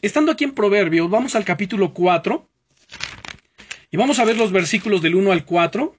estando 0.02 0.30
aquí 0.30 0.44
en 0.44 0.52
Proverbios, 0.52 1.08
vamos 1.08 1.34
al 1.36 1.46
capítulo 1.46 1.94
4 1.94 2.46
y 3.90 3.96
vamos 3.96 4.18
a 4.18 4.26
ver 4.26 4.36
los 4.36 4.52
versículos 4.52 5.00
del 5.00 5.14
1 5.14 5.32
al 5.32 5.46
4. 5.46 5.96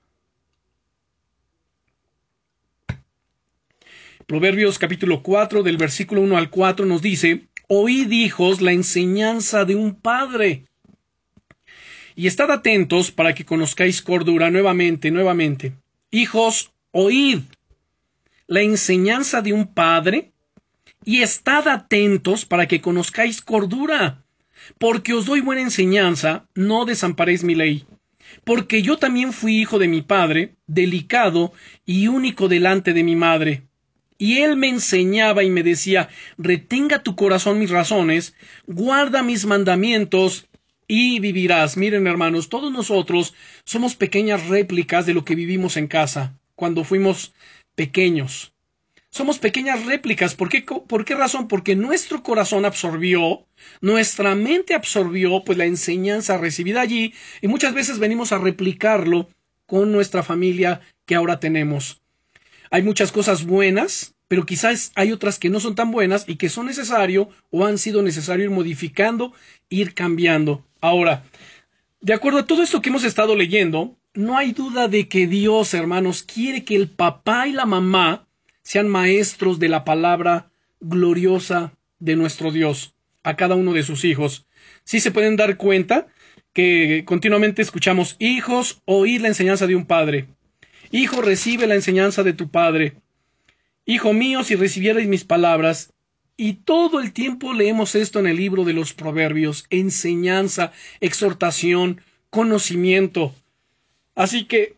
Proverbios 4.27 4.77
capítulo 4.77 5.23
4 5.23 5.63
del 5.63 5.77
versículo 5.77 6.21
1 6.21 6.37
al 6.37 6.51
4 6.51 6.85
nos 6.85 7.01
dice, 7.01 7.47
Oíd 7.67 8.11
hijos 8.11 8.61
la 8.61 8.71
enseñanza 8.71 9.65
de 9.65 9.73
un 9.73 9.95
padre 9.95 10.67
y 12.15 12.27
estad 12.27 12.51
atentos 12.51 13.11
para 13.11 13.33
que 13.33 13.45
conozcáis 13.45 14.01
cordura 14.01 14.49
nuevamente, 14.51 15.11
nuevamente. 15.11 15.73
Hijos, 16.11 16.71
oíd 16.91 17.39
la 18.47 18.61
enseñanza 18.61 19.41
de 19.41 19.53
un 19.53 19.65
padre 19.67 20.33
y 21.05 21.21
estad 21.21 21.69
atentos 21.69 22.45
para 22.45 22.67
que 22.67 22.81
conozcáis 22.81 23.41
cordura. 23.41 24.25
Porque 24.77 25.13
os 25.13 25.25
doy 25.25 25.39
buena 25.39 25.61
enseñanza, 25.61 26.49
no 26.53 26.83
desamparéis 26.83 27.45
mi 27.45 27.55
ley. 27.55 27.85
Porque 28.43 28.81
yo 28.81 28.97
también 28.97 29.31
fui 29.31 29.59
hijo 29.59 29.79
de 29.79 29.87
mi 29.87 30.01
padre, 30.01 30.55
delicado 30.67 31.53
y 31.85 32.09
único 32.09 32.49
delante 32.49 32.93
de 32.93 33.03
mi 33.03 33.15
madre. 33.15 33.63
Y 34.17 34.39
él 34.39 34.57
me 34.57 34.67
enseñaba 34.67 35.43
y 35.43 35.49
me 35.49 35.63
decía, 35.63 36.09
retenga 36.37 37.03
tu 37.03 37.15
corazón 37.15 37.57
mis 37.57 37.69
razones, 37.69 38.35
guarda 38.67 39.23
mis 39.23 39.45
mandamientos 39.45 40.49
y 40.93 41.21
vivirás. 41.21 41.77
Miren, 41.77 42.05
hermanos, 42.05 42.49
todos 42.49 42.69
nosotros 42.69 43.33
somos 43.63 43.95
pequeñas 43.95 44.47
réplicas 44.47 45.05
de 45.05 45.13
lo 45.13 45.23
que 45.23 45.35
vivimos 45.35 45.77
en 45.77 45.87
casa 45.87 46.37
cuando 46.53 46.83
fuimos 46.83 47.33
pequeños. 47.75 48.51
Somos 49.09 49.39
pequeñas 49.39 49.85
réplicas. 49.85 50.35
¿Por 50.35 50.49
qué, 50.49 50.63
¿Por 50.63 51.05
qué 51.05 51.15
razón? 51.15 51.47
Porque 51.47 51.77
nuestro 51.77 52.23
corazón 52.23 52.65
absorbió, 52.65 53.47
nuestra 53.79 54.35
mente 54.35 54.73
absorbió 54.73 55.45
pues 55.45 55.57
la 55.57 55.63
enseñanza 55.63 56.37
recibida 56.37 56.81
allí 56.81 57.13
y 57.41 57.47
muchas 57.47 57.73
veces 57.73 57.97
venimos 57.97 58.33
a 58.33 58.39
replicarlo 58.39 59.29
con 59.65 59.93
nuestra 59.93 60.23
familia 60.23 60.81
que 61.05 61.15
ahora 61.15 61.39
tenemos. 61.39 62.01
Hay 62.69 62.83
muchas 62.83 63.13
cosas 63.13 63.45
buenas, 63.45 64.13
pero 64.31 64.45
quizás 64.45 64.93
hay 64.95 65.11
otras 65.11 65.37
que 65.37 65.49
no 65.49 65.59
son 65.59 65.75
tan 65.75 65.91
buenas 65.91 66.23
y 66.25 66.37
que 66.37 66.47
son 66.47 66.67
necesario 66.67 67.27
o 67.49 67.65
han 67.65 67.77
sido 67.77 68.01
necesario 68.01 68.45
ir 68.45 68.49
modificando, 68.49 69.33
ir 69.67 69.93
cambiando. 69.93 70.65
Ahora, 70.79 71.25
de 71.99 72.13
acuerdo 72.13 72.39
a 72.39 72.47
todo 72.47 72.63
esto 72.63 72.81
que 72.81 72.87
hemos 72.87 73.03
estado 73.03 73.35
leyendo, 73.35 73.97
no 74.13 74.37
hay 74.37 74.53
duda 74.53 74.87
de 74.87 75.09
que 75.09 75.27
Dios, 75.27 75.73
hermanos, 75.73 76.23
quiere 76.23 76.63
que 76.63 76.77
el 76.77 76.87
papá 76.87 77.49
y 77.49 77.51
la 77.51 77.65
mamá 77.65 78.25
sean 78.61 78.87
maestros 78.87 79.59
de 79.59 79.67
la 79.67 79.83
palabra 79.83 80.49
gloriosa 80.79 81.73
de 81.99 82.15
nuestro 82.15 82.51
Dios 82.51 82.95
a 83.23 83.35
cada 83.35 83.55
uno 83.55 83.73
de 83.73 83.83
sus 83.83 84.05
hijos. 84.05 84.47
Sí 84.85 85.01
se 85.01 85.11
pueden 85.11 85.35
dar 85.35 85.57
cuenta 85.57 86.07
que 86.53 87.03
continuamente 87.05 87.61
escuchamos 87.61 88.15
hijos, 88.17 88.81
oír 88.85 89.19
la 89.19 89.27
enseñanza 89.27 89.67
de 89.67 89.75
un 89.75 89.85
padre. 89.85 90.27
Hijo, 90.89 91.21
recibe 91.21 91.67
la 91.67 91.75
enseñanza 91.75 92.23
de 92.23 92.31
tu 92.31 92.49
padre. 92.49 92.95
Hijo 93.85 94.13
mío, 94.13 94.43
si 94.43 94.55
recibierais 94.55 95.07
mis 95.07 95.23
palabras 95.23 95.91
y 96.37 96.53
todo 96.53 96.99
el 96.99 97.13
tiempo 97.13 97.53
leemos 97.53 97.95
esto 97.95 98.19
en 98.19 98.27
el 98.27 98.37
libro 98.37 98.63
de 98.63 98.73
los 98.73 98.93
Proverbios, 98.93 99.65
enseñanza, 99.69 100.71
exhortación, 100.99 102.01
conocimiento. 102.29 103.35
Así 104.15 104.45
que 104.45 104.77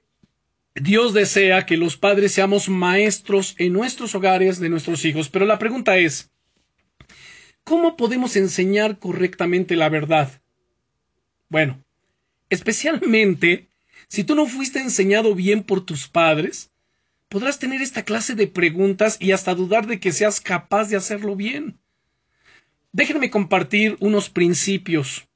Dios 0.76 1.14
desea 1.14 1.66
que 1.66 1.78
los 1.78 1.98
padres 1.98 2.32
seamos 2.32 2.68
maestros 2.68 3.56
en 3.60 3.74
nuestros 3.74 4.16
hogares 4.16 4.60
de 4.60 4.70
nuestros 4.70 5.06
hijos. 5.06 5.30
Pero 5.30 5.46
la 5.46 5.60
pregunta 5.60 5.98
es, 5.98 6.32
¿cómo 7.64 7.96
podemos 7.96 8.36
enseñar 8.36 9.00
correctamente 9.00 9.76
la 9.76 9.90
verdad? 9.90 10.42
Bueno, 11.50 11.84
especialmente 12.50 13.70
si 14.08 14.24
tú 14.24 14.36
no 14.36 14.48
fuiste 14.48 14.80
enseñado 14.80 15.36
bien 15.36 15.64
por 15.64 15.86
tus 15.86 16.08
padres, 16.08 16.73
podrás 17.34 17.58
tener 17.58 17.82
esta 17.82 18.04
clase 18.04 18.36
de 18.36 18.46
preguntas 18.46 19.18
y 19.20 19.32
hasta 19.32 19.56
dudar 19.56 19.88
de 19.88 20.00
que 20.00 20.12
seas 20.12 20.40
capaz 20.40 20.90
de 20.90 20.98
hacerlo 20.98 21.36
bien. 21.36 21.80
Déjenme 22.92 23.32
compartir 23.32 23.98
unos 24.00 24.30
principios. 24.30 25.28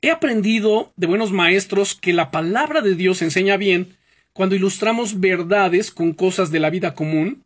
He 0.00 0.10
aprendido 0.10 0.94
de 0.96 1.06
buenos 1.06 1.32
maestros 1.32 1.94
que 1.94 2.14
la 2.14 2.30
palabra 2.30 2.80
de 2.80 2.94
Dios 2.94 3.20
enseña 3.20 3.58
bien 3.58 3.98
cuando 4.32 4.54
ilustramos 4.54 5.20
verdades 5.20 5.90
con 5.90 6.14
cosas 6.14 6.50
de 6.50 6.60
la 6.60 6.70
vida 6.70 6.94
común, 6.94 7.44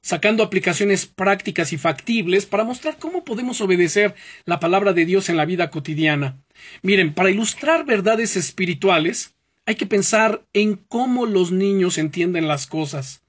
sacando 0.00 0.42
aplicaciones 0.42 1.04
prácticas 1.04 1.74
y 1.74 1.76
factibles 1.76 2.46
para 2.46 2.64
mostrar 2.64 2.96
cómo 2.98 3.26
podemos 3.26 3.60
obedecer 3.60 4.14
la 4.46 4.58
palabra 4.58 4.94
de 4.94 5.04
Dios 5.04 5.28
en 5.28 5.36
la 5.36 5.44
vida 5.44 5.68
cotidiana. 5.68 6.38
Miren, 6.80 7.12
para 7.12 7.28
ilustrar 7.28 7.84
verdades 7.84 8.38
espirituales, 8.38 9.35
hay 9.66 9.74
que 9.74 9.86
pensar 9.86 10.46
en 10.52 10.76
cómo 10.76 11.26
los 11.26 11.50
niños 11.50 11.98
entienden 11.98 12.46
las 12.46 12.66
cosas. 12.66 13.22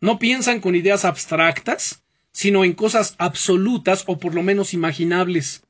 No 0.00 0.18
piensan 0.18 0.60
con 0.60 0.74
ideas 0.74 1.04
abstractas, 1.04 2.02
sino 2.32 2.64
en 2.64 2.72
cosas 2.74 3.14
absolutas 3.18 4.04
o 4.06 4.18
por 4.18 4.34
lo 4.34 4.42
menos 4.42 4.74
imaginables. 4.74 5.62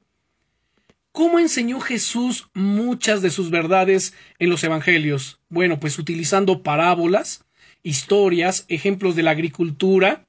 ¿Cómo 1.13 1.39
enseñó 1.39 1.81
Jesús 1.81 2.49
muchas 2.55 3.23
de 3.23 3.31
sus 3.31 3.51
verdades 3.51 4.15
en 4.39 4.51
los 4.51 4.65
Evangelios? 4.65 5.41
Bueno, 5.49 5.81
pues 5.81 5.99
utilizando 5.99 6.63
parábolas, 6.63 7.45
historias, 7.83 8.65
ejemplos 8.69 9.17
de 9.17 9.23
la 9.23 9.33
agricultura, 9.33 10.28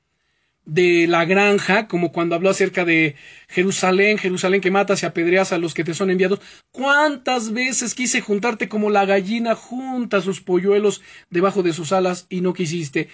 de 0.70 1.08
la 1.08 1.26
granja, 1.26 1.88
como 1.88 2.12
cuando 2.12 2.36
habló 2.36 2.50
acerca 2.50 2.86
de 2.86 3.16
Jerusalén, 3.48 4.18
Jerusalén 4.18 4.62
que 4.62 4.72
matas 4.72 5.02
y 5.02 5.06
apedreas 5.06 5.52
a 5.52 5.58
los 5.58 5.74
que 5.74 5.84
te 5.84 5.94
son 5.94 6.10
enviados. 6.10 6.40
¿Cuántas 6.72 7.52
veces 7.54 7.96
quise 7.96 8.22
juntarte 8.22 8.70
como 8.70 8.90
la 8.90 9.06
gallina 9.06 9.56
junta 9.56 10.22
sus 10.22 10.42
polluelos 10.42 11.02
debajo 11.30 11.64
de 11.64 11.74
sus 11.74 11.92
alas 11.92 12.28
y 12.30 12.42
no 12.42 12.54
quisiste? 12.54 13.10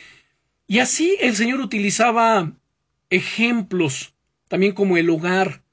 Y 0.67 0.79
así 0.79 1.17
el 1.21 1.35
Señor 1.35 1.61
utilizaba 1.61 2.51
ejemplos, 3.09 4.13
también 4.47 4.73
como 4.73 4.97
el 4.97 5.09
hogar, 5.09 5.63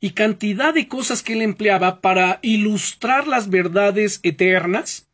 y 0.00 0.10
cantidad 0.10 0.74
de 0.74 0.86
cosas 0.86 1.22
que 1.22 1.32
él 1.32 1.40
empleaba 1.40 2.02
para 2.02 2.38
ilustrar 2.42 3.26
las 3.26 3.48
verdades 3.48 4.20
eternas 4.22 5.08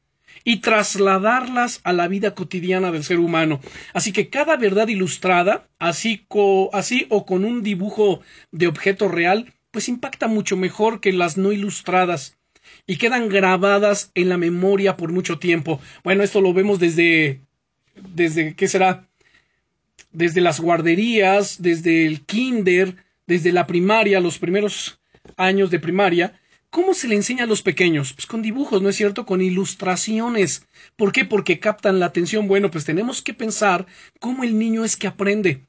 y 0.44 0.58
trasladarlas 0.58 1.80
a 1.84 1.92
la 1.92 2.08
vida 2.08 2.34
cotidiana 2.34 2.92
del 2.92 3.04
ser 3.04 3.18
humano. 3.18 3.60
Así 3.92 4.12
que 4.12 4.28
cada 4.28 4.56
verdad 4.56 4.88
ilustrada, 4.88 5.68
así, 5.78 6.26
así 6.72 7.06
o 7.10 7.26
con 7.26 7.44
un 7.44 7.62
dibujo 7.62 8.20
de 8.50 8.66
objeto 8.66 9.08
real, 9.08 9.52
pues 9.70 9.88
impacta 9.88 10.26
mucho 10.26 10.56
mejor 10.56 11.00
que 11.00 11.12
las 11.12 11.36
no 11.36 11.52
ilustradas 11.52 12.38
y 12.86 12.96
quedan 12.96 13.28
grabadas 13.28 14.10
en 14.14 14.28
la 14.28 14.36
memoria 14.36 14.96
por 14.96 15.12
mucho 15.12 15.38
tiempo. 15.38 15.80
Bueno, 16.04 16.22
esto 16.22 16.40
lo 16.40 16.52
vemos 16.52 16.78
desde 16.78 17.40
desde 17.94 18.54
qué 18.54 18.68
será 18.68 19.06
desde 20.12 20.40
las 20.40 20.60
guarderías, 20.60 21.62
desde 21.62 22.06
el 22.06 22.22
kinder, 22.22 22.96
desde 23.26 23.52
la 23.52 23.66
primaria, 23.66 24.20
los 24.20 24.38
primeros 24.38 25.00
años 25.36 25.70
de 25.70 25.78
primaria, 25.78 26.39
¿Cómo 26.70 26.94
se 26.94 27.08
le 27.08 27.16
enseña 27.16 27.44
a 27.44 27.48
los 27.48 27.62
pequeños? 27.62 28.12
Pues 28.12 28.26
con 28.26 28.42
dibujos, 28.42 28.80
¿no 28.80 28.88
es 28.88 28.96
cierto? 28.96 29.26
Con 29.26 29.42
ilustraciones. 29.42 30.66
¿Por 30.96 31.12
qué? 31.12 31.24
Porque 31.24 31.58
captan 31.58 31.98
la 31.98 32.06
atención. 32.06 32.46
Bueno, 32.46 32.70
pues 32.70 32.84
tenemos 32.84 33.22
que 33.22 33.34
pensar 33.34 33.86
cómo 34.20 34.44
el 34.44 34.56
niño 34.56 34.84
es 34.84 34.96
que 34.96 35.08
aprende. 35.08 35.66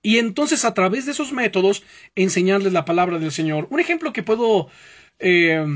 Y 0.00 0.16
entonces 0.16 0.64
a 0.64 0.72
través 0.72 1.04
de 1.04 1.12
esos 1.12 1.32
métodos 1.32 1.82
enseñarles 2.14 2.72
la 2.72 2.86
palabra 2.86 3.18
del 3.18 3.30
Señor. 3.30 3.66
Un 3.70 3.80
ejemplo 3.80 4.14
que 4.14 4.22
puedo, 4.22 4.68
eh, 5.18 5.66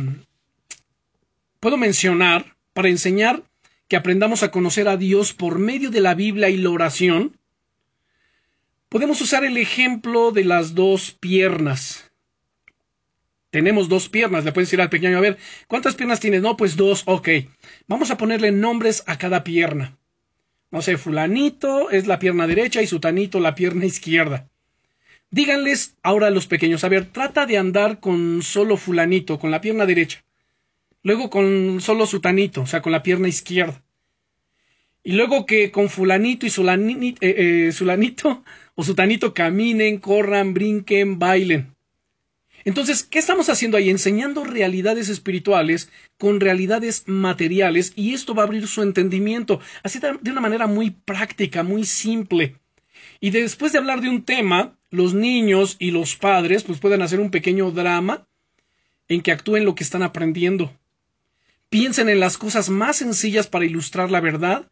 puedo 1.61 1.77
mencionar 1.77 2.57
para 2.73 2.89
enseñar 2.89 3.43
que 3.89 3.97
aprendamos 3.97 4.43
a 4.43 4.51
conocer 4.51 4.89
a 4.89 4.97
Dios 4.97 5.35
por 5.35 5.59
medio 5.59 5.91
de 5.91 6.01
la 6.01 6.15
Biblia 6.15 6.49
y 6.49 6.57
la 6.57 6.71
oración, 6.71 7.37
podemos 8.89 9.21
usar 9.21 9.45
el 9.45 9.59
ejemplo 9.59 10.31
de 10.31 10.47
las 10.47 10.75
dos 10.75 11.13
piernas. 11.13 12.12
Tenemos 13.53 13.91
dos 13.91 14.09
piernas. 14.09 14.45
Le 14.45 14.53
puedes 14.53 14.69
decir 14.69 14.81
al 14.81 14.89
pequeño, 14.89 15.19
a 15.19 15.21
ver, 15.21 15.37
¿cuántas 15.69 15.95
piernas 15.95 16.21
tienes? 16.21 16.41
No, 16.41 16.57
pues 16.57 16.75
dos, 16.75 17.03
ok. 17.05 17.29
Vamos 17.87 18.11
a 18.11 18.17
ponerle 18.17 18.51
nombres 18.51 19.05
a 19.07 19.19
cada 19.19 19.45
pierna. 19.45 19.99
No 20.71 20.81
sé, 20.81 20.97
fulanito 20.97 21.91
es 21.91 22.07
la 22.07 22.19
pierna 22.19 22.47
derecha 22.47 22.81
y 22.81 22.87
sutanito 22.87 23.41
la 23.41 23.55
pierna 23.55 23.85
izquierda. 23.85 24.49
Díganles 25.31 25.97
ahora 26.03 26.29
a 26.29 26.31
los 26.31 26.47
pequeños, 26.47 26.83
a 26.83 26.89
ver, 26.89 27.05
trata 27.05 27.45
de 27.45 27.59
andar 27.59 28.01
con 28.01 28.43
solo 28.43 28.79
fulanito, 28.79 29.39
con 29.39 29.51
la 29.51 29.61
pierna 29.61 29.85
derecha. 29.85 30.25
Luego 31.03 31.29
con 31.29 31.81
solo 31.83 32.07
sutanito, 32.07 32.63
o 32.63 32.67
sea, 32.67 32.81
con 32.81 32.93
la 32.93 33.03
pierna 33.03 33.29
izquierda. 33.29 33.83
Y 35.05 35.13
luego 35.13 35.45
que 35.45 35.71
con 35.71 35.91
fulanito 35.91 36.47
y 36.47 36.51
sulanito, 36.51 37.19
eh, 37.21 37.69
eh, 37.69 38.35
o 38.75 38.83
sutanito 38.83 39.35
caminen, 39.35 39.99
corran, 39.99 40.55
brinquen, 40.55 41.19
bailen. 41.19 41.72
Entonces, 42.65 43.03
¿qué 43.03 43.19
estamos 43.19 43.49
haciendo 43.49 43.77
ahí? 43.77 43.91
Enseñando 43.91 44.45
realidades 44.45 45.09
espirituales 45.09 45.91
con 46.19 46.41
realidades 46.41 47.05
materiales 47.07 47.93
y 47.97 48.15
esto 48.15 48.35
va 48.35 48.43
a 48.43 48.47
abrir 48.47 48.67
su 48.69 48.83
entendimiento, 48.83 49.61
así 49.83 49.99
de 49.99 50.31
una 50.31 50.41
manera 50.41 50.67
muy 50.67 50.91
práctica, 50.91 51.63
muy 51.63 51.85
simple. 51.85 52.57
Y 53.21 53.31
después 53.31 53.73
de 53.73 53.79
hablar 53.79 54.01
de 54.01 54.09
un 54.09 54.25
tema, 54.25 54.77
los 54.91 55.15
niños 55.15 55.77
y 55.79 55.91
los 55.91 56.17
padres 56.17 56.65
pues 56.65 56.79
pueden 56.79 57.03
hacer 57.03 57.21
un 57.21 57.31
pequeño 57.31 57.71
drama 57.71 58.27
en 59.09 59.23
que 59.23 59.33
actúen 59.33 59.65
lo 59.65 59.75
que 59.75 59.85
están 59.85 60.03
aprendiendo. 60.03 60.73
Piensen 61.69 62.09
en 62.09 62.21
las 62.21 62.37
cosas 62.37 62.69
más 62.69 62.97
sencillas 62.97 63.47
para 63.47 63.65
ilustrar 63.65 64.11
la 64.11 64.21
verdad. 64.21 64.71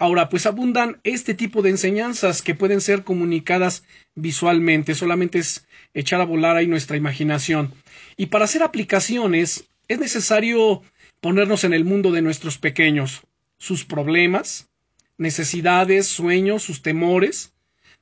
Ahora, 0.00 0.30
pues 0.30 0.46
abundan 0.46 0.98
este 1.04 1.34
tipo 1.34 1.60
de 1.60 1.68
enseñanzas 1.68 2.40
que 2.40 2.54
pueden 2.54 2.80
ser 2.80 3.04
comunicadas 3.04 3.84
visualmente, 4.14 4.94
solamente 4.94 5.38
es 5.40 5.66
echar 5.92 6.22
a 6.22 6.24
volar 6.24 6.56
ahí 6.56 6.66
nuestra 6.66 6.96
imaginación. 6.96 7.74
Y 8.16 8.26
para 8.26 8.46
hacer 8.46 8.62
aplicaciones 8.62 9.68
es 9.88 9.98
necesario 9.98 10.80
ponernos 11.20 11.64
en 11.64 11.74
el 11.74 11.84
mundo 11.84 12.12
de 12.12 12.22
nuestros 12.22 12.56
pequeños, 12.56 13.20
sus 13.58 13.84
problemas, 13.84 14.70
necesidades, 15.18 16.06
sueños, 16.06 16.62
sus 16.62 16.80
temores, 16.80 17.52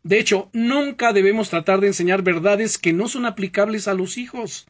de 0.04 0.20
hecho, 0.20 0.50
nunca 0.52 1.12
debemos 1.12 1.50
tratar 1.50 1.80
de 1.80 1.88
enseñar 1.88 2.22
verdades 2.22 2.78
que 2.78 2.92
no 2.92 3.08
son 3.08 3.26
aplicables 3.26 3.88
a 3.88 3.94
los 3.94 4.18
hijos. 4.18 4.68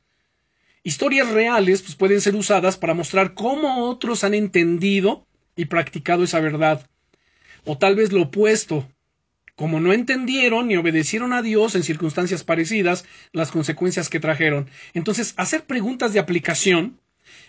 Historias 0.82 1.28
reales 1.28 1.82
pues, 1.82 1.94
pueden 1.94 2.22
ser 2.22 2.34
usadas 2.36 2.78
para 2.78 2.94
mostrar 2.94 3.34
cómo 3.34 3.90
otros 3.90 4.24
han 4.24 4.32
entendido 4.32 5.26
y 5.56 5.66
practicado 5.66 6.24
esa 6.24 6.40
verdad. 6.40 6.88
O 7.64 7.78
tal 7.78 7.96
vez 7.96 8.12
lo 8.12 8.22
opuesto. 8.22 8.88
Como 9.54 9.80
no 9.80 9.92
entendieron 9.92 10.68
ni 10.68 10.76
obedecieron 10.76 11.32
a 11.32 11.42
Dios 11.42 11.74
en 11.74 11.82
circunstancias 11.82 12.44
parecidas, 12.44 13.04
las 13.32 13.50
consecuencias 13.50 14.08
que 14.08 14.20
trajeron. 14.20 14.68
Entonces, 14.94 15.34
hacer 15.36 15.64
preguntas 15.64 16.12
de 16.12 16.20
aplicación 16.20 17.00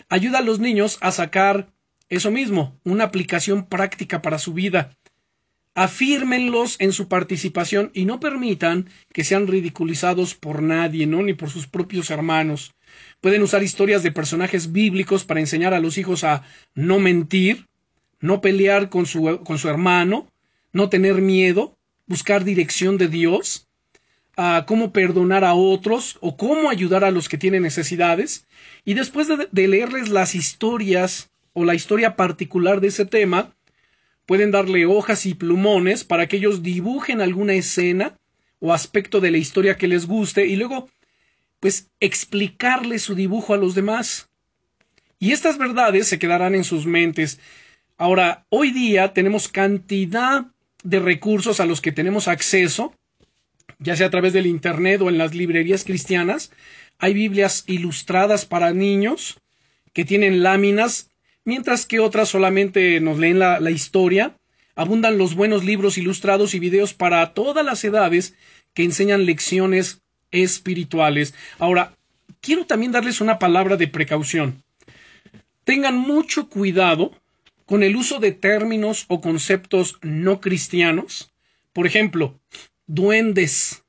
ayuda 0.08 0.38
a 0.38 0.42
los 0.42 0.58
niños 0.58 0.98
a 1.00 1.12
sacar 1.12 1.72
eso 2.08 2.32
mismo, 2.32 2.76
una 2.84 3.04
aplicación 3.04 3.66
práctica 3.66 4.20
para 4.20 4.38
su 4.38 4.52
vida 4.52 4.96
afírmenlos 5.74 6.76
en 6.78 6.92
su 6.92 7.08
participación 7.08 7.90
y 7.94 8.04
no 8.04 8.20
permitan 8.20 8.90
que 9.12 9.24
sean 9.24 9.46
ridiculizados 9.46 10.34
por 10.34 10.62
nadie, 10.62 11.06
¿no? 11.06 11.22
ni 11.22 11.34
por 11.34 11.50
sus 11.50 11.66
propios 11.66 12.10
hermanos. 12.10 12.74
Pueden 13.20 13.42
usar 13.42 13.62
historias 13.62 14.02
de 14.02 14.12
personajes 14.12 14.72
bíblicos 14.72 15.24
para 15.24 15.40
enseñar 15.40 15.74
a 15.74 15.80
los 15.80 15.96
hijos 15.96 16.24
a 16.24 16.42
no 16.74 16.98
mentir, 16.98 17.66
no 18.20 18.40
pelear 18.40 18.88
con 18.88 19.06
su, 19.06 19.40
con 19.44 19.58
su 19.58 19.68
hermano, 19.68 20.28
no 20.72 20.88
tener 20.88 21.20
miedo, 21.20 21.76
buscar 22.06 22.44
dirección 22.44 22.98
de 22.98 23.08
Dios, 23.08 23.68
a 24.36 24.64
cómo 24.66 24.92
perdonar 24.92 25.44
a 25.44 25.54
otros 25.54 26.16
o 26.20 26.36
cómo 26.36 26.70
ayudar 26.70 27.04
a 27.04 27.10
los 27.10 27.28
que 27.28 27.38
tienen 27.38 27.62
necesidades. 27.62 28.46
Y 28.84 28.94
después 28.94 29.28
de 29.28 29.68
leerles 29.68 30.08
las 30.08 30.34
historias 30.34 31.30
o 31.52 31.64
la 31.64 31.74
historia 31.74 32.16
particular 32.16 32.80
de 32.80 32.88
ese 32.88 33.04
tema, 33.04 33.54
Pueden 34.30 34.52
darle 34.52 34.86
hojas 34.86 35.26
y 35.26 35.34
plumones 35.34 36.04
para 36.04 36.28
que 36.28 36.36
ellos 36.36 36.62
dibujen 36.62 37.20
alguna 37.20 37.54
escena 37.54 38.16
o 38.60 38.72
aspecto 38.72 39.18
de 39.18 39.32
la 39.32 39.38
historia 39.38 39.76
que 39.76 39.88
les 39.88 40.06
guste 40.06 40.46
y 40.46 40.54
luego, 40.54 40.88
pues, 41.58 41.90
explicarle 41.98 43.00
su 43.00 43.16
dibujo 43.16 43.54
a 43.54 43.56
los 43.56 43.74
demás. 43.74 44.28
Y 45.18 45.32
estas 45.32 45.58
verdades 45.58 46.06
se 46.06 46.20
quedarán 46.20 46.54
en 46.54 46.62
sus 46.62 46.86
mentes. 46.86 47.40
Ahora, 48.00 48.46
hoy 48.48 48.70
día 48.70 49.12
tenemos 49.12 49.48
cantidad 49.48 50.46
de 50.82 51.00
recursos 51.00 51.60
a 51.60 51.66
los 51.66 51.82
que 51.82 51.92
tenemos 51.92 52.28
acceso, 52.28 52.94
ya 53.78 53.94
sea 53.94 54.06
a 54.06 54.10
través 54.10 54.32
del 54.32 54.46
Internet 54.46 55.02
o 55.02 55.10
en 55.10 55.18
las 55.18 55.34
librerías 55.34 55.84
cristianas. 55.84 56.50
Hay 56.98 57.12
Biblias 57.12 57.62
ilustradas 57.66 58.46
para 58.46 58.72
niños 58.72 59.38
que 59.92 60.06
tienen 60.06 60.42
láminas 60.42 61.10
mientras 61.44 61.84
que 61.84 62.00
otras 62.00 62.30
solamente 62.30 62.98
nos 63.00 63.18
leen 63.18 63.38
la, 63.38 63.70
historia. 63.70 64.34
Abundan 64.76 65.18
los 65.18 65.34
buenos 65.34 65.62
libros 65.62 65.98
ilustrados 65.98 66.54
y 66.54 66.58
videos 66.58 66.94
para 66.94 67.34
todas 67.34 67.66
las 67.66 67.84
edades 67.84 68.34
que 68.72 68.84
enseñan 68.84 69.26
lecciones 69.26 70.00
espirituales. 70.30 71.34
Ahora, 71.58 71.92
quiero 72.40 72.64
también 72.64 72.92
darles 72.92 73.20
una 73.20 73.38
palabra 73.38 73.76
de 73.76 73.88
precaución. 73.88 74.62
Tengan 75.64 75.98
mucho 75.98 76.48
cuidado 76.48 77.19
con 77.70 77.84
el 77.84 77.94
uso 77.94 78.18
de 78.18 78.32
términos 78.32 79.04
o 79.06 79.20
conceptos 79.20 80.00
no 80.02 80.40
cristianos. 80.40 81.32
Por 81.72 81.86
ejemplo, 81.86 82.40
duendes, 82.88 83.84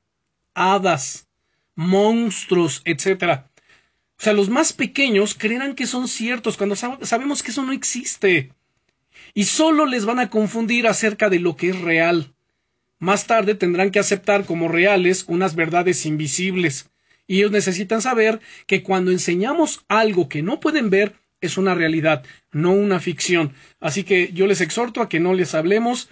hadas, 0.54 1.26
monstruos, 1.74 2.82
etc. 2.84 3.40
O 4.16 4.22
sea, 4.22 4.34
los 4.34 4.48
más 4.50 4.72
pequeños 4.72 5.34
creerán 5.34 5.74
que 5.74 5.88
son 5.88 6.06
ciertos 6.06 6.56
cuando 6.56 6.76
sabemos 6.76 7.42
que 7.42 7.50
eso 7.50 7.64
no 7.64 7.72
existe. 7.72 8.52
Y 9.34 9.46
solo 9.46 9.84
les 9.84 10.04
van 10.04 10.20
a 10.20 10.30
confundir 10.30 10.86
acerca 10.86 11.28
de 11.28 11.40
lo 11.40 11.56
que 11.56 11.70
es 11.70 11.80
real. 11.80 12.32
Más 13.00 13.26
tarde 13.26 13.56
tendrán 13.56 13.90
que 13.90 13.98
aceptar 13.98 14.44
como 14.44 14.68
reales 14.68 15.24
unas 15.26 15.56
verdades 15.56 16.06
invisibles. 16.06 16.88
Y 17.26 17.38
ellos 17.38 17.50
necesitan 17.50 18.00
saber 18.00 18.40
que 18.68 18.84
cuando 18.84 19.10
enseñamos 19.10 19.84
algo 19.88 20.28
que 20.28 20.42
no 20.42 20.60
pueden 20.60 20.88
ver, 20.88 21.16
es 21.42 21.58
una 21.58 21.74
realidad, 21.74 22.24
no 22.50 22.72
una 22.72 23.00
ficción. 23.00 23.52
Así 23.80 24.04
que 24.04 24.32
yo 24.32 24.46
les 24.46 24.62
exhorto 24.62 25.02
a 25.02 25.08
que 25.08 25.20
no 25.20 25.34
les 25.34 25.54
hablemos 25.54 26.08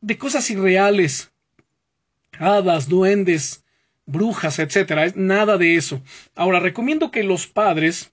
de 0.00 0.16
cosas 0.16 0.48
irreales. 0.50 1.32
Hadas, 2.38 2.88
duendes, 2.88 3.64
brujas, 4.06 4.58
etcétera. 4.58 5.12
Nada 5.16 5.58
de 5.58 5.76
eso. 5.76 6.02
Ahora, 6.34 6.60
recomiendo 6.60 7.10
que 7.10 7.24
los 7.24 7.46
padres 7.46 8.12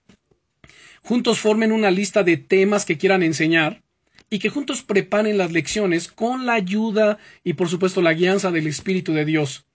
juntos 1.03 1.39
formen 1.39 1.71
una 1.71 1.91
lista 1.91 2.23
de 2.23 2.37
temas 2.37 2.85
que 2.85 2.97
quieran 2.97 3.23
enseñar 3.23 3.83
y 4.29 4.39
que 4.39 4.49
juntos 4.49 4.83
preparen 4.83 5.37
las 5.37 5.51
lecciones 5.51 6.09
con 6.09 6.45
la 6.45 6.53
ayuda 6.53 7.17
y 7.43 7.53
por 7.53 7.69
supuesto 7.69 8.01
la 8.01 8.13
guianza 8.13 8.51
del 8.51 8.67
Espíritu 8.67 9.13
de 9.13 9.25
Dios. 9.25 9.65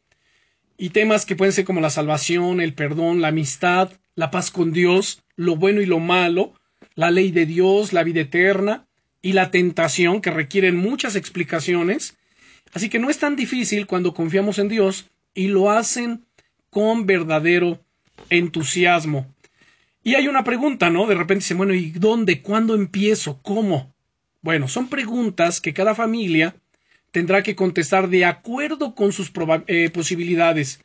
Y 0.77 0.91
temas 0.91 1.25
que 1.25 1.37
pueden 1.37 1.53
ser 1.53 1.65
como 1.65 1.81
la 1.81 1.91
salvación, 1.91 2.61
el 2.61 2.75
perdón, 2.75 3.21
la 3.21 3.29
amistad, 3.29 3.93
la 4.15 4.31
paz 4.31 4.51
con 4.51 4.73
Dios, 4.73 5.23
lo 5.37 5.57
bueno 5.57 5.81
y 5.81 5.87
lo 5.87 6.01
malo, 6.01 6.55
la 6.95 7.11
ley 7.11 7.31
de 7.31 7.47
Dios, 7.47 7.93
la 7.93 8.03
vida 8.03 8.21
eterna 8.21 8.87
y 9.21 9.33
la 9.33 9.51
tentación 9.51 10.21
que 10.21 10.31
requieren 10.31 10.77
muchas 10.77 11.17
explicaciones. 11.17 12.17
Así 12.73 12.89
que 12.89 12.99
no 12.99 13.11
es 13.11 13.19
tan 13.19 13.37
difícil 13.37 13.87
cuando 13.87 14.15
confiamos 14.15 14.59
en 14.59 14.69
Dios 14.69 15.11
y 15.35 15.49
lo 15.49 15.71
hacen 15.71 16.25
con 16.71 17.07
verdadero 17.07 17.81
entusiasmo. 18.31 19.27
Y 20.03 20.15
hay 20.17 20.27
una 20.27 20.43
pregunta, 20.43 20.91
¿no? 20.91 21.07
De 21.07 21.15
repente 21.15 21.45
dicen, 21.45 21.59
bueno, 21.59 21.75
¿y 21.75 21.91
dónde? 21.91 22.43
¿Cuándo 22.43 22.75
empiezo? 22.75 23.41
¿Cómo? 23.43 23.95
Bueno, 24.41 24.67
son 24.67 24.89
preguntas 24.89 25.61
que 25.61 25.73
cada 25.73 25.95
familia 25.95 26.57
tendrá 27.13 27.43
que 27.43 27.55
contestar 27.55 28.09
de 28.09 28.25
acuerdo 28.25 28.95
con 28.95 29.13
sus 29.13 29.31
eh, 29.69 29.91
posibilidades, 29.91 30.81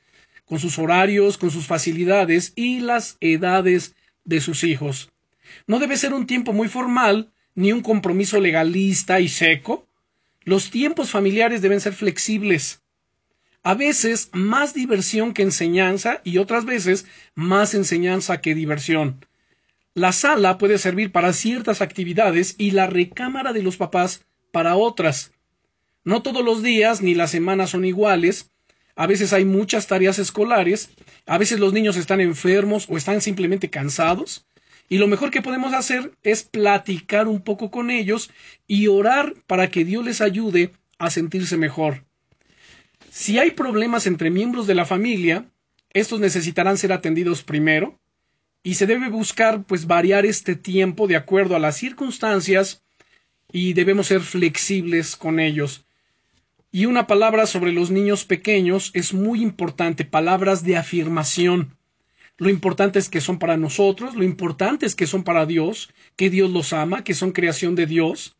con 0.45 0.59
sus 0.59 0.77
horarios, 0.77 1.37
con 1.37 1.49
sus 1.49 1.65
facilidades 1.65 2.53
y 2.55 2.81
las 2.81 3.17
edades 3.19 3.95
de 4.23 4.41
sus 4.41 4.63
hijos. 4.63 5.09
No 5.67 5.79
debe 5.79 5.97
ser 5.97 6.13
un 6.13 6.27
tiempo 6.27 6.53
muy 6.53 6.67
formal 6.67 7.31
ni 7.55 7.71
un 7.71 7.81
compromiso 7.81 8.39
legalista 8.39 9.19
y 9.19 9.29
seco. 9.29 9.87
Los 10.43 10.71
tiempos 10.71 11.09
familiares 11.09 11.61
deben 11.61 11.81
ser 11.81 11.93
flexibles 11.93 12.81
a 13.67 13.73
veces 13.73 14.29
más 14.31 14.73
diversión 14.73 15.33
que 15.33 15.41
enseñanza 15.41 16.21
y 16.23 16.37
otras 16.37 16.63
veces 16.63 17.05
más 17.35 17.73
enseñanza 17.73 18.39
que 18.39 18.55
diversión. 18.55 19.25
La 19.93 20.13
sala 20.13 20.57
puede 20.57 20.77
servir 20.77 21.11
para 21.11 21.33
ciertas 21.33 21.81
actividades 21.81 22.55
y 22.57 22.71
la 22.71 22.87
recámara 22.87 23.51
de 23.51 23.63
los 23.63 23.75
papás 23.75 24.23
para 24.53 24.77
otras. 24.77 25.33
No 26.05 26.21
todos 26.21 26.45
los 26.45 26.63
días 26.63 27.01
ni 27.01 27.13
las 27.13 27.31
semanas 27.31 27.71
son 27.71 27.83
iguales. 27.83 28.51
A 28.95 29.05
veces 29.05 29.33
hay 29.33 29.43
muchas 29.43 29.87
tareas 29.87 30.17
escolares, 30.17 30.91
a 31.25 31.37
veces 31.37 31.59
los 31.59 31.73
niños 31.73 31.97
están 31.97 32.21
enfermos 32.21 32.85
o 32.87 32.95
están 32.95 33.19
simplemente 33.19 33.69
cansados. 33.69 34.45
Y 34.89 34.97
lo 34.97 35.07
mejor 35.07 35.31
que 35.31 35.41
podemos 35.41 35.73
hacer 35.73 36.13
es 36.23 36.43
platicar 36.43 37.27
un 37.27 37.41
poco 37.41 37.71
con 37.71 37.89
ellos 37.89 38.29
y 38.67 38.87
orar 38.87 39.33
para 39.45 39.69
que 39.69 39.83
Dios 39.83 40.05
les 40.05 40.21
ayude 40.21 40.71
a 40.97 41.09
sentirse 41.09 41.57
mejor. 41.57 42.05
Si 43.09 43.39
hay 43.39 43.51
problemas 43.51 44.07
entre 44.07 44.29
miembros 44.29 44.67
de 44.67 44.75
la 44.75 44.85
familia, 44.85 45.45
estos 45.93 46.19
necesitarán 46.19 46.77
ser 46.77 46.93
atendidos 46.93 47.43
primero 47.43 47.99
y 48.63 48.75
se 48.75 48.85
debe 48.85 49.09
buscar 49.09 49.63
pues 49.63 49.87
variar 49.87 50.25
este 50.25 50.55
tiempo 50.55 51.07
de 51.07 51.15
acuerdo 51.15 51.55
a 51.55 51.59
las 51.59 51.77
circunstancias 51.77 52.83
y 53.51 53.73
debemos 53.73 54.07
ser 54.07 54.21
flexibles 54.21 55.15
con 55.15 55.39
ellos. 55.39 55.85
Y 56.71 56.85
una 56.85 57.07
palabra 57.07 57.45
sobre 57.45 57.71
los 57.71 57.91
niños 57.91 58.25
pequeños 58.25 58.91
es 58.93 59.13
muy 59.13 59.41
importante, 59.41 60.03
palabras 60.03 60.63
de 60.63 60.75
afirmación. 60.75 61.76
Lo 62.37 62.49
importante 62.49 62.99
es 62.99 63.09
que 63.09 63.21
son 63.21 63.39
para 63.39 63.57
nosotros, 63.57 64.15
lo 64.15 64.23
importante 64.23 64.85
es 64.85 64.95
que 64.95 65.07
son 65.07 65.23
para 65.23 65.45
Dios, 65.45 65.89
que 66.15 66.29
Dios 66.29 66.51
los 66.51 66.71
ama, 66.73 67.03
que 67.03 67.13
son 67.13 67.31
creación 67.31 67.75
de 67.75 67.87
Dios. 67.87 68.35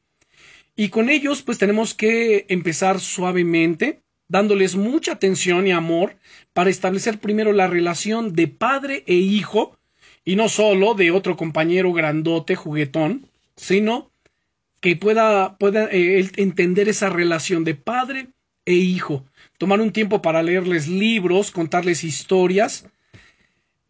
Y 0.76 0.89
con 0.89 1.10
ellos 1.10 1.41
pues 1.41 1.58
tenemos 1.58 1.93
que 1.95 2.45
empezar 2.50 3.00
suavemente, 3.00 4.02
dándoles 4.28 4.76
mucha 4.76 5.14
atención 5.14 5.66
y 5.66 5.72
amor 5.72 6.18
para 6.54 6.70
establecer 6.70 7.20
primero 7.20 7.54
la 7.54 7.68
relación 7.68 8.34
de 8.34 8.48
padre 8.48 9.04
e 9.08 9.16
hijo, 9.16 9.78
y 10.24 10.36
no 10.36 10.50
solo 10.50 10.93
de 10.93 11.10
otro 11.12 11.38
compañero 11.38 11.93
grandote, 11.93 12.56
juguetón, 12.56 13.28
sino 13.56 14.12
que 14.80 14.95
pueda, 14.95 15.58
pueda 15.58 15.86
eh, 15.91 16.30
entender 16.36 16.89
esa 16.89 17.10
relación 17.10 17.64
de 17.64 17.76
padre 17.76 18.28
e 18.66 18.74
hijo, 18.74 19.26
tomar 19.58 19.82
un 19.82 19.91
tiempo 19.91 20.22
para 20.22 20.43
leerles 20.43 20.88
libros, 20.88 21.52
contarles 21.52 22.04
historias. 22.04 22.86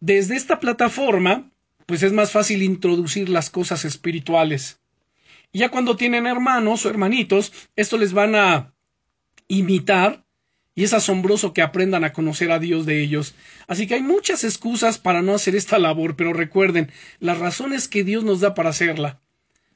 Desde 0.00 0.36
esta 0.36 0.60
plataforma, 0.60 1.50
pues 1.86 2.02
es 2.02 2.12
más 2.12 2.30
fácil 2.30 2.62
introducir 2.62 3.28
las 3.28 3.50
cosas 3.50 3.84
espirituales. 3.84 4.80
Ya 5.52 5.70
cuando 5.70 5.96
tienen 5.96 6.26
hermanos 6.26 6.84
o 6.84 6.90
hermanitos, 6.90 7.52
esto 7.74 7.98
les 7.98 8.12
van 8.12 8.34
a 8.34 8.74
imitar 9.48 10.24
y 10.74 10.84
es 10.84 10.92
asombroso 10.92 11.52
que 11.52 11.62
aprendan 11.62 12.04
a 12.04 12.12
conocer 12.12 12.52
a 12.52 12.60
Dios 12.60 12.86
de 12.86 13.02
ellos. 13.02 13.34
Así 13.66 13.88
que 13.88 13.94
hay 13.94 14.02
muchas 14.02 14.44
excusas 14.44 14.98
para 14.98 15.22
no 15.22 15.34
hacer 15.34 15.56
esta 15.56 15.80
labor, 15.80 16.14
pero 16.14 16.32
recuerden, 16.32 16.92
las 17.18 17.38
razones 17.38 17.88
que 17.88 18.04
Dios 18.04 18.22
nos 18.22 18.38
da 18.38 18.54
para 18.54 18.70
hacerla. 18.70 19.20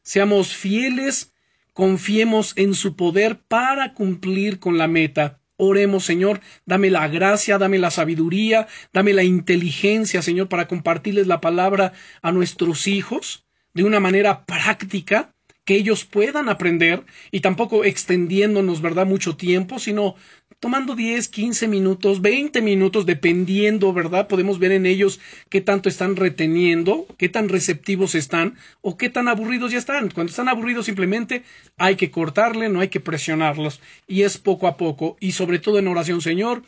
Seamos 0.05 0.55
fieles, 0.55 1.33
confiemos 1.73 2.53
en 2.55 2.75
su 2.75 2.95
poder 2.95 3.41
para 3.41 3.95
cumplir 3.95 4.61
con 4.61 4.79
la 4.79 4.87
meta. 4.87 5.42
Oremos, 5.65 6.05
Señor, 6.05 6.41
dame 6.67 6.91
la 6.91 7.07
gracia, 7.07 7.57
dame 7.57 7.79
la 7.79 7.93
sabiduría, 7.93 8.67
dame 8.93 9.13
la 9.13 9.23
inteligencia, 9.23 10.21
Señor, 10.21 10.49
para 10.49 10.67
compartirles 10.67 11.29
la 11.29 11.41
palabra 11.41 11.93
a 12.21 12.33
nuestros 12.33 12.89
hijos 12.89 13.47
de 13.73 13.85
una 13.85 14.01
manera 14.01 14.45
práctica, 14.45 15.32
que 15.65 15.77
ellos 15.77 16.05
puedan 16.05 16.49
aprender 16.49 17.05
y 17.31 17.41
tampoco 17.41 17.85
extendiéndonos, 17.85 18.81
¿verdad?, 18.81 19.07
mucho 19.07 19.37
tiempo, 19.37 19.79
sino 19.79 20.17
tomando 20.59 20.95
10, 20.95 21.29
15 21.29 21.69
minutos, 21.69 22.21
20 22.21 22.63
minutos, 22.63 23.07
dependiendo, 23.07 23.93
¿verdad? 23.93 24.29
Podemos 24.29 24.59
ver 24.59 24.73
en 24.73 24.87
ellos 24.87 25.21
qué 25.49 25.61
tanto 25.61 25.89
están 25.89 26.17
reteniendo, 26.17 27.07
qué 27.19 27.29
tan 27.29 27.49
receptivos 27.49 28.15
están 28.15 28.57
o 28.81 28.97
qué 28.97 29.09
tan 29.09 29.29
aburridos 29.29 29.73
ya 29.73 29.79
están. 29.79 30.11
Cuando 30.11 30.31
están 30.31 30.49
aburridos 30.49 30.87
simplemente 30.87 31.43
hay 31.79 31.97
que 31.97 32.11
cortarle, 32.11 32.69
no 32.69 32.81
hay 32.81 32.89
que 32.89 33.01
presionarlos 33.01 33.81
y 34.07 34.23
es 34.23 34.39
poco 34.39 34.69
a 34.69 34.77
poco 34.77 35.17
y 35.21 35.33
sobre 35.33 35.59
todo 35.59 35.79
en 35.79 35.89
oración, 35.89 36.21
Señor, 36.21 36.63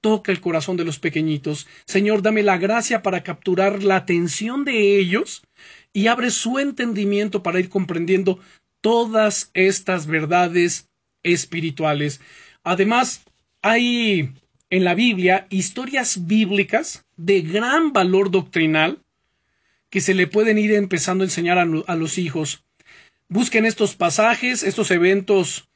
toca 0.00 0.32
el 0.32 0.40
corazón 0.40 0.76
de 0.76 0.84
los 0.84 0.98
pequeñitos. 0.98 1.66
Señor, 1.86 2.22
dame 2.22 2.42
la 2.42 2.58
gracia 2.58 3.02
para 3.02 3.22
capturar 3.22 3.82
la 3.82 3.96
atención 3.96 4.64
de 4.64 4.98
ellos 4.98 5.42
y 5.92 6.06
abre 6.06 6.30
su 6.30 6.58
entendimiento 6.58 7.42
para 7.42 7.60
ir 7.60 7.68
comprendiendo 7.68 8.38
todas 8.80 9.50
estas 9.54 10.06
verdades 10.06 10.88
espirituales. 11.22 12.20
Además, 12.64 13.22
hay 13.62 14.32
en 14.70 14.84
la 14.84 14.94
Biblia 14.94 15.46
historias 15.50 16.26
bíblicas 16.26 17.04
de 17.16 17.42
gran 17.42 17.92
valor 17.92 18.30
doctrinal 18.30 18.98
que 19.90 20.00
se 20.00 20.14
le 20.14 20.26
pueden 20.26 20.56
ir 20.58 20.72
empezando 20.72 21.22
a 21.22 21.26
enseñar 21.26 21.58
a, 21.58 21.94
los 21.96 22.16
hijos. 22.16 22.64
Busquen 23.28 23.66
estos 23.66 23.94
pasajes, 23.94 24.62
estos 24.62 24.90
eventos 24.90 25.68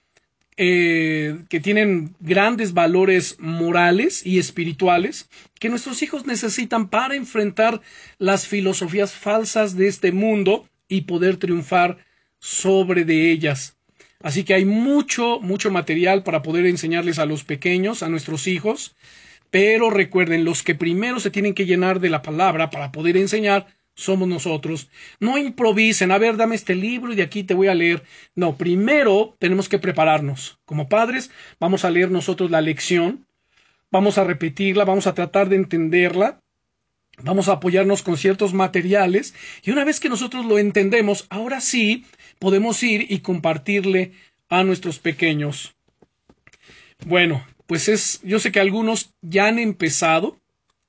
eh, 0.56 1.38
que 1.48 1.60
tienen 1.60 2.14
grandes 2.20 2.72
valores 2.72 3.36
morales 3.38 4.24
y 4.24 4.38
espirituales 4.38 5.28
que 5.60 5.68
nuestros 5.68 6.02
hijos 6.02 6.26
necesitan 6.26 6.88
para 6.88 7.14
enfrentar 7.14 7.82
las 8.18 8.46
filosofías 8.46 9.12
falsas 9.12 9.76
de 9.76 9.88
este 9.88 10.12
mundo 10.12 10.68
y 10.88 11.02
poder 11.02 11.36
triunfar 11.36 11.98
sobre 12.38 13.04
de 13.04 13.30
ellas. 13.30 13.76
Así 14.22 14.44
que 14.44 14.54
hay 14.54 14.64
mucho, 14.64 15.40
mucho 15.40 15.70
material 15.70 16.22
para 16.22 16.42
poder 16.42 16.66
enseñarles 16.66 17.18
a 17.18 17.26
los 17.26 17.44
pequeños, 17.44 18.02
a 18.02 18.08
nuestros 18.08 18.46
hijos. 18.46 18.96
Pero 19.50 19.90
recuerden, 19.90 20.44
los 20.44 20.62
que 20.62 20.74
primero 20.74 21.20
se 21.20 21.30
tienen 21.30 21.54
que 21.54 21.66
llenar 21.66 22.00
de 22.00 22.10
la 22.10 22.22
palabra 22.22 22.70
para 22.70 22.92
poder 22.92 23.16
enseñar 23.16 23.66
somos 23.96 24.28
nosotros. 24.28 24.88
No 25.18 25.38
improvisen, 25.38 26.12
a 26.12 26.18
ver, 26.18 26.36
dame 26.36 26.54
este 26.54 26.76
libro 26.76 27.12
y 27.12 27.16
de 27.16 27.22
aquí 27.22 27.42
te 27.42 27.54
voy 27.54 27.66
a 27.66 27.74
leer. 27.74 28.04
No, 28.36 28.56
primero 28.56 29.34
tenemos 29.40 29.68
que 29.68 29.80
prepararnos. 29.80 30.58
Como 30.64 30.88
padres, 30.88 31.30
vamos 31.58 31.84
a 31.84 31.90
leer 31.90 32.10
nosotros 32.10 32.50
la 32.50 32.60
lección, 32.60 33.26
vamos 33.90 34.18
a 34.18 34.24
repetirla, 34.24 34.84
vamos 34.84 35.06
a 35.06 35.14
tratar 35.14 35.48
de 35.48 35.56
entenderla, 35.56 36.40
vamos 37.22 37.48
a 37.48 37.52
apoyarnos 37.52 38.02
con 38.02 38.18
ciertos 38.18 38.52
materiales 38.52 39.34
y 39.62 39.70
una 39.70 39.84
vez 39.84 39.98
que 39.98 40.10
nosotros 40.10 40.44
lo 40.44 40.58
entendemos, 40.58 41.26
ahora 41.30 41.60
sí 41.60 42.04
podemos 42.38 42.82
ir 42.82 43.10
y 43.10 43.20
compartirle 43.20 44.12
a 44.50 44.62
nuestros 44.62 44.98
pequeños. 44.98 45.74
Bueno, 47.06 47.44
pues 47.66 47.88
es, 47.88 48.20
yo 48.22 48.38
sé 48.38 48.52
que 48.52 48.60
algunos 48.60 49.14
ya 49.22 49.46
han 49.46 49.58
empezado, 49.58 50.38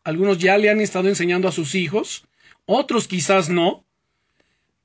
algunos 0.04 0.38
ya 0.40 0.58
le 0.58 0.70
han 0.70 0.82
estado 0.82 1.08
enseñando 1.08 1.48
a 1.48 1.54
sus 1.54 1.74
hijos, 1.74 2.27
otros 2.68 3.08
quizás 3.08 3.50
no, 3.50 3.84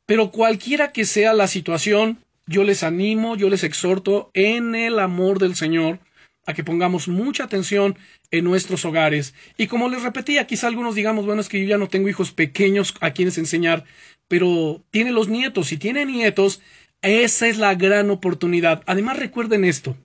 pero 0.06 0.30
cualquiera 0.30 0.92
que 0.92 1.04
sea 1.04 1.34
la 1.34 1.46
situación, 1.46 2.18
yo 2.46 2.64
les 2.64 2.82
animo, 2.82 3.36
yo 3.36 3.50
les 3.50 3.64
exhorto 3.64 4.30
en 4.32 4.74
el 4.74 4.98
amor 4.98 5.38
del 5.38 5.54
Señor 5.54 6.00
a 6.46 6.54
que 6.54 6.64
pongamos 6.64 7.08
mucha 7.08 7.44
atención 7.44 7.96
en 8.30 8.44
nuestros 8.44 8.84
hogares. 8.84 9.34
Y 9.56 9.66
como 9.66 9.88
les 9.88 10.02
repetía, 10.02 10.46
quizá 10.46 10.66
algunos 10.66 10.94
digamos, 10.94 11.26
bueno, 11.26 11.40
es 11.40 11.48
que 11.48 11.60
yo 11.60 11.66
ya 11.66 11.78
no 11.78 11.88
tengo 11.88 12.08
hijos 12.08 12.32
pequeños 12.32 12.94
a 13.00 13.12
quienes 13.12 13.38
enseñar, 13.38 13.84
pero 14.28 14.82
tiene 14.90 15.12
los 15.12 15.28
nietos. 15.28 15.68
Si 15.68 15.76
tiene 15.76 16.04
nietos, 16.04 16.60
esa 17.02 17.46
es 17.48 17.58
la 17.58 17.74
gran 17.74 18.10
oportunidad. 18.10 18.82
Además, 18.86 19.18
recuerden 19.18 19.64
esto. 19.64 19.96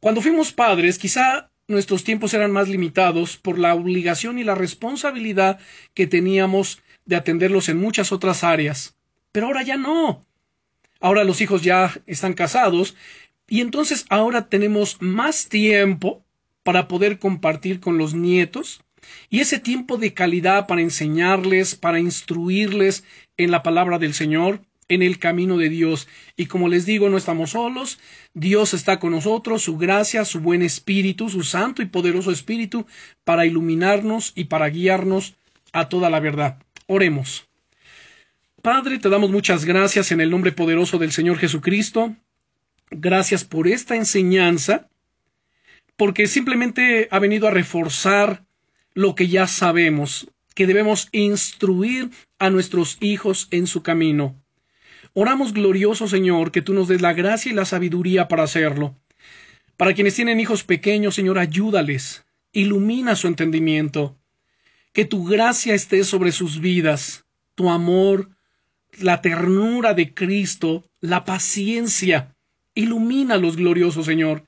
Cuando 0.00 0.20
fuimos 0.20 0.52
padres, 0.52 0.98
quizá 0.98 1.50
nuestros 1.68 2.04
tiempos 2.04 2.34
eran 2.34 2.52
más 2.52 2.68
limitados 2.68 3.36
por 3.36 3.58
la 3.58 3.74
obligación 3.74 4.38
y 4.38 4.44
la 4.44 4.54
responsabilidad 4.54 5.58
que 5.94 6.06
teníamos 6.06 6.82
de 7.04 7.16
atenderlos 7.16 7.68
en 7.68 7.78
muchas 7.78 8.12
otras 8.12 8.44
áreas. 8.44 8.96
Pero 9.32 9.46
ahora 9.46 9.62
ya 9.62 9.76
no. 9.76 10.24
Ahora 11.00 11.24
los 11.24 11.40
hijos 11.40 11.62
ya 11.62 11.92
están 12.06 12.34
casados 12.34 12.96
y 13.48 13.60
entonces 13.60 14.06
ahora 14.08 14.48
tenemos 14.48 15.00
más 15.00 15.48
tiempo 15.48 16.24
para 16.62 16.88
poder 16.88 17.18
compartir 17.18 17.80
con 17.80 17.98
los 17.98 18.14
nietos 18.14 18.82
y 19.30 19.40
ese 19.40 19.58
tiempo 19.58 19.98
de 19.98 20.14
calidad 20.14 20.66
para 20.66 20.80
enseñarles, 20.80 21.74
para 21.74 22.00
instruirles 22.00 23.04
en 23.36 23.50
la 23.50 23.62
palabra 23.62 23.98
del 23.98 24.14
Señor, 24.14 24.62
en 24.88 25.02
el 25.02 25.18
camino 25.18 25.56
de 25.56 25.68
Dios. 25.68 26.08
Y 26.36 26.46
como 26.46 26.68
les 26.68 26.86
digo, 26.86 27.08
no 27.08 27.16
estamos 27.16 27.50
solos, 27.50 27.98
Dios 28.34 28.74
está 28.74 28.98
con 28.98 29.12
nosotros, 29.12 29.62
su 29.62 29.76
gracia, 29.76 30.24
su 30.24 30.40
buen 30.40 30.62
espíritu, 30.62 31.28
su 31.28 31.42
santo 31.42 31.82
y 31.82 31.86
poderoso 31.86 32.30
espíritu, 32.30 32.86
para 33.24 33.46
iluminarnos 33.46 34.32
y 34.34 34.44
para 34.44 34.68
guiarnos 34.68 35.34
a 35.72 35.88
toda 35.88 36.10
la 36.10 36.20
verdad. 36.20 36.58
Oremos. 36.86 37.48
Padre, 38.62 38.98
te 38.98 39.08
damos 39.08 39.30
muchas 39.30 39.64
gracias 39.64 40.10
en 40.12 40.20
el 40.20 40.30
nombre 40.30 40.52
poderoso 40.52 40.98
del 40.98 41.12
Señor 41.12 41.38
Jesucristo. 41.38 42.16
Gracias 42.90 43.44
por 43.44 43.68
esta 43.68 43.96
enseñanza, 43.96 44.88
porque 45.96 46.26
simplemente 46.26 47.08
ha 47.10 47.18
venido 47.18 47.48
a 47.48 47.50
reforzar 47.50 48.44
lo 48.94 49.14
que 49.14 49.28
ya 49.28 49.46
sabemos, 49.46 50.28
que 50.54 50.66
debemos 50.66 51.08
instruir 51.12 52.10
a 52.38 52.50
nuestros 52.50 52.96
hijos 53.00 53.48
en 53.50 53.66
su 53.66 53.82
camino. 53.82 54.40
Oramos, 55.18 55.54
glorioso 55.54 56.08
Señor, 56.08 56.52
que 56.52 56.60
tú 56.60 56.74
nos 56.74 56.88
des 56.88 57.00
la 57.00 57.14
gracia 57.14 57.50
y 57.50 57.54
la 57.54 57.64
sabiduría 57.64 58.28
para 58.28 58.42
hacerlo. 58.42 58.94
Para 59.78 59.94
quienes 59.94 60.14
tienen 60.14 60.40
hijos 60.40 60.62
pequeños, 60.62 61.14
Señor, 61.14 61.38
ayúdales, 61.38 62.26
ilumina 62.52 63.16
su 63.16 63.26
entendimiento, 63.26 64.18
que 64.92 65.06
tu 65.06 65.24
gracia 65.24 65.72
esté 65.72 66.04
sobre 66.04 66.32
sus 66.32 66.60
vidas, 66.60 67.24
tu 67.54 67.70
amor, 67.70 68.28
la 68.98 69.22
ternura 69.22 69.94
de 69.94 70.12
Cristo, 70.12 70.84
la 71.00 71.24
paciencia, 71.24 72.36
ilumínalos, 72.74 73.56
glorioso 73.56 74.04
Señor, 74.04 74.44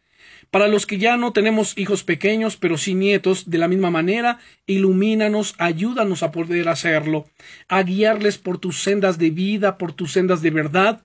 para 0.51 0.69
los 0.69 0.87
que 0.87 0.99
ya 0.99 1.17
no 1.17 1.33
tenemos 1.33 1.77
hijos 1.77 2.05
pequeños, 2.05 2.57
pero 2.57 2.79
sí 2.79 2.95
nietos, 2.95 3.51
de 3.51 3.59
la 3.59 3.69
misma 3.69 3.91
manera, 3.91 4.39
ilumínanos, 4.67 5.55
ayúdanos 5.59 6.23
a 6.23 6.33
poder 6.33 6.69
hacerlo, 6.69 7.27
a 7.69 7.83
guiarles 7.83 8.39
por 8.39 8.59
tus 8.59 8.83
sendas 8.83 9.19
de 9.19 9.31
vida, 9.31 9.77
por 9.77 9.93
tus 9.93 10.13
sendas 10.13 10.41
de 10.41 10.51
verdad, 10.51 11.03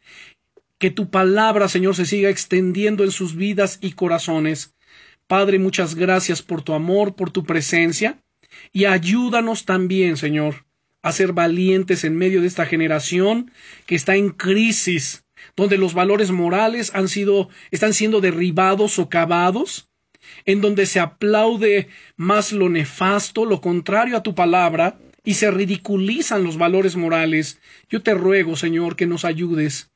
que 0.78 0.92
tu 0.92 1.10
palabra, 1.10 1.68
Señor, 1.68 1.96
se 1.96 2.06
siga 2.06 2.30
extendiendo 2.30 3.04
en 3.04 3.12
sus 3.12 3.36
vidas 3.36 3.80
y 3.82 3.94
corazones. 3.94 4.74
Padre, 5.28 5.60
muchas 5.60 5.96
gracias 5.96 6.42
por 6.42 6.62
tu 6.62 6.74
amor, 6.74 7.16
por 7.16 7.32
tu 7.32 7.44
presencia, 7.44 8.20
y 8.72 8.86
ayúdanos 8.86 9.66
también, 9.66 10.18
Señor, 10.18 10.66
a 11.02 11.12
ser 11.12 11.34
valientes 11.34 12.04
en 12.04 12.18
medio 12.18 12.42
de 12.42 12.48
esta 12.48 12.66
generación 12.66 13.52
que 13.86 13.96
está 13.96 14.16
en 14.16 14.30
crisis, 14.30 15.26
donde 15.56 15.78
los 15.78 15.94
valores 15.94 16.32
morales 16.32 16.92
han 16.94 17.08
sido, 17.08 17.50
están 17.72 17.94
siendo 17.94 18.22
derribados 18.22 19.00
o 19.00 19.10
cavados, 19.10 19.90
en 20.46 20.62
donde 20.62 20.86
se 20.86 21.00
aplaude 21.00 21.90
más 22.16 22.52
lo 22.52 22.70
nefasto, 22.70 23.46
lo 23.46 23.62
contrario 23.62 24.18
a 24.18 24.24
tu 24.24 24.36
palabra, 24.36 24.98
y 25.24 25.36
se 25.36 25.52
ridiculizan 25.52 26.44
los 26.44 26.58
valores 26.58 26.96
morales. 26.96 27.60
Yo 27.90 28.02
te 28.02 28.14
ruego, 28.14 28.56
Señor, 28.56 28.96
que 28.96 29.08
nos 29.08 29.26
ayudes. 29.26 29.92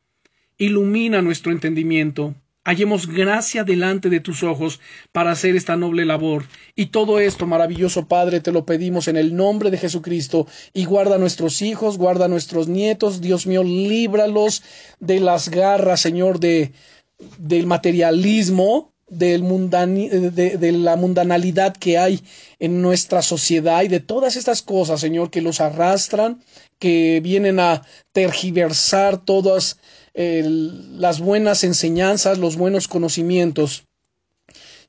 Ilumina 0.58 1.22
nuestro 1.22 1.52
entendimiento. 1.52 2.36
Hallemos 2.68 3.08
gracia 3.08 3.64
delante 3.64 4.10
de 4.10 4.20
tus 4.20 4.44
ojos 4.44 4.82
para 5.14 5.32
hacer 5.32 5.56
esta 5.56 5.78
noble 5.78 6.04
labor. 6.04 6.44
Y 6.76 6.88
todo 6.88 7.22
esto, 7.22 7.48
maravilloso 7.48 8.10
Padre, 8.10 8.42
te 8.42 8.52
lo 8.52 8.66
pedimos 8.66 9.08
en 9.08 9.16
el 9.16 9.38
nombre 9.38 9.72
de 9.72 9.78
Jesucristo. 9.78 10.48
Y 10.74 10.84
guarda 10.84 11.16
a 11.16 11.18
nuestros 11.18 11.62
hijos, 11.62 11.98
guarda 11.98 12.26
a 12.26 12.28
nuestros 12.28 12.68
nietos. 12.68 13.22
Dios 13.22 13.48
mío, 13.48 13.64
líbralos 13.64 14.64
de 15.00 15.22
las 15.22 15.48
garras, 15.48 16.02
Señor, 16.02 16.42
de, 16.42 16.74
del 17.38 17.68
materialismo, 17.68 18.92
del 19.08 19.44
de, 19.50 20.58
de, 20.58 20.72
la 20.74 20.98
mundanalidad 20.98 21.74
que 21.78 21.98
hay 21.98 22.22
en 22.60 22.82
nuestra 22.82 23.22
sociedad 23.22 23.84
y 23.84 23.88
de 23.88 24.02
todas 24.02 24.36
estas 24.36 24.62
cosas, 24.62 25.00
Señor, 25.00 25.32
que 25.32 25.42
los 25.42 25.62
arrastran, 25.62 26.44
que 26.80 27.22
vienen 27.24 27.62
a 27.62 27.84
tergiversar 28.12 29.24
todas 29.24 29.80
las 30.18 31.20
buenas 31.20 31.64
enseñanzas, 31.64 32.40
los 32.40 32.58
buenos 32.58 32.88
conocimientos. 32.88 33.86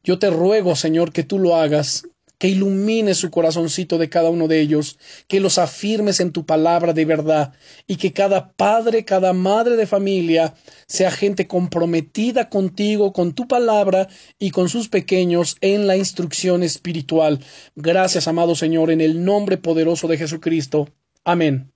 Yo 0.02 0.18
te 0.18 0.30
ruego, 0.30 0.74
Señor, 0.74 1.12
que 1.12 1.22
tú 1.22 1.38
lo 1.38 1.56
hagas, 1.56 2.04
que 2.38 2.48
ilumines 2.48 3.18
su 3.18 3.30
corazoncito 3.30 3.98
de 3.98 4.08
cada 4.08 4.30
uno 4.30 4.48
de 4.48 4.60
ellos, 4.60 4.98
que 5.26 5.40
los 5.40 5.58
afirmes 5.58 6.20
en 6.20 6.32
tu 6.32 6.46
palabra 6.46 6.92
de 6.92 7.04
verdad, 7.04 7.52
y 7.86 7.96
que 7.96 8.12
cada 8.12 8.52
padre, 8.52 9.04
cada 9.04 9.32
madre 9.32 9.76
de 9.76 9.86
familia 9.86 10.54
sea 10.86 11.10
gente 11.10 11.46
comprometida 11.46 12.48
contigo, 12.48 13.12
con 13.12 13.34
tu 13.34 13.48
palabra 13.48 14.08
y 14.38 14.50
con 14.50 14.68
sus 14.68 14.88
pequeños 14.88 15.56
en 15.60 15.86
la 15.86 15.96
instrucción 15.96 16.62
espiritual. 16.62 17.40
Gracias, 17.74 18.28
amado 18.28 18.54
Señor, 18.54 18.90
en 18.90 19.00
el 19.00 19.24
nombre 19.24 19.58
poderoso 19.58 20.06
de 20.06 20.16
Jesucristo. 20.16 20.88
Amén. 21.24 21.66